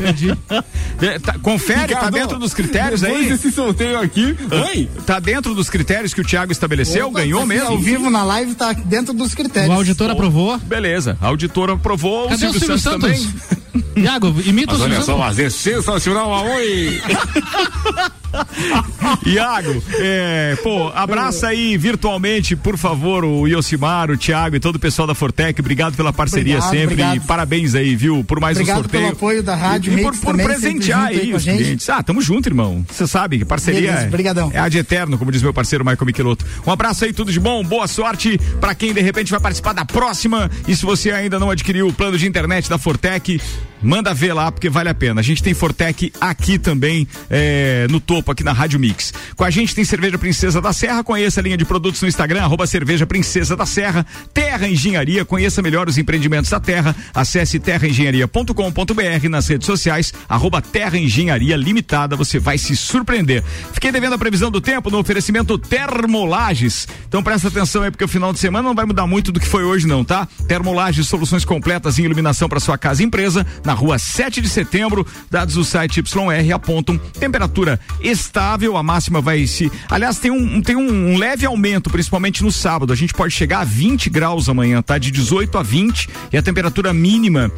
É, 1.00 1.18
tá- 1.18 1.38
confere, 1.38 1.80
tá 1.80 1.86
Ricardo, 1.86 2.14
dentro 2.14 2.38
dos 2.38 2.54
critérios 2.54 3.02
depois 3.02 3.22
aí? 3.24 3.30
desse 3.30 3.52
sorteio 3.52 4.00
aqui. 4.00 4.36
Oi? 4.72 4.88
Tá 5.06 5.20
dentro 5.20 5.54
dos 5.54 5.68
critérios 5.70 6.12
que 6.14 6.20
o 6.20 6.24
Thiago 6.24 6.50
estabeleceu? 6.50 7.08
Opa, 7.08 7.20
Ganhou 7.20 7.40
aqui 7.40 7.48
mesmo? 7.48 7.68
Ao 7.68 7.78
vivo 7.78 8.10
na 8.10 8.24
live 8.24 8.54
tá 8.54 8.72
dentro 8.72 9.12
dos 9.12 9.34
critérios. 9.34 9.70
O 9.70 9.74
auditor 9.78 10.10
aprovou. 10.10 10.58
Beleza. 10.58 11.16
A 11.20 11.26
auditora 11.28 11.74
aprovou, 11.74 12.24
o 12.26 12.28
Cadê 12.30 12.38
Silvio, 12.38 12.56
o 12.56 12.60
Silvio 12.60 12.78
Santos, 12.78 13.10
Santos? 13.18 13.32
também. 13.32 13.57
Iago, 14.02 14.34
imita 14.44 14.72
Mas 14.72 14.80
o 14.80 14.84
olha 14.84 15.02
só, 15.02 15.16
mas 15.16 15.38
é 15.38 15.50
sensacional, 15.50 16.30
oi! 16.44 17.00
Iago, 19.26 19.82
é, 19.98 20.56
pô, 20.62 20.88
abraça 20.88 21.48
aí 21.48 21.76
virtualmente, 21.76 22.54
por 22.56 22.76
favor, 22.76 23.24
o 23.24 23.46
Yosimar, 23.46 24.10
o 24.10 24.16
Thiago 24.16 24.56
e 24.56 24.60
todo 24.60 24.76
o 24.76 24.78
pessoal 24.78 25.06
da 25.06 25.14
Fortec. 25.14 25.60
Obrigado 25.60 25.96
pela 25.96 26.12
parceria 26.12 26.56
Obrigado, 26.58 26.70
sempre. 26.70 26.94
obrigado. 26.94 27.16
E 27.16 27.20
parabéns 27.20 27.74
aí, 27.74 27.94
viu, 27.96 28.22
por 28.24 28.40
mais 28.40 28.56
Obrigado 28.56 28.78
um 28.78 28.82
sorteio. 28.82 29.02
pelo 29.04 29.12
apoio 29.16 29.42
da 29.42 29.54
Rádio 29.54 29.98
e, 29.98 30.02
por, 30.02 30.16
por 30.16 30.26
também, 30.32 30.46
presentear 30.46 31.06
aí 31.06 31.20
aí 31.20 31.32
a 31.32 31.36
os 31.36 31.42
gente. 31.42 31.62
clientes. 31.62 31.88
Ah, 31.90 32.02
tamo 32.02 32.20
junto, 32.20 32.48
irmão. 32.48 32.84
Você 32.90 33.06
sabe 33.06 33.38
que 33.38 33.44
parceria 33.44 33.80
Beleza, 33.92 34.06
é, 34.06 34.10
brigadão. 34.10 34.50
é 34.52 34.58
ad 34.58 34.76
eterno, 34.78 35.18
como 35.18 35.32
diz 35.32 35.42
meu 35.42 35.52
parceiro 35.54 35.84
Michael 35.84 36.06
Michelotto. 36.06 36.44
Um 36.66 36.70
abraço 36.70 37.04
aí, 37.04 37.12
tudo 37.12 37.32
de 37.32 37.40
bom, 37.40 37.62
boa 37.64 37.86
sorte 37.86 38.38
pra 38.60 38.74
quem 38.74 38.92
de 38.92 39.00
repente 39.00 39.30
vai 39.30 39.40
participar 39.40 39.72
da 39.72 39.84
próxima. 39.84 40.50
E 40.66 40.74
se 40.76 40.84
você 40.84 41.10
ainda 41.10 41.38
não 41.38 41.50
adquiriu 41.50 41.88
o 41.88 41.92
plano 41.92 42.18
de 42.18 42.26
internet 42.26 42.68
da 42.68 42.78
Fortec, 42.78 43.40
manda 43.82 44.12
ver 44.12 44.32
lá, 44.32 44.50
porque 44.50 44.68
vale 44.68 44.88
a 44.88 44.94
pena. 44.94 45.20
A 45.20 45.24
gente 45.24 45.42
tem 45.42 45.54
Fortec 45.54 46.12
aqui 46.20 46.58
também, 46.58 47.06
é, 47.30 47.86
no 47.90 48.00
topo, 48.00 48.17
aqui 48.30 48.44
na 48.44 48.52
Rádio 48.52 48.78
Mix. 48.78 49.12
Com 49.36 49.44
a 49.44 49.50
gente 49.50 49.74
tem 49.74 49.84
Cerveja 49.84 50.18
Princesa 50.18 50.60
da 50.60 50.72
Serra, 50.72 51.04
conheça 51.04 51.40
a 51.40 51.42
linha 51.42 51.56
de 51.56 51.64
produtos 51.64 52.02
no 52.02 52.08
Instagram, 52.08 52.42
arroba 52.42 52.66
Cerveja 52.66 53.06
Princesa 53.06 53.56
da 53.56 53.64
Serra, 53.64 54.04
Terra 54.32 54.68
Engenharia, 54.68 55.24
conheça 55.24 55.62
melhor 55.62 55.88
os 55.88 55.98
empreendimentos 55.98 56.50
da 56.50 56.60
Terra, 56.60 56.94
acesse 57.14 57.58
terraengenharia.com.br 57.58 59.28
nas 59.28 59.46
redes 59.48 59.66
sociais, 59.66 60.12
arroba 60.28 60.60
Terra 60.60 60.98
Engenharia 60.98 61.56
Limitada, 61.56 62.16
você 62.16 62.38
vai 62.38 62.58
se 62.58 62.76
surpreender. 62.76 63.42
Fiquei 63.72 63.92
devendo 63.92 64.14
a 64.14 64.18
previsão 64.18 64.50
do 64.50 64.60
tempo 64.60 64.90
no 64.90 64.98
oferecimento 64.98 65.58
Termolages. 65.58 66.88
Então 67.06 67.22
presta 67.22 67.48
atenção 67.48 67.82
aí, 67.82 67.90
porque 67.90 68.04
o 68.04 68.08
final 68.08 68.32
de 68.32 68.38
semana 68.38 68.68
não 68.68 68.74
vai 68.74 68.84
mudar 68.84 69.06
muito 69.06 69.32
do 69.32 69.40
que 69.40 69.46
foi 69.46 69.64
hoje 69.64 69.86
não, 69.86 70.04
tá? 70.04 70.26
Termolages, 70.46 71.06
soluções 71.08 71.44
completas 71.44 71.98
em 71.98 72.04
iluminação 72.04 72.48
para 72.48 72.60
sua 72.60 72.76
casa 72.76 73.02
e 73.02 73.06
empresa, 73.06 73.46
na 73.64 73.72
rua 73.72 73.98
7 73.98 74.40
de 74.40 74.48
setembro, 74.48 75.06
dados 75.30 75.54
do 75.54 75.64
site 75.64 76.00
YR 76.00 76.54
apontam 76.54 76.98
temperatura 76.98 77.78
estável, 78.10 78.76
a 78.76 78.82
máxima 78.82 79.20
vai 79.20 79.46
se. 79.46 79.70
Aliás, 79.88 80.18
tem 80.18 80.30
um, 80.30 80.60
tem 80.60 80.76
um, 80.76 81.16
leve 81.16 81.46
aumento, 81.46 81.90
principalmente 81.90 82.42
no 82.42 82.52
sábado. 82.52 82.92
A 82.92 82.96
gente 82.96 83.14
pode 83.14 83.32
chegar 83.34 83.60
a 83.60 83.64
20 83.64 84.10
graus 84.10 84.48
amanhã, 84.48 84.82
tá? 84.82 84.98
De 84.98 85.10
18 85.10 85.58
a 85.58 85.62
20 85.62 86.08
e 86.32 86.36
a 86.36 86.42
temperatura 86.42 86.92
mínima. 86.92 87.50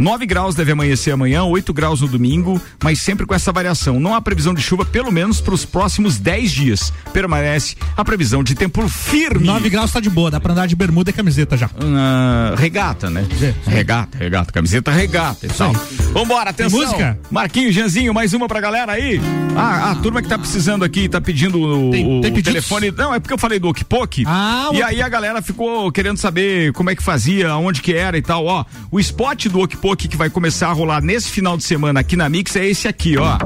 9 0.00 0.24
graus 0.24 0.54
deve 0.54 0.72
amanhecer 0.72 1.12
amanhã, 1.12 1.44
8 1.44 1.74
graus 1.74 2.00
no 2.00 2.08
domingo, 2.08 2.60
mas 2.82 3.00
sempre 3.02 3.26
com 3.26 3.34
essa 3.34 3.52
variação. 3.52 4.00
Não 4.00 4.14
há 4.14 4.20
previsão 4.20 4.54
de 4.54 4.62
chuva, 4.62 4.82
pelo 4.82 5.12
menos 5.12 5.42
para 5.42 5.52
os 5.52 5.66
próximos 5.66 6.16
10 6.16 6.50
dias. 6.50 6.92
Permanece 7.12 7.76
a 7.94 8.02
previsão 8.02 8.42
de 8.42 8.54
tempo 8.54 8.88
firme. 8.88 9.46
9 9.46 9.68
graus 9.68 9.92
tá 9.92 10.00
de 10.00 10.08
boa, 10.08 10.30
dá 10.30 10.40
pra 10.40 10.52
andar 10.52 10.66
de 10.66 10.74
bermuda 10.74 11.10
e 11.10 11.12
camiseta 11.12 11.54
já. 11.54 11.68
Ah, 11.78 12.54
regata, 12.56 13.10
né? 13.10 13.26
Regata, 13.66 14.16
regata, 14.16 14.52
camiseta 14.52 14.90
regata 14.90 15.46
e 15.46 15.50
tal. 15.50 15.72
Vambora, 16.12 16.48
atenção. 16.48 16.80
música? 16.80 17.18
Marquinho, 17.30 17.70
Janzinho, 17.70 18.14
mais 18.14 18.32
uma 18.32 18.48
pra 18.48 18.60
galera 18.60 18.92
aí. 18.92 19.20
Ah, 19.54 19.89
a 19.92 19.94
turma 19.96 20.22
que 20.22 20.28
tá 20.28 20.38
precisando 20.38 20.84
aqui, 20.84 21.08
tá 21.08 21.20
pedindo 21.20 21.60
o, 21.60 21.90
Tem- 21.90 22.18
o 22.18 22.20
tem 22.20 22.42
telefone. 22.42 22.90
Não, 22.90 23.14
é 23.14 23.20
porque 23.20 23.34
eu 23.34 23.38
falei 23.38 23.58
do 23.58 23.68
Okpok. 23.68 24.24
Ah, 24.26 24.68
e 24.72 24.80
o- 24.80 24.84
aí 24.86 25.02
a 25.02 25.08
galera 25.08 25.42
ficou 25.42 25.90
querendo 25.92 26.16
saber 26.16 26.72
como 26.72 26.90
é 26.90 26.96
que 26.96 27.02
fazia, 27.02 27.54
onde 27.56 27.80
que 27.82 27.92
era 27.94 28.16
e 28.16 28.22
tal. 28.22 28.44
Ó, 28.46 28.64
o 28.90 28.98
spot 29.00 29.46
do 29.46 29.60
Okpok 29.60 30.08
que 30.08 30.16
vai 30.16 30.30
começar 30.30 30.68
a 30.68 30.72
rolar 30.72 31.00
nesse 31.02 31.28
final 31.30 31.56
de 31.56 31.64
semana 31.64 32.00
aqui 32.00 32.16
na 32.16 32.28
Mix 32.28 32.54
é 32.56 32.66
esse 32.66 32.86
aqui, 32.88 33.16
ó. 33.16 33.38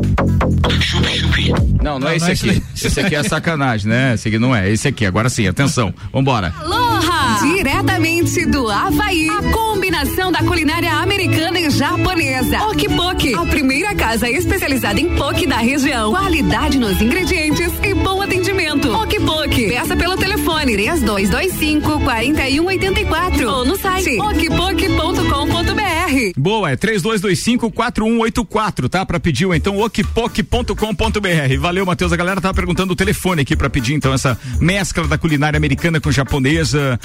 Não, 1.83 1.99
não, 1.99 2.09
é 2.09 2.17
esse 2.17 2.25
não 2.25 2.29
é 2.29 2.33
esse 2.33 2.49
aqui. 2.51 2.61
daí. 2.61 2.63
Esse 2.85 3.01
aqui 3.01 3.15
é 3.15 3.23
sacanagem, 3.29 3.89
né? 3.89 4.15
Esse 4.15 4.29
aqui 4.29 4.39
não 4.39 4.55
é. 4.55 4.71
Esse 4.71 4.89
aqui, 4.89 5.05
agora 5.07 5.29
sim, 5.29 5.47
atenção. 5.47 5.93
Vambora. 6.13 6.55
Aloha! 6.61 7.14
Diretamente 7.41 8.47
do 8.47 8.71
Havaí, 8.71 9.29
a 9.29 9.43
combinação 9.53 10.31
da 10.31 10.39
culinária 10.41 10.93
americana 10.93 11.59
e 11.61 11.71
japonesa. 11.71 12.59
Okpok, 12.69 13.35
a 13.35 13.47
primeira 13.47 13.95
casa 13.95 14.31
especializada 14.31 15.01
em 15.01 15.15
poke 15.17 15.47
da 15.47 15.57
região. 15.57 16.13
Qualidade 16.13 16.79
nos 16.79 17.01
ingredientes 17.01 17.73
e 17.83 17.95
bom 17.95 18.23
atendimento. 18.23 18.93
Okpok, 18.93 19.69
peça 19.69 19.97
pelo 19.97 20.17
telefone 20.17 20.75
3225 20.75 22.01
4184 22.01 23.51
ou 23.51 23.65
no 23.65 23.77
site 23.77 24.19
Boa, 26.37 26.71
é 26.71 26.77
32254184, 26.77 28.89
tá? 28.89 29.05
Pra 29.07 29.19
pedir 29.19 29.47
ou 29.47 29.55
então 29.55 29.79
okpok.com.br. 29.79 31.61
Valeu, 31.61 31.87
Matheus. 31.87 32.13
A 32.13 32.17
galera 32.17 32.41
tava 32.41 32.55
perguntando 32.55 32.93
o 32.93 32.97
telefone 32.97 33.43
aqui 33.43 33.57
pra 33.57 33.71
pedir 33.71 33.95
então 33.95 34.13
essa 34.13 34.39
mescla 34.61 35.09
da 35.09 35.17
culinária 35.17 35.57
americana 35.57 36.01
com 36.01 36.13
japonesa. 36.13 37.01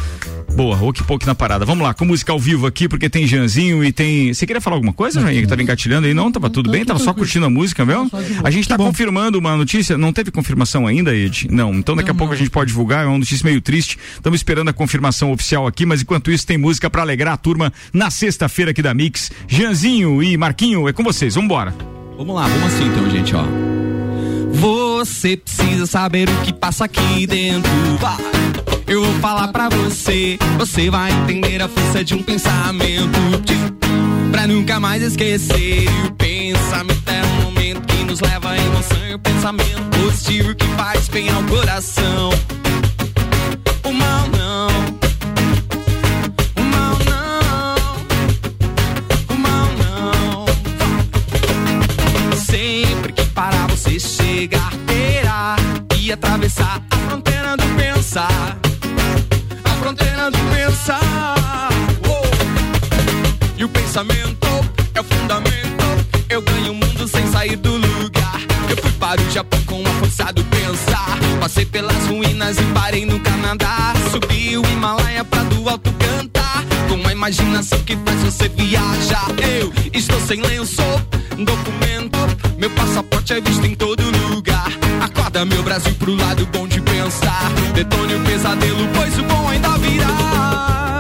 Boa, 0.53 0.81
okpok 0.81 1.25
na 1.25 1.35
parada. 1.35 1.65
Vamos 1.65 1.83
lá, 1.83 1.93
com 1.93 2.05
música 2.05 2.31
ao 2.31 2.39
vivo 2.39 2.65
aqui, 2.65 2.89
porque 2.89 3.09
tem 3.09 3.25
Janzinho 3.25 3.83
e 3.83 3.91
tem. 3.91 4.33
Você 4.33 4.45
queria 4.45 4.59
falar 4.59 4.75
alguma 4.75 4.93
coisa, 4.93 5.21
Joinha, 5.21 5.41
que 5.41 5.47
tava 5.47 5.61
engatilhando 5.61 6.07
aí? 6.07 6.13
Não, 6.13 6.31
tava 6.31 6.49
tudo 6.49 6.69
bem? 6.69 6.83
Tava 6.83 6.99
só 6.99 7.13
curtindo 7.13 7.45
a 7.45 7.49
música, 7.49 7.85
meu? 7.85 8.09
A 8.43 8.51
gente 8.51 8.67
tá 8.67 8.75
confirmando 8.75 9.37
uma 9.37 9.55
notícia, 9.55 9.97
não 9.97 10.11
teve 10.11 10.31
confirmação 10.31 10.87
ainda, 10.87 11.15
Ed? 11.15 11.47
Não, 11.49 11.73
então 11.73 11.95
daqui 11.95 12.11
a 12.11 12.13
pouco 12.13 12.33
a 12.33 12.37
gente 12.37 12.49
pode 12.49 12.69
divulgar, 12.69 13.05
é 13.05 13.07
uma 13.07 13.17
notícia 13.17 13.45
meio 13.45 13.61
triste. 13.61 13.97
Estamos 14.15 14.39
esperando 14.39 14.69
a 14.69 14.73
confirmação 14.73 15.31
oficial 15.31 15.67
aqui, 15.67 15.85
mas 15.85 16.01
enquanto 16.01 16.31
isso 16.31 16.45
tem 16.45 16.57
música 16.57 16.89
pra 16.89 17.01
alegrar 17.01 17.35
a 17.35 17.37
turma 17.37 17.71
na 17.93 18.09
sexta-feira 18.09 18.71
aqui 18.71 18.81
da 18.81 18.88
Mix. 18.93 19.31
Janzinho 19.47 20.21
e 20.21 20.37
Marquinho, 20.37 20.87
é 20.87 20.93
com 20.93 21.03
vocês, 21.03 21.35
vambora. 21.35 21.73
Vamos 22.17 22.35
lá, 22.35 22.47
vamos 22.47 22.73
assim 22.73 22.85
então, 22.85 23.09
gente, 23.09 23.35
ó. 23.35 23.43
Você 24.51 25.37
precisa 25.37 25.85
saber 25.85 26.27
o 26.27 26.41
que 26.41 26.51
passa 26.51 26.85
aqui 26.85 27.25
dentro. 27.25 27.71
Eu 28.85 29.03
vou 29.03 29.13
falar 29.19 29.49
pra 29.49 29.69
você, 29.69 30.37
você 30.57 30.89
vai 30.89 31.11
entender 31.11 31.61
a 31.61 31.67
força 31.67 32.03
de 32.03 32.15
um 32.15 32.23
pensamento. 32.23 33.19
Pra 34.31 34.47
nunca 34.47 34.79
mais 34.79 35.01
esquecer. 35.03 35.83
E 35.83 36.07
o 36.07 36.11
pensamento 36.13 37.09
é 37.09 37.21
um 37.23 37.43
momento 37.43 37.81
que 37.85 38.03
nos 38.03 38.19
leva 38.19 38.49
à 38.49 38.57
emoção. 38.57 39.07
E 39.07 39.13
o 39.13 39.19
pensamento 39.19 39.81
positivo 39.97 40.55
que 40.55 40.65
faz 40.75 41.07
bem 41.07 41.29
ao 41.29 41.43
coração. 41.43 42.31
O 43.83 43.91
mal 43.93 44.27
não. 44.27 44.38
Atravessar 56.13 56.81
a 56.89 56.95
fronteira 57.09 57.55
do 57.55 57.63
pensar. 57.75 58.57
A 59.63 59.69
fronteira 59.81 60.31
do 60.31 60.37
pensar. 60.55 61.69
Oh. 62.07 63.57
E 63.57 63.63
o 63.63 63.69
pensamento 63.69 64.47
é 64.95 65.01
o 65.01 65.03
fundamento. 65.03 65.85
Eu 66.29 66.41
ganho 66.41 66.71
o 66.71 66.75
mundo 66.75 67.07
sem 67.07 67.29
sair 67.31 67.57
do 67.57 67.75
lugar. 67.75 68.39
Eu 68.69 68.77
fui 68.77 68.91
para 68.93 69.21
o 69.21 69.29
Japão 69.29 69.61
com 69.65 69.83
a 69.85 69.89
força 69.99 70.31
do 70.33 70.43
pensar. 70.45 71.17
Passei 71.39 71.65
pelas 71.65 72.05
ruínas 72.07 72.57
e 72.57 72.63
parei 72.73 73.05
no 73.05 73.19
Canadá. 73.19 73.93
Subi 74.11 74.57
o 74.57 74.65
Himalaia 74.65 75.23
pra 75.23 75.43
do 75.43 75.69
alto 75.69 75.91
cantar. 75.93 76.63
Com 76.87 77.07
a 77.07 77.11
imaginação 77.11 77.79
que 77.83 77.95
faz 77.97 78.23
você 78.23 78.49
viajar. 78.49 79.27
Eu 79.59 79.71
estou 79.93 80.19
sem 80.21 80.41
lenço, 80.41 80.81
documento. 81.37 82.17
Meu 82.57 82.69
passaporte 82.71 83.33
é 83.33 83.41
visto 83.41 83.65
em 83.65 83.75
todo 83.75 84.03
lugar. 84.03 84.18
Meu 85.45 85.63
Brasil 85.63 85.95
pro 85.95 86.13
lado 86.15 86.45
bom 86.47 86.67
de 86.67 86.81
pensar. 86.81 87.49
Detone 87.73 88.15
o 88.15 88.19
pesadelo, 88.21 88.89
pois 88.93 89.17
o 89.17 89.23
bom 89.23 89.47
ainda 89.47 89.69
virá. 89.77 90.99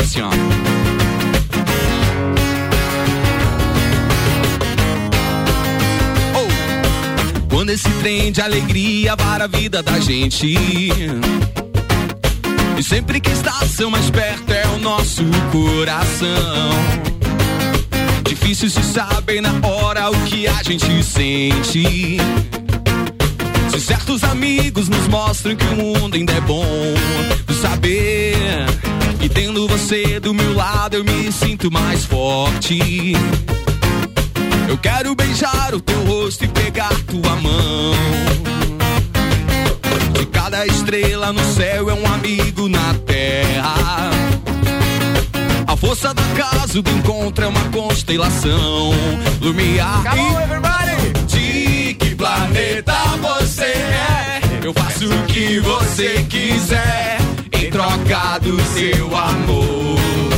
Assim. 0.00 0.20
Oh, 6.36 7.48
Quando 7.48 7.70
esse 7.70 7.90
trem 8.00 8.30
de 8.30 8.40
alegria 8.40 9.16
vara 9.16 9.44
a 9.44 9.48
vida 9.48 9.82
da 9.82 9.98
gente. 9.98 10.54
E 12.78 12.82
sempre 12.82 13.20
que 13.20 13.30
está 13.30 13.54
mais 13.90 14.10
perto 14.10 14.52
é 14.52 14.66
o 14.68 14.78
nosso 14.78 15.24
coração. 15.50 17.13
Difícil 18.26 18.70
se 18.70 18.82
saber 18.82 19.40
na 19.40 19.54
hora 19.66 20.10
o 20.10 20.24
que 20.24 20.46
a 20.46 20.62
gente 20.62 21.02
sente. 21.02 22.18
Se 23.70 23.80
certos 23.80 24.24
amigos 24.24 24.88
nos 24.88 25.08
mostram 25.08 25.56
que 25.56 25.66
o 25.66 25.76
mundo 25.76 26.16
ainda 26.16 26.32
é 26.32 26.40
bom 26.40 26.64
saber. 27.64 28.36
E 29.20 29.28
tendo 29.28 29.66
você 29.66 30.20
do 30.20 30.34
meu 30.34 30.54
lado 30.54 30.96
eu 30.96 31.04
me 31.04 31.32
sinto 31.32 31.70
mais 31.70 32.04
forte. 32.04 33.14
Eu 34.68 34.76
quero 34.78 35.14
beijar 35.14 35.74
o 35.74 35.80
teu 35.80 36.04
rosto 36.04 36.44
e 36.44 36.48
pegar 36.48 36.92
tua 37.06 37.36
mão. 37.36 37.94
De 40.18 40.26
cada 40.26 40.66
estrela 40.66 41.32
no 41.32 41.44
céu 41.54 41.88
é 41.88 41.94
um 41.94 42.06
amigo 42.06 42.68
na 42.68 42.94
terra. 43.06 44.13
Força 45.94 46.12
da 46.12 46.24
casa 46.34 46.82
do 46.82 46.90
encontro 46.90 47.44
é 47.44 47.46
uma 47.46 47.70
constelação. 47.70 48.90
Lumiar. 49.40 50.02
De 51.28 51.94
que 51.94 52.16
planeta 52.16 52.92
você 53.22 53.62
é? 53.62 54.40
Eu 54.60 54.74
faço 54.74 55.06
o 55.06 55.26
que 55.26 55.60
você 55.60 56.26
quiser 56.28 57.18
em 57.52 57.70
troca 57.70 58.40
do 58.40 58.60
seu 58.72 59.16
amor. 59.16 60.33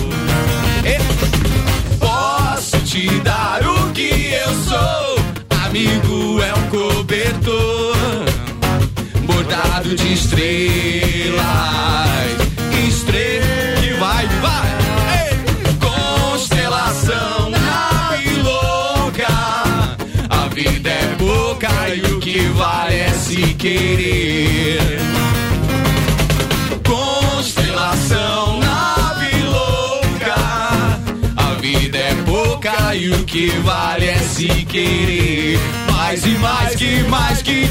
Que 33.37 33.51
vale 33.59 34.07
é 34.07 34.17
se 34.17 34.49
querer. 34.65 35.59
Mais 35.93 36.25
e 36.25 36.39
mais 36.39 36.75
que 36.75 37.03
mais 37.03 37.43
que 37.43 37.69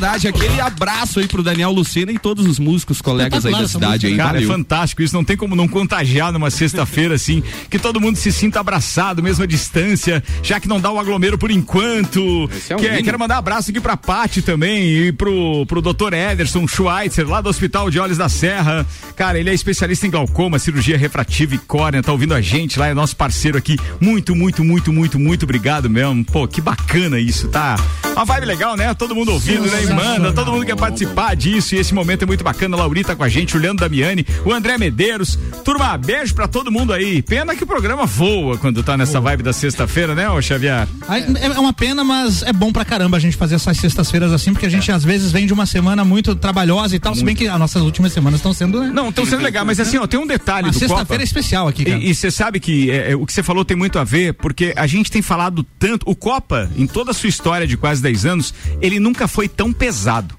verdade. 0.00 0.28
Aquele 0.28 0.60
abraço 0.60 1.20
aí 1.20 1.28
pro 1.28 1.42
Daniel 1.42 1.70
Lucena 1.70 2.10
e 2.10 2.18
todos 2.18 2.46
os 2.46 2.58
músicos, 2.58 3.02
colegas 3.02 3.44
aí 3.44 3.52
da 3.52 3.68
cidade 3.68 4.06
aí. 4.06 4.16
Cara, 4.16 4.42
é 4.42 4.46
fantástico. 4.46 5.02
Isso 5.02 5.14
não 5.14 5.22
tem 5.22 5.36
como 5.36 5.54
não 5.54 5.68
contagiar 5.68 6.32
numa 6.32 6.50
sexta-feira 6.50 7.14
assim, 7.14 7.42
que 7.68 7.78
todo 7.78 8.00
mundo 8.00 8.16
se 8.16 8.32
sinta 8.32 8.60
abraçado, 8.60 9.22
mesmo 9.22 9.44
à 9.44 9.46
distância, 9.46 10.22
já 10.42 10.58
que 10.58 10.66
não 10.68 10.80
dá 10.80 10.90
o 10.90 10.98
aglomero 10.98 11.36
por 11.36 11.50
enquanto. 11.50 12.48
é 12.68 12.74
o 12.74 12.78
Que- 12.78 13.02
quero 13.02 13.18
mandar 13.18 13.36
um 13.36 13.38
abraço 13.38 13.70
aqui 13.70 13.80
pra 13.80 13.96
Pati 13.96 14.40
também 14.42 14.82
e 14.88 15.12
pro, 15.12 15.66
pro 15.66 15.82
Dr. 15.82 16.14
Ederson 16.14 16.66
Schweitzer, 16.66 17.28
lá 17.28 17.40
do 17.40 17.48
Hospital 17.50 17.90
de 17.90 17.98
Olhos 18.00 18.16
da 18.16 18.28
Serra. 18.28 18.86
Cara, 19.16 19.38
ele 19.38 19.50
é 19.50 19.54
especialista 19.54 20.06
em 20.06 20.10
glaucoma, 20.10 20.58
cirurgia 20.58 20.96
refrativa 20.96 21.54
e 21.54 21.58
córnea, 21.58 22.02
tá 22.02 22.12
ouvindo 22.12 22.34
a 22.34 22.40
gente 22.40 22.78
lá, 22.78 22.88
é 22.88 22.94
nosso 22.94 23.14
parceiro 23.16 23.58
aqui. 23.58 23.78
Muito, 24.00 24.34
muito, 24.34 24.64
muito, 24.64 24.92
muito, 24.92 25.18
muito 25.18 25.42
obrigado 25.42 25.90
mesmo. 25.90 26.24
Pô, 26.24 26.48
que 26.48 26.60
bacana 26.60 27.18
isso, 27.18 27.48
tá? 27.48 27.76
Uma 28.12 28.24
vibe 28.24 28.46
legal, 28.46 28.76
né? 28.76 28.92
Todo 28.94 29.14
mundo 29.14 29.32
ouvindo, 29.32 29.66
né? 29.66 29.82
Manda, 29.94 30.32
todo 30.32 30.52
mundo 30.52 30.64
quer 30.64 30.76
participar 30.76 31.34
disso 31.34 31.74
e 31.74 31.78
esse 31.78 31.94
momento 31.94 32.22
é 32.22 32.26
muito 32.26 32.44
bacana. 32.44 32.76
A 32.76 32.80
Laurita 32.80 33.16
com 33.16 33.24
a 33.24 33.28
gente, 33.28 33.56
o 33.56 33.60
Leandro 33.60 33.84
Damiani, 33.88 34.26
o 34.44 34.52
André 34.52 34.78
Medeiros. 34.78 35.38
Turma, 35.64 35.96
beijo 35.98 36.34
pra 36.34 36.46
todo 36.46 36.70
mundo 36.70 36.92
aí. 36.92 37.22
Pena 37.22 37.54
que 37.54 37.64
o 37.64 37.66
programa 37.66 38.06
voa 38.06 38.56
quando 38.58 38.82
tá 38.82 38.96
nessa 38.96 39.20
vibe 39.20 39.42
da 39.42 39.52
sexta-feira, 39.52 40.14
né, 40.14 40.28
ô 40.30 40.40
Xavier? 40.40 40.86
É 41.08 41.50
é 41.54 41.58
uma 41.58 41.72
pena, 41.72 42.02
mas 42.04 42.42
é 42.42 42.52
bom 42.52 42.72
pra 42.72 42.84
caramba 42.84 43.16
a 43.16 43.20
gente 43.20 43.36
fazer 43.36 43.56
essas 43.56 43.76
sextas-feiras 43.76 44.32
assim, 44.32 44.52
porque 44.52 44.66
a 44.66 44.68
gente 44.68 44.90
às 44.90 45.04
vezes 45.04 45.32
vem 45.32 45.46
de 45.46 45.52
uma 45.52 45.66
semana 45.66 46.04
muito 46.04 46.34
trabalhosa 46.34 46.96
e 46.96 46.98
tal, 46.98 47.14
se 47.14 47.24
bem 47.24 47.34
que 47.34 47.48
as 47.48 47.58
nossas 47.58 47.82
últimas 47.82 48.12
semanas 48.12 48.38
estão 48.38 48.52
sendo, 48.52 48.80
né? 48.80 48.90
Não, 48.92 49.08
estão 49.08 49.26
sendo 49.26 49.42
legal, 49.42 49.64
mas 49.64 49.80
assim, 49.80 49.98
ó, 49.98 50.06
tem 50.06 50.18
um 50.18 50.26
detalhe 50.26 50.70
do 50.70 50.78
sexta-feira 50.78 51.22
é 51.22 51.24
especial 51.24 51.68
aqui, 51.68 51.84
cara. 51.84 51.98
E 51.98 52.14
você 52.14 52.30
sabe 52.30 52.60
que 52.60 52.90
é, 52.90 53.12
é, 53.12 53.16
o 53.16 53.26
que 53.26 53.32
você 53.32 53.42
falou 53.42 53.64
tem 53.64 53.76
muito 53.76 53.98
a 53.98 54.04
ver, 54.04 54.34
porque 54.34 54.72
a 54.76 54.86
gente 54.86 55.10
tem 55.10 55.22
falado 55.22 55.64
tanto. 55.78 56.04
O 56.06 56.14
Copa, 56.14 56.70
em 56.76 56.86
toda 56.86 57.10
a 57.10 57.14
sua 57.14 57.28
história 57.28 57.66
de 57.66 57.76
quase 57.76 58.02
10 58.02 58.26
anos, 58.26 58.54
ele 58.80 58.98
nunca 58.98 59.28
foi 59.28 59.48
tão 59.48 59.72
pesado. 59.80 60.34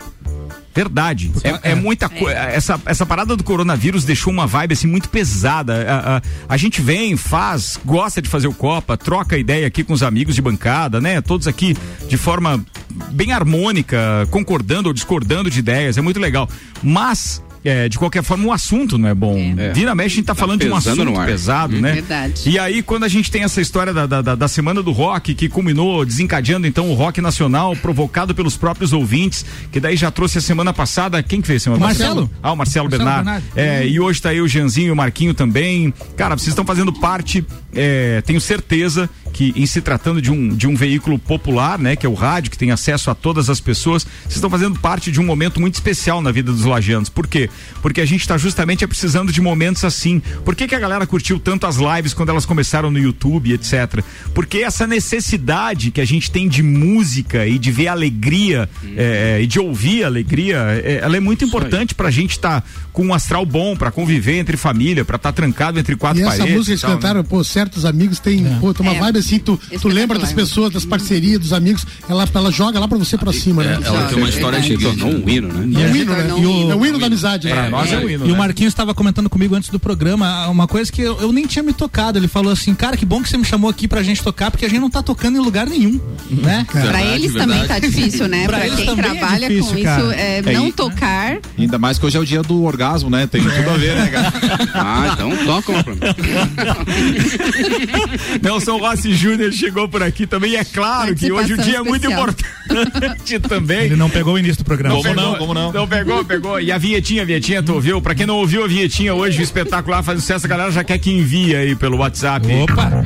Verdade. 0.74 1.30
É, 1.44 1.72
é 1.72 1.76
muita 1.76 2.08
coisa. 2.08 2.38
Essa, 2.40 2.80
essa 2.86 3.06
parada 3.06 3.36
do 3.36 3.44
coronavírus 3.44 4.06
deixou 4.06 4.32
uma 4.32 4.48
vibe 4.48 4.72
assim 4.72 4.88
muito 4.88 5.10
pesada. 5.10 5.86
A, 5.86 6.18
a, 6.18 6.22
a 6.48 6.58
gente 6.58 6.82
vem, 6.82 7.18
faz, 7.18 7.78
gosta 7.84 8.22
de 8.22 8.30
fazer 8.30 8.48
o 8.48 8.54
Copa, 8.54 8.96
troca 8.96 9.38
ideia 9.38 9.68
aqui 9.68 9.84
com 9.84 9.92
os 9.92 10.02
amigos 10.02 10.34
de 10.34 10.42
bancada, 10.42 11.02
né? 11.02 11.20
Todos 11.20 11.46
aqui 11.46 11.76
de 12.08 12.16
forma 12.16 12.64
bem 13.12 13.34
harmônica, 13.34 14.26
concordando 14.32 14.88
ou 14.88 14.94
discordando 14.94 15.50
de 15.50 15.60
ideias. 15.60 15.98
É 15.98 16.02
muito 16.02 16.22
legal. 16.22 16.48
Mas 16.82 17.44
é, 17.64 17.88
de 17.90 17.98
qualquer 17.98 18.24
forma, 18.24 18.46
o 18.48 18.52
assunto 18.52 18.98
não 18.98 19.08
é 19.10 19.14
bom. 19.14 19.38
É. 19.58 19.72
Vira 19.74 19.94
mexe, 19.96 20.14
a 20.14 20.16
gente 20.18 20.26
tá, 20.26 20.32
Tá 20.32 20.36
falando 20.36 20.62
de 20.62 20.70
um 20.70 20.76
assunto 20.76 21.14
pesado, 21.26 21.76
Hum. 21.76 21.82
né? 21.82 21.92
Verdade. 21.94 22.50
E 22.50 22.58
aí, 22.58 22.82
quando 22.82 23.04
a 23.04 23.08
gente 23.10 23.30
tem 23.30 23.44
essa 23.44 23.60
história 23.62 23.94
da, 23.94 24.06
da, 24.06 24.22
da- 24.36 24.48
Semana 24.48 24.82
do 24.82 24.92
Rock, 24.92 25.36
que 25.36 25.48
culminou 25.50 26.06
desencadeando 26.06 26.66
então 26.66 26.90
o 26.90 26.94
rock 26.94 27.20
nacional, 27.22 27.76
provocado 27.76 28.34
pelos 28.34 28.56
próprios 28.58 28.92
ouvintes, 28.94 29.46
que 29.72 29.80
daí 29.80 29.96
já 29.98 30.10
trouxe 30.10 30.38
a 30.38 30.42
semana 30.42 30.74
passada. 30.74 31.22
Quem 31.22 31.42
que 31.42 31.48
fez 31.48 31.62
semana 31.64 31.84
O 31.84 31.88
passada? 31.88 32.06
Marcelo. 32.06 32.32
Ah, 32.42 32.52
o 32.54 32.56
Marcelo, 32.58 32.90
Marcelo 32.90 32.90
Bernard. 32.90 33.24
Bernard. 33.24 33.46
É, 33.56 33.88
e 33.88 34.00
hoje 34.00 34.22
tá 34.22 34.30
aí 34.30 34.42
o 34.42 34.48
Janzinho 34.48 34.88
e 34.88 34.92
o 34.92 34.96
Marquinho 34.96 35.34
também. 35.34 35.94
Cara, 36.16 36.36
vocês 36.38 36.48
estão 36.50 36.66
fazendo 36.66 36.92
parte, 36.94 37.46
é, 37.76 38.22
tenho 38.22 38.40
certeza 38.42 39.10
que 39.34 39.54
em 39.56 39.66
se 39.66 39.82
tratando 39.82 40.22
de 40.22 40.30
um, 40.32 40.50
de 40.50 40.68
um 40.68 40.76
veículo 40.76 41.18
popular, 41.18 41.80
né, 41.80 41.96
que 41.96 42.06
é 42.06 42.10
o 42.10 42.14
rádio, 42.14 42.52
que 42.52 42.58
tem 42.58 42.72
acesso 42.72 43.10
a 43.10 43.16
todas 43.16 43.50
as 43.50 43.62
pessoas, 43.62 44.04
vocês 44.24 44.36
estão 44.36 44.50
fazendo 44.50 44.78
parte 44.80 45.10
de 45.12 45.20
um 45.22 45.26
momento 45.26 45.60
muito 45.62 45.76
especial 45.76 46.22
na 46.22 46.32
vida 46.32 46.52
dos 46.52 46.66
lajanos. 46.66 47.08
Por 47.10 47.28
quê? 47.28 47.50
Porque 47.82 48.02
a 48.02 48.06
gente 48.06 48.22
está 48.22 48.38
justamente 48.38 48.86
precisando 48.86 49.32
de 49.32 49.42
momentos 49.42 49.84
assim. 49.84 50.22
Por 50.44 50.56
que, 50.56 50.68
que 50.68 50.76
a 50.76 50.80
galera 50.80 51.06
curtiu 51.08 51.40
tanto 51.40 51.66
as 51.66 51.78
lives 51.78 52.14
quando 52.14 52.30
elas 52.30 52.46
começaram 52.46 52.92
no 52.92 53.00
YouTube, 53.00 53.54
etc? 53.54 54.04
Porque 54.34 54.60
essa 54.60 54.86
necessidade 54.86 55.92
que 55.92 56.02
a 56.02 56.06
gente 56.06 56.30
tem 56.30 56.48
de 56.48 56.62
música 56.62 57.46
e 57.48 57.58
de 57.58 57.72
ver 57.72 57.88
alegria 57.88 58.70
é, 58.96 59.40
e 59.42 59.48
de 59.48 59.60
ouvir 59.60 60.04
alegria, 60.04 60.82
é, 60.84 61.00
ela 61.02 61.18
é 61.18 61.20
muito 61.20 61.44
importante 61.44 61.96
pra 61.96 62.12
gente 62.12 62.32
estar 62.32 62.64
com 62.94 63.06
um 63.06 63.14
astral 63.14 63.46
bom, 63.46 63.76
pra 63.76 63.90
conviver 63.92 64.38
entre 64.40 64.58
família, 64.58 65.04
pra 65.06 65.16
estar 65.16 65.32
trancado 65.32 65.80
entre 65.80 65.96
quatro 65.96 66.20
E 66.20 66.24
essa 66.24 66.32
paredes. 66.38 66.54
música 66.56 66.72
e 66.72 66.74
eles 66.74 66.82
tal, 66.82 66.90
né? 66.92 66.96
cantaram, 66.98 67.24
pô, 67.24 67.44
certos 67.44 67.86
amigos 67.86 68.20
têm, 68.20 68.44
pô, 68.60 68.74
tem 68.74 68.86
uma 68.86 68.96
É. 68.96 69.00
vibe 69.00 69.20
assim, 69.20 69.40
tu, 69.40 69.60
tu 69.82 69.88
lembra 69.88 70.20
das 70.20 70.34
pessoas, 70.34 70.72
das 70.74 70.84
parcerias, 70.86 71.40
dos 71.40 71.54
amigos, 71.54 71.86
ela, 72.10 72.28
ela 72.34 72.52
joga 72.52 72.80
lá 72.80 72.88
pra 72.88 72.98
você 72.98 73.18
pra 73.18 73.32
cima, 73.32 73.64
né? 73.64 73.80
ela 73.84 74.04
tem 74.08 74.18
uma 74.18 74.30
história 74.30 74.62
gigante. 74.62 74.98
Tornou 75.00 75.22
um 75.26 75.30
hino, 75.30 75.48
né? 75.48 75.82
É 75.84 75.92
o 75.92 75.96
hino, 75.96 76.14
né? 76.14 76.28
E 76.38 76.46
o- 76.46 76.72
É 76.72 76.76
o 76.76 76.86
hino 76.86 77.00
da 77.00 77.08
amizade. 77.08 77.48
né? 77.48 77.54
Pra 77.54 77.70
nós 77.70 77.92
é 77.92 77.98
o 77.98 78.10
hino, 78.10 78.26
E 78.26 78.28
né? 78.30 78.34
o 78.34 78.38
Marquinhos 78.38 78.72
estava 78.72 78.94
comentando 78.94 79.30
comigo 79.30 79.56
antes 79.56 79.70
do 79.70 79.80
programa 79.80 80.48
uma 80.48 80.68
coisa 80.68 80.92
que 80.92 81.02
eu, 81.02 81.32
nem 81.32 81.46
tinha 81.48 81.64
me 81.64 81.74
tocado. 81.74 82.18
Ele 82.18 82.28
falou 82.28 82.52
assim, 82.52 82.74
cara, 82.76 82.98
que 82.98 83.06
bom 83.06 83.22
que 83.24 83.30
você 83.30 83.38
me 83.38 83.46
chamou 83.46 83.70
aqui 83.70 83.88
pra 83.88 84.04
gente 84.04 84.22
tocar, 84.22 84.52
porque 84.52 84.66
a 84.66 84.70
gente 84.70 84.80
não 84.82 84.90
tá 84.90 85.02
tocando 85.02 85.38
em 85.38 85.42
lugar 85.42 85.68
nenhum, 85.68 86.00
né? 86.30 86.66
Pra 86.72 87.04
eles 87.04 87.34
também 87.34 87.66
tá 87.68 87.80
difícil, 87.80 88.28
né? 88.28 88.46
Pra 88.52 88.60
quem 88.62 88.86
também 88.86 89.12
é 89.12 89.16
trabalha 89.16 89.48
difícil, 89.50 89.76
com 89.78 89.84
cara. 89.84 90.02
isso, 90.02 90.12
é, 90.12 90.38
É, 90.40 90.54
não 90.54 90.72
tocar. 90.72 91.38
Ainda 91.58 91.78
mais 91.80 91.98
que 91.98 92.06
hoje 92.06 92.18
é 92.18 92.20
o 92.20 92.26
dia 92.26 92.42
do 92.44 92.62
orgasmo, 92.82 93.10
né? 93.10 93.28
Tem 93.28 93.44
tudo 93.44 93.70
a 93.70 93.78
ver, 93.78 93.96
né, 93.96 94.08
cara? 94.08 94.32
Ah, 94.74 95.12
então 95.14 95.32
toca 95.46 95.72
uma 95.72 95.84
pra 95.84 95.94
mim. 95.94 96.00
Nelson 98.42 98.78
Rossi 98.78 99.14
Júnior 99.14 99.52
chegou 99.52 99.88
por 99.88 100.02
aqui 100.02 100.26
também. 100.26 100.52
E 100.52 100.56
é 100.56 100.64
claro 100.64 101.16
que 101.16 101.32
hoje 101.32 101.54
o 101.54 101.58
dia 101.58 101.78
é 101.78 101.84
muito 101.84 102.10
importante 102.10 103.40
também. 103.48 103.86
Ele 103.86 103.96
não 103.96 104.10
pegou 104.10 104.36
o 104.36 104.40
início 104.40 104.64
do 104.64 104.66
programa. 104.66 104.96
Não 104.96 105.04
pegou, 105.04 105.36
como 105.36 105.54
não? 105.54 105.72
Não 105.72 105.88
pegou, 105.88 106.26
pegou. 106.26 106.60
E 106.60 106.72
a 106.72 106.78
vinhetinha, 106.78 107.22
a 107.22 107.26
vinhetinha, 107.26 107.62
tu 107.62 107.74
ouviu? 107.74 108.02
Pra 108.02 108.16
quem 108.16 108.26
não 108.26 108.38
ouviu 108.38 108.64
a 108.64 108.68
vinhetinha 108.68 109.14
hoje, 109.14 109.40
o 109.40 109.44
espetacular 109.44 110.04
faz 110.04 110.22
sucesso, 110.22 110.46
a 110.46 110.50
galera 110.50 110.72
já 110.72 110.84
quer 110.84 110.98
que 110.98 111.12
envie 111.12 111.56
aí 111.56 111.76
pelo 111.76 111.98
WhatsApp. 111.98 112.48
Opa! 112.64 113.04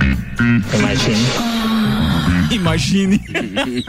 Imagine. 2.55 3.19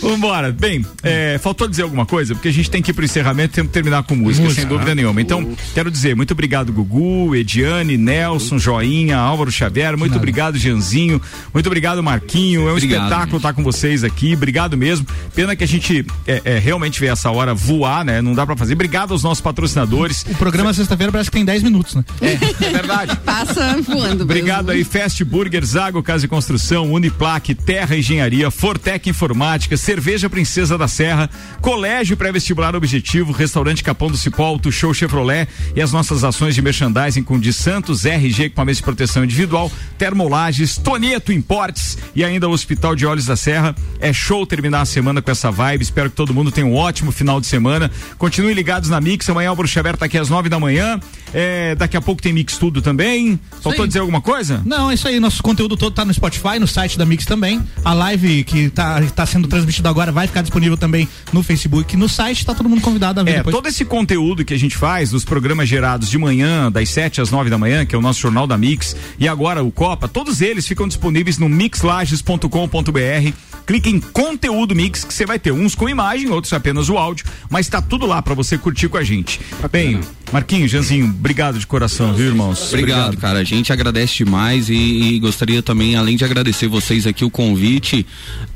Vambora. 0.00 0.52
Bem, 0.52 0.84
é, 1.02 1.38
faltou 1.38 1.68
dizer 1.68 1.82
alguma 1.82 2.06
coisa? 2.06 2.34
Porque 2.34 2.48
a 2.48 2.52
gente 2.52 2.70
tem 2.70 2.82
que 2.82 2.90
ir 2.90 2.94
pro 2.94 3.04
encerramento 3.04 3.52
e 3.52 3.54
temos 3.56 3.68
que 3.68 3.74
terminar 3.74 4.02
com 4.04 4.14
música, 4.14 4.44
Música. 4.44 4.62
sem 4.62 4.68
dúvida 4.68 4.94
nenhuma. 4.94 5.20
Então, 5.20 5.48
quero 5.74 5.90
dizer, 5.90 6.14
muito 6.14 6.32
obrigado, 6.32 6.72
Gugu, 6.72 7.34
Ediane, 7.34 7.96
Nelson, 7.96 8.58
Joinha, 8.58 9.18
Álvaro 9.18 9.50
Xavier, 9.50 9.96
muito 9.96 10.16
obrigado, 10.16 10.58
Janzinho, 10.58 11.20
muito 11.52 11.66
obrigado, 11.66 12.02
Marquinho. 12.02 12.68
É 12.68 12.72
um 12.72 12.76
Obrigado, 12.76 13.04
espetáculo 13.04 13.36
estar 13.38 13.52
com 13.52 13.62
vocês 13.62 14.04
aqui. 14.04 14.34
Obrigado 14.34 14.76
mesmo. 14.76 15.06
Pena 15.34 15.56
que 15.56 15.64
a 15.64 15.66
gente 15.66 16.04
é, 16.26 16.42
é, 16.44 16.58
realmente 16.58 17.00
vê 17.00 17.06
essa 17.06 17.30
hora 17.30 17.54
voar, 17.54 18.04
né? 18.04 18.20
Não 18.20 18.34
dá 18.34 18.46
pra 18.46 18.56
fazer. 18.56 18.74
Obrigado 18.74 19.12
aos 19.12 19.22
nossos 19.22 19.40
patrocinadores. 19.40 20.24
O 20.28 20.34
programa 20.34 20.72
sexta-feira 20.72 21.10
parece 21.10 21.30
que 21.30 21.36
tem 21.36 21.44
10 21.44 21.62
minutos, 21.62 21.94
né? 21.94 22.04
É, 22.20 22.32
é 22.32 22.70
verdade. 22.70 23.16
Passa 23.24 23.80
voando. 23.82 24.24
Obrigado 24.24 24.66
mesmo. 24.66 24.78
aí, 24.78 24.84
Fast 24.84 25.24
Burger, 25.24 25.64
Zago 25.64 26.02
Casa 26.02 26.26
e 26.26 26.28
Construção, 26.28 26.90
Uniplaque, 27.16 27.54
Terra 27.54 27.96
Engenharia, 27.96 28.50
Fortec 28.50 29.08
Informática, 29.08 29.74
Cerveja 29.76 30.28
Princesa 30.28 30.76
da 30.76 30.86
Serra, 30.86 31.30
Colégio 31.62 32.14
Pré-Vestibular 32.14 32.76
Objetivo, 32.76 33.32
Restaurante 33.32 33.82
Capão 33.82 34.10
do 34.10 34.18
Cipó, 34.18 34.44
Auto 34.44 34.70
Show 34.70 34.92
Chevrolet 34.92 35.48
e 35.74 35.80
as 35.80 35.92
nossas 35.92 36.22
ações 36.24 36.54
de 36.54 36.60
merchandising 36.60 37.22
com 37.22 37.40
de 37.40 37.54
Santos, 37.54 38.04
RG 38.04 38.44
Equipamentos 38.44 38.78
de 38.78 38.82
Proteção 38.82 39.24
Individual, 39.24 39.72
Termolages, 39.96 40.76
Tonieto 40.76 41.32
Importes 41.32 41.96
e 42.14 42.22
ainda 42.22 42.48
o 42.48 42.52
Hospital 42.52 42.94
de 42.94 43.06
Olhos 43.06 43.24
da 43.24 43.34
Serra. 43.34 43.74
É 43.98 44.12
show 44.12 44.44
terminar 44.44 44.82
a 44.82 44.86
semana 44.86 45.22
com 45.22 45.30
essa 45.30 45.50
vibe. 45.50 45.82
Espero 45.82 46.10
que 46.10 46.16
todo 46.16 46.34
mundo 46.34 46.50
tenha 46.50 46.66
um 46.66 46.74
ótimo 46.74 47.10
final 47.10 47.40
de 47.40 47.46
semana. 47.46 47.90
Continuem 48.18 48.54
ligados 48.54 48.90
na 48.90 49.00
Mix. 49.00 49.28
Amanhã 49.30 49.52
o 49.52 49.56
Bruxo 49.56 49.72
Xavier 49.72 49.96
tá 49.96 50.04
aqui 50.04 50.18
às 50.18 50.28
nove 50.28 50.50
da 50.50 50.60
manhã. 50.60 51.00
É, 51.32 51.74
daqui 51.74 51.96
a 51.96 52.00
pouco 52.02 52.20
tem 52.20 52.32
Mix 52.32 52.58
Tudo 52.58 52.82
também. 52.82 53.40
Faltou 53.62 53.86
dizer 53.86 54.00
alguma 54.00 54.20
coisa? 54.20 54.62
Não, 54.66 54.90
é 54.90 54.94
isso 54.94 55.08
aí. 55.08 55.18
Nosso 55.18 55.42
conteúdo 55.42 55.78
todo 55.78 55.94
tá 55.94 56.04
no 56.04 56.12
Spotify, 56.12 56.58
no 56.60 56.66
site 56.66 56.95
da 56.96 57.04
Mix 57.06 57.24
também. 57.24 57.62
A 57.84 57.92
live 57.92 58.44
que 58.44 58.70
tá, 58.70 59.00
tá 59.14 59.26
sendo 59.26 59.46
transmitida 59.48 59.88
agora 59.88 60.10
vai 60.12 60.26
ficar 60.26 60.42
disponível 60.42 60.76
também 60.76 61.08
no 61.32 61.42
Facebook. 61.42 61.96
No 61.96 62.08
site 62.08 62.44
tá 62.44 62.54
todo 62.54 62.68
mundo 62.68 62.80
convidado 62.80 63.20
a 63.20 63.22
ver 63.22 63.30
É, 63.30 63.36
depois. 63.38 63.54
todo 63.54 63.66
esse 63.68 63.84
conteúdo 63.84 64.44
que 64.44 64.54
a 64.54 64.58
gente 64.58 64.76
faz, 64.76 65.10
dos 65.10 65.24
programas 65.24 65.68
gerados 65.68 66.08
de 66.10 66.18
manhã, 66.18 66.70
das 66.70 66.88
7 66.90 67.20
às 67.20 67.30
9 67.30 67.50
da 67.50 67.58
manhã, 67.58 67.84
que 67.86 67.94
é 67.94 67.98
o 67.98 68.02
nosso 68.02 68.20
Jornal 68.20 68.46
da 68.46 68.56
Mix, 68.58 68.96
e 69.18 69.28
agora 69.28 69.62
o 69.62 69.70
Copa, 69.70 70.08
todos 70.08 70.40
eles 70.40 70.66
ficam 70.66 70.86
disponíveis 70.88 71.38
no 71.38 71.48
mixlages.com.br. 71.48 73.32
Clique 73.66 73.90
em 73.90 73.98
conteúdo 73.98 74.76
mix, 74.76 75.04
que 75.04 75.12
você 75.12 75.26
vai 75.26 75.38
ter 75.40 75.50
uns 75.50 75.74
com 75.74 75.88
imagem, 75.88 76.30
outros 76.30 76.52
apenas 76.52 76.88
o 76.88 76.96
áudio, 76.96 77.26
mas 77.50 77.68
tá 77.68 77.82
tudo 77.82 78.06
lá 78.06 78.22
pra 78.22 78.32
você 78.32 78.56
curtir 78.56 78.88
com 78.88 78.96
a 78.96 79.02
gente. 79.02 79.40
Bem, 79.72 80.00
Marquinhos, 80.32 80.70
Janzinho, 80.70 81.06
obrigado 81.06 81.58
de 81.58 81.66
coração, 81.66 82.12
viu, 82.12 82.26
irmãos? 82.26 82.68
Obrigado, 82.68 83.16
cara. 83.16 83.38
A 83.38 83.44
gente 83.44 83.72
agradece 83.72 84.16
demais 84.24 84.68
e, 84.68 84.74
e 84.74 85.18
gostaria 85.20 85.62
também, 85.62 85.94
além 85.94 86.16
de 86.16 86.24
agradecer 86.24 86.66
vocês 86.66 87.06
aqui 87.06 87.24
o 87.24 87.30
convite, 87.30 88.04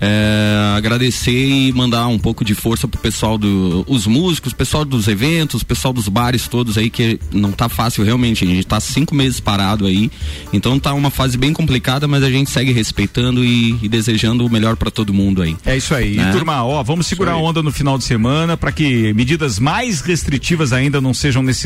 é, 0.00 0.74
agradecer 0.76 1.30
e 1.30 1.72
mandar 1.72 2.08
um 2.08 2.18
pouco 2.18 2.44
de 2.44 2.54
força 2.54 2.88
pro 2.88 3.00
pessoal 3.00 3.38
do, 3.38 3.84
os 3.88 4.06
músicos, 4.06 4.52
pessoal 4.52 4.84
dos 4.84 5.06
eventos, 5.06 5.62
pessoal 5.62 5.94
dos 5.94 6.08
bares 6.08 6.48
todos 6.48 6.76
aí 6.76 6.90
que 6.90 7.20
não 7.32 7.52
tá 7.52 7.68
fácil 7.68 8.04
realmente. 8.04 8.44
A 8.44 8.48
gente 8.48 8.66
tá 8.66 8.80
cinco 8.80 9.14
meses 9.14 9.38
parado 9.38 9.86
aí, 9.86 10.10
então 10.52 10.78
tá 10.78 10.92
uma 10.92 11.08
fase 11.10 11.38
bem 11.38 11.52
complicada, 11.52 12.08
mas 12.08 12.24
a 12.24 12.30
gente 12.30 12.50
segue 12.50 12.72
respeitando 12.72 13.44
e, 13.44 13.78
e 13.80 13.88
desejando 13.88 14.44
o 14.44 14.50
melhor 14.50 14.76
para 14.76 14.90
todo 14.90 15.14
mundo 15.14 15.40
aí. 15.40 15.56
É 15.64 15.76
isso 15.76 15.94
aí. 15.94 16.14
E, 16.14 16.16
Né? 16.16 16.32
turma, 16.32 16.64
ó, 16.64 16.82
vamos 16.82 17.06
segurar 17.06 17.32
a 17.32 17.36
onda 17.36 17.62
no 17.62 17.70
final 17.70 17.96
de 17.96 18.04
semana 18.04 18.56
para 18.56 18.72
que 18.72 19.14
medidas 19.14 19.58
mais 19.60 20.00
restritivas 20.00 20.72
ainda 20.72 21.00
não 21.00 21.14
sejam 21.14 21.42
necessárias 21.42 21.59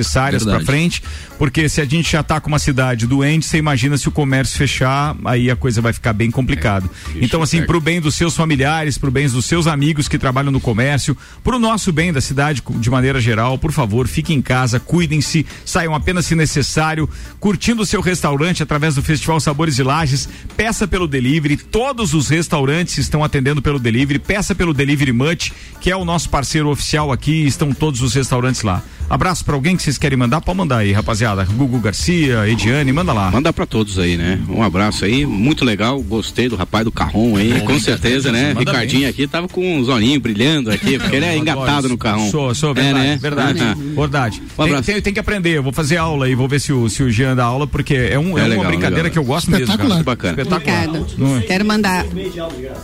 para 0.45 0.59
Verdade. 0.59 0.65
frente, 0.65 1.03
porque 1.39 1.69
se 1.69 1.81
a 1.81 1.85
gente 1.85 2.11
já 2.11 2.23
tá 2.23 2.41
com 2.41 2.49
uma 2.49 2.59
cidade 2.59 3.07
doente, 3.07 3.47
você 3.47 3.59
imagina 3.59 3.97
se 3.97 4.09
o 4.09 4.13
comércio 4.13 4.57
fechar, 4.57 5.17
aí 5.25 5.51
a 5.51 5.57
coisa 5.57 5.81
vai 5.81 5.93
ficar 5.93 6.13
bem 6.13 6.31
complicada. 6.31 6.89
então, 7.17 7.43
assim, 7.43 7.63
pro 7.63 7.81
bem 7.81 8.01
dos 8.01 8.15
seus 8.15 8.37
familiares, 8.37 8.99
pro 8.99 9.11
bem 9.11 9.29
dos 9.29 9.45
seus 9.45 9.67
amigos 9.67 10.09
que 10.09 10.19
trabalham 10.19 10.51
no 10.51 10.61
comércio, 10.61 11.17
pro 11.43 11.59
nosso 11.59 11.93
bem 11.93 12.13
da 12.13 12.21
cidade 12.21 12.63
de 12.69 12.91
maneira 12.91 13.21
geral, 13.21 13.59
por 13.59 13.73
favor, 13.73 14.09
fiquem 14.09 14.39
em 14.39 14.43
casa, 14.43 14.81
cuidem-se, 14.81 15.47
saiam 15.65 15.95
apenas 15.95 16.27
se 16.27 16.35
necessário, 16.35 17.09
curtindo 17.39 17.83
o 17.83 17.87
seu 17.87 18.01
restaurante 18.01 18.63
através 18.63 18.95
do 18.95 19.03
Festival 19.03 19.41
Sabores 19.41 19.77
de 19.77 19.83
Lages, 19.83 20.29
peça 20.57 20.87
pelo 20.87 21.07
delivery, 21.07 21.57
todos 21.57 22.15
os 22.15 22.29
restaurantes 22.29 22.99
estão 22.99 23.23
atendendo 23.25 23.61
pelo 23.61 23.79
delivery, 23.79 24.19
peça 24.19 24.55
pelo 24.55 24.73
Delivery 24.73 25.13
Much, 25.13 25.53
que 25.81 25.91
é 25.91 25.97
o 25.97 26.05
nosso 26.05 26.29
parceiro 26.29 26.69
oficial 26.71 27.13
aqui, 27.13 27.47
estão 27.47 27.73
todos 27.73 28.01
os 28.01 28.15
restaurantes 28.15 28.63
lá. 28.63 28.83
Abraço 29.09 29.45
pra 29.45 29.55
alguém 29.55 29.77
que 29.77 29.83
vocês 29.83 29.99
querem 29.99 30.17
mandar, 30.19 30.41
pode 30.41 30.57
mandar 30.59 30.79
aí, 30.79 30.91
rapaziada. 30.93 31.45
Gugu 31.45 31.79
Garcia, 31.79 32.49
Ediane, 32.49 32.91
manda 32.93 33.13
lá. 33.13 33.31
Manda 33.31 33.53
pra 33.53 33.67
todos 33.67 33.99
aí, 33.99 34.17
né? 34.17 34.41
Um 34.49 34.63
abraço 34.63 35.05
aí, 35.05 35.25
muito 35.27 35.65
legal, 35.65 36.01
gostei 36.03 36.49
do 36.49 36.57
rapaz 36.57 36.85
do 36.85 36.91
carrão 36.91 37.37
aí, 37.37 37.61
com 37.61 37.79
certeza, 37.79 38.33
né? 38.33 38.49
Manda 38.55 38.61
Ricardinho 38.61 39.03
bem. 39.03 39.11
aqui 39.11 39.27
tava 39.27 39.47
com 39.49 39.79
os 39.79 39.89
olhinhos 39.89 40.21
brilhando 40.23 40.71
aqui, 40.71 40.99
porque 40.99 41.17
ele 41.17 41.27
é 41.27 41.37
engatado 41.37 41.89
no 41.89 41.99
carrão. 41.99 42.29
Sou, 42.31 42.55
sou, 42.55 42.71
É, 42.71 42.75
verdade, 42.75 42.99
né? 43.07 43.19
verdade, 43.21 43.61
Ah, 43.63 43.75
verdade. 43.77 44.43
Um 44.43 44.47
Tem, 44.57 44.67
abraço. 44.67 44.83
tem- 44.93 45.03
tem 45.03 45.13
que 45.15 45.21
aprender, 45.21 45.59
eu 45.59 45.63
vou 45.63 45.73
fazer 45.73 45.97
aula 45.99 46.27
aí, 46.27 46.35
vou 46.35 46.49
ver 46.49 46.61
se 46.61 46.73
o, 46.73 46.89
se 46.89 47.03
o 47.03 47.11
Jean 47.11 47.37
dá 47.37 47.45
aula, 47.45 47.67
porque 47.67 47.95
é, 47.95 48.19
um, 48.19 48.37
é, 48.39 48.41
É 48.41 48.45
uma 48.45 48.49
legal, 48.49 48.65
brincadeira 48.67 48.95
legal. 49.05 49.11
que 49.13 49.19
eu 49.19 49.25
gosto 49.25 49.51
mesmo, 49.51 49.67
cara. 49.67 49.75
Espetacular. 49.83 50.03
Bacana. 50.05 50.43
Espetacular. 50.43 51.39
É? 51.39 51.47
quero 51.47 51.65
mandar. 51.65 52.05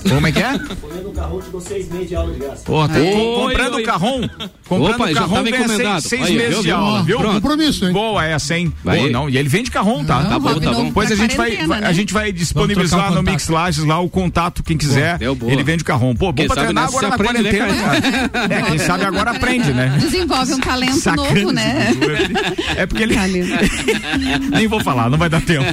Como 0.09 0.27
é 0.27 0.33
que 0.33 0.39
é? 0.39 0.59
Comendo 0.81 1.09
um 1.09 1.13
carrão, 1.13 1.41
te 1.41 1.51
dou 1.51 1.61
seis 1.61 1.89
meses 1.91 2.09
de 2.09 2.15
aula 2.15 2.33
de 2.33 2.39
graça. 2.41 2.65
Tá 2.65 2.89
comprando 3.43 3.75
o 3.79 3.83
carrão. 3.83 4.31
Comprando 4.69 4.95
Opa, 4.95 5.11
o 5.11 5.43
ganha 5.43 5.49
encomendado. 5.51 6.03
Seis 6.11 6.27
Aí, 6.27 6.37
meses 6.37 6.55
viu, 6.55 6.63
de 6.63 6.71
aula, 6.71 7.03
viu? 7.03 7.19
Pronto. 7.19 7.35
Compromisso, 7.35 7.87
hein? 7.87 7.93
Boa 7.93 8.25
essa, 8.25 8.57
hein? 8.59 8.73
Vai. 8.85 8.99
Boa, 8.99 9.11
não, 9.11 9.29
e 9.31 9.37
ele 9.39 9.49
vende 9.49 9.71
carrão, 9.71 10.05
tá? 10.05 10.25
Tá 10.25 10.39
bom, 10.39 10.59
tá 10.61 10.73
bom. 10.73 10.85
Depois 10.87 11.11
a 11.11 11.15
gente 11.15 11.37
vai, 11.37 11.67
vai- 11.67 11.85
a 11.85 11.93
gente 11.93 12.13
vai 12.13 12.33
disponibilizar 12.33 13.13
no. 13.13 13.23
Mix 13.23 13.49
Lages 13.49 13.85
lá 13.85 14.01
o 14.01 14.09
contato, 14.09 14.63
quem 14.63 14.77
quiser. 14.77 15.19
Deu 15.19 15.35
boa. 15.35 15.53
Ele 15.53 15.63
vende 15.63 15.85
carrão. 15.85 16.15
Pô, 16.17 16.27
bom 16.33 16.35
Quem 16.35 16.47
pra 16.49 16.57
treinar 16.63 16.89
agora 16.89 17.09
na 17.09 17.15
aprende, 17.15 17.43
né, 17.43 17.53
quarentena, 17.53 18.31
cara. 18.31 18.55
É, 18.55 18.63
quem 18.63 18.79
sabe 18.79 19.05
agora 19.05 19.31
aprende, 19.31 19.73
né? 19.73 19.97
Desenvolve 20.01 20.55
um 20.55 20.59
talento 20.61 20.97
Sacana 20.97 21.33
novo, 21.33 21.53
né? 21.53 21.95
É 22.77 22.87
porque 22.87 23.03
ele. 23.05 23.15
Nem 24.51 24.67
vou 24.67 24.81
falar, 24.81 25.09
não 25.09 25.19
vai 25.19 25.29
dar 25.29 25.41
tempo. 25.41 25.67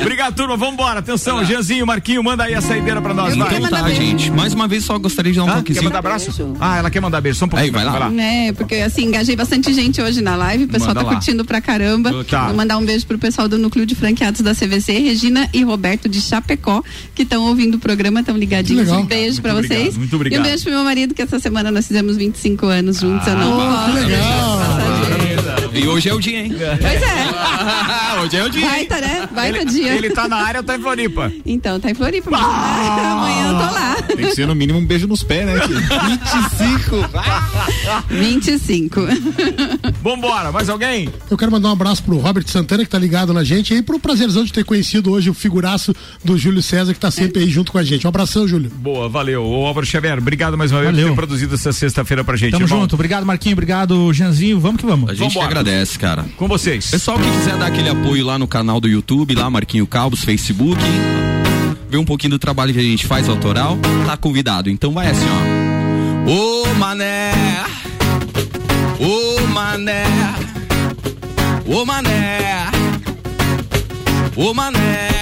Obrigado, 0.00 0.34
turma. 0.34 0.56
Vambora. 0.56 1.00
Atenção, 1.00 1.44
Jeanzinho, 1.44 1.86
Marquinho, 1.86 2.22
manda 2.22 2.44
aí 2.44 2.54
a 2.54 2.60
saideira 2.60 3.00
pra 3.02 3.12
nós. 3.12 3.36
Vai. 3.36 3.56
Então 3.56 3.68
tá, 3.68 3.88
gente. 3.90 4.30
Mais 4.30 4.52
uma 4.52 4.68
vez 4.68 4.84
só 4.84 4.98
gostaria 4.98 5.32
de 5.32 5.38
dar 5.38 5.44
um 5.44 5.50
Ah, 5.50 5.62
quer 5.62 5.82
mandar 5.82 5.98
abraço? 5.98 6.56
Ah, 6.60 6.78
ela 6.78 6.90
quer 6.90 7.00
mandar 7.00 7.20
beijo. 7.20 7.38
Só 7.38 7.46
um 7.46 7.48
pouquinho. 7.48 7.76
Aí, 7.76 7.84
vai 7.84 7.98
lá. 7.98 8.12
É, 8.22 8.52
porque 8.52 8.76
assim, 8.76 9.06
engajei 9.06 9.34
bastante 9.34 9.63
gente 9.72 10.00
hoje 10.02 10.20
na 10.20 10.36
live, 10.36 10.64
o 10.64 10.68
pessoal 10.68 10.88
Manda 10.90 11.00
tá 11.00 11.06
lá. 11.06 11.12
curtindo 11.14 11.44
pra 11.44 11.60
caramba. 11.60 12.24
Tá. 12.24 12.46
Vou 12.46 12.56
mandar 12.56 12.76
um 12.78 12.84
beijo 12.84 13.06
pro 13.06 13.18
pessoal 13.18 13.48
do 13.48 13.58
núcleo 13.58 13.86
de 13.86 13.94
franqueados 13.94 14.40
da 14.40 14.54
CVC, 14.54 14.92
Regina 14.98 15.48
e 15.52 15.62
Roberto 15.62 16.08
de 16.08 16.20
Chapecó, 16.20 16.82
que 17.14 17.22
estão 17.22 17.44
ouvindo 17.44 17.76
o 17.76 17.78
programa, 17.78 18.20
estão 18.20 18.36
ligadinhos. 18.36 18.82
Legal. 18.86 19.00
Um 19.00 19.06
beijo 19.06 19.40
pra 19.42 19.52
Muito 19.54 19.66
vocês. 19.68 19.80
obrigado, 19.80 19.98
muito 20.00 20.16
obrigado. 20.16 20.38
E 20.38 20.40
um 20.40 20.44
beijo 20.48 20.64
pro 20.64 20.72
meu 20.72 20.84
marido, 20.84 21.14
que 21.14 21.22
essa 21.22 21.38
semana 21.38 21.70
nós 21.70 21.86
fizemos 21.86 22.16
25 22.16 22.66
anos 22.66 22.98
juntos. 23.00 23.26
eu 23.26 23.36
não 23.36 23.60
Ah, 23.60 23.86
posso. 23.92 24.73
E 25.74 25.86
hoje 25.88 26.08
é 26.08 26.14
o 26.14 26.20
dia, 26.20 26.40
hein? 26.40 26.52
Pois 26.80 27.02
é. 27.02 28.20
hoje 28.22 28.36
é 28.36 28.44
o 28.44 28.50
dia. 28.50 28.68
Baita, 28.68 29.00
né? 29.00 29.28
Baita 29.34 29.58
Ele, 29.58 29.64
dia. 29.70 29.94
ele 29.94 30.10
tá 30.10 30.28
na 30.28 30.36
área 30.36 30.60
ou 30.60 30.64
tá 30.66 30.76
em 30.76 30.80
Floripa? 30.80 31.32
Então, 31.44 31.80
tá 31.80 31.90
em 31.90 31.94
Floripa. 31.94 32.30
mas 32.30 32.40
Amanhã 33.04 33.46
eu 33.48 33.54
tô 33.54 33.74
lá. 33.74 33.94
Tem 34.06 34.16
que 34.16 34.34
ser 34.34 34.46
no 34.46 34.54
mínimo 34.54 34.78
um 34.78 34.86
beijo 34.86 35.06
nos 35.06 35.22
pés, 35.22 35.46
né? 35.46 35.54
25. 35.66 36.96
25. 38.10 39.00
Vambora, 40.02 40.52
mais 40.52 40.68
alguém? 40.68 41.08
Eu 41.30 41.36
quero 41.36 41.50
mandar 41.50 41.68
um 41.68 41.72
abraço 41.72 42.02
pro 42.02 42.16
Robert 42.18 42.46
Santana, 42.46 42.84
que 42.84 42.90
tá 42.90 42.98
ligado 42.98 43.32
na 43.32 43.42
gente, 43.44 43.74
e 43.74 43.82
pro 43.82 43.98
prazerzão 43.98 44.44
de 44.44 44.52
ter 44.52 44.64
conhecido 44.64 45.10
hoje 45.10 45.30
o 45.30 45.34
figuraço 45.34 45.94
do 46.24 46.36
Júlio 46.38 46.62
César, 46.62 46.92
que 46.94 47.00
tá 47.00 47.10
sempre 47.10 47.42
aí 47.42 47.48
junto 47.50 47.72
com 47.72 47.78
a 47.78 47.82
gente. 47.84 48.06
Um 48.06 48.08
abração, 48.08 48.46
Júlio. 48.46 48.70
Boa, 48.76 49.08
valeu. 49.08 49.44
Ô 49.44 49.66
Álvaro 49.66 49.86
Xavier, 49.86 50.18
obrigado 50.18 50.56
mais 50.56 50.70
uma 50.70 50.80
vez 50.80 50.94
por 50.96 51.08
ter 51.08 51.14
produzido 51.14 51.54
essa 51.54 51.72
sexta-feira 51.72 52.22
pra 52.24 52.36
gente. 52.36 52.52
Tamo 52.52 52.64
irmão. 52.64 52.80
junto. 52.82 52.94
Obrigado, 52.94 53.24
Marquinho. 53.26 53.54
Obrigado, 53.54 54.12
Janzinho. 54.12 54.60
Vamos 54.60 54.80
que 54.80 54.86
vamos. 54.86 55.08
A 55.10 55.14
gente 55.14 55.28
Vambora. 55.34 55.46
agradece, 55.46 55.63
cara. 55.98 56.24
Com 56.36 56.46
vocês. 56.46 56.90
Pessoal 56.90 57.18
que 57.18 57.30
quiser 57.30 57.56
dar 57.56 57.66
aquele 57.66 57.88
apoio 57.88 58.24
lá 58.24 58.38
no 58.38 58.46
canal 58.46 58.80
do 58.80 58.88
YouTube, 58.88 59.34
lá 59.34 59.48
Marquinho 59.48 59.86
Calbos, 59.86 60.22
Facebook, 60.22 60.80
ver 61.88 61.96
um 61.96 62.04
pouquinho 62.04 62.32
do 62.32 62.38
trabalho 62.38 62.72
que 62.72 62.78
a 62.78 62.82
gente 62.82 63.06
faz 63.06 63.28
autoral, 63.28 63.78
tá 64.04 64.16
convidado. 64.16 64.68
Então 64.68 64.92
vai 64.92 65.08
assim, 65.08 65.26
ó. 65.26 66.30
Ô 66.30 66.74
mané, 66.74 67.32
ô 68.98 69.46
mané, 69.48 70.04
ô 71.66 71.84
mané, 71.84 72.70
ô 74.36 74.54
mané, 74.54 75.13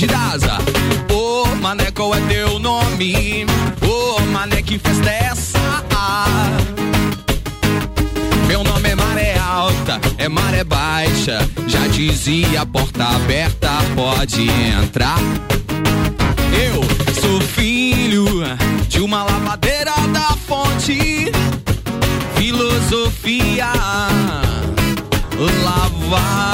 vamos 0.00 0.06
de 0.06 0.14
asa. 0.14 0.58
Ô 1.12 1.44
mané, 1.56 1.90
qual 1.90 2.14
é 2.14 2.20
teu 2.20 2.58
nome? 2.58 3.46
Ô 3.82 4.20
mané, 4.32 4.62
que 4.62 4.78
festa 4.78 5.10
é 5.10 5.24
essa? 5.24 5.58
Meu 8.46 8.64
nome 8.64 8.88
é 8.88 8.94
Maré 8.94 9.38
Alta, 9.38 10.00
é 10.18 10.28
Maré 10.28 10.64
Baixa. 10.64 11.38
Já 11.66 11.86
dizia, 11.88 12.64
porta 12.66 13.04
aberta, 13.04 13.70
pode 13.94 14.48
entrar. 14.82 15.18
Eu 16.52 16.82
sou 17.20 17.40
filho 17.40 18.26
de 18.88 19.00
uma 19.00 19.22
lavadeira 19.24 19.92
da 20.12 20.36
fonte. 20.46 21.30
Filosofia, 22.36 23.72
lavar. 25.64 26.49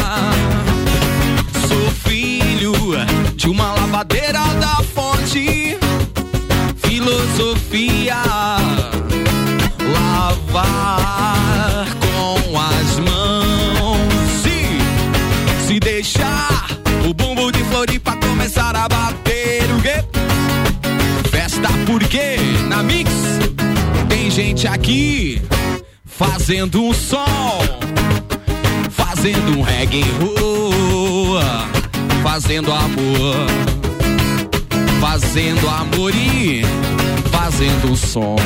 Aqui 24.76 25.40
fazendo 26.04 26.82
um 26.82 26.92
som 26.92 27.24
fazendo 28.90 29.58
um 29.58 29.62
reggae 29.62 30.04
oh, 30.20 31.38
fazendo 32.22 32.70
amor, 32.70 33.46
fazendo 35.00 35.68
amor 35.68 36.14
e 36.14 36.62
fazendo 37.30 37.90
um 37.90 37.96
som, 37.96 38.36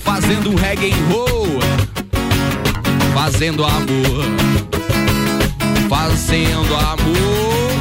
fazendo 0.00 0.50
um 0.50 0.54
reggae 0.54 0.92
roll, 1.10 1.58
fazendo 3.14 3.64
amor, 3.64 4.24
fazendo 5.88 6.76
amor, 6.76 7.72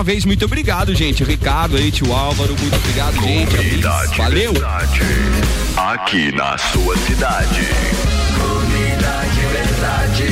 uma 0.00 0.04
vez, 0.04 0.24
muito 0.24 0.46
obrigado, 0.46 0.94
gente. 0.94 1.22
Ricardo 1.22 1.76
aí, 1.76 1.92
tio 1.92 2.10
Álvaro, 2.10 2.56
muito 2.58 2.74
obrigado, 2.74 3.20
gente. 3.20 3.54
Comunidade 3.54 4.16
Valeu. 4.16 4.52
Verdade. 4.54 5.00
Aqui 5.76 6.32
na 6.32 6.56
sua 6.56 6.96
cidade. 6.96 7.60
Verdade. 9.52 10.22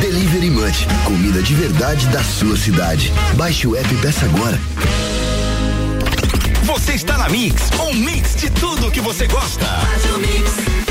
Delivery 0.00 0.50
Munch, 0.50 0.86
comida 1.04 1.42
de 1.42 1.54
verdade 1.54 2.06
da 2.06 2.24
sua 2.24 2.56
cidade. 2.56 3.12
Baixe 3.34 3.66
o 3.66 3.76
app 3.76 3.92
e 3.92 3.98
peça 3.98 4.24
agora. 4.24 4.58
Você 6.62 6.94
está 6.94 7.18
na 7.18 7.28
Mix, 7.28 7.70
um 7.80 7.92
mix 7.92 8.34
de 8.34 8.48
tudo 8.48 8.90
que 8.90 9.00
você 9.02 9.26
gosta. 9.26 9.66
Faz 9.66 10.04
o 10.06 10.18
mix. 10.20 10.87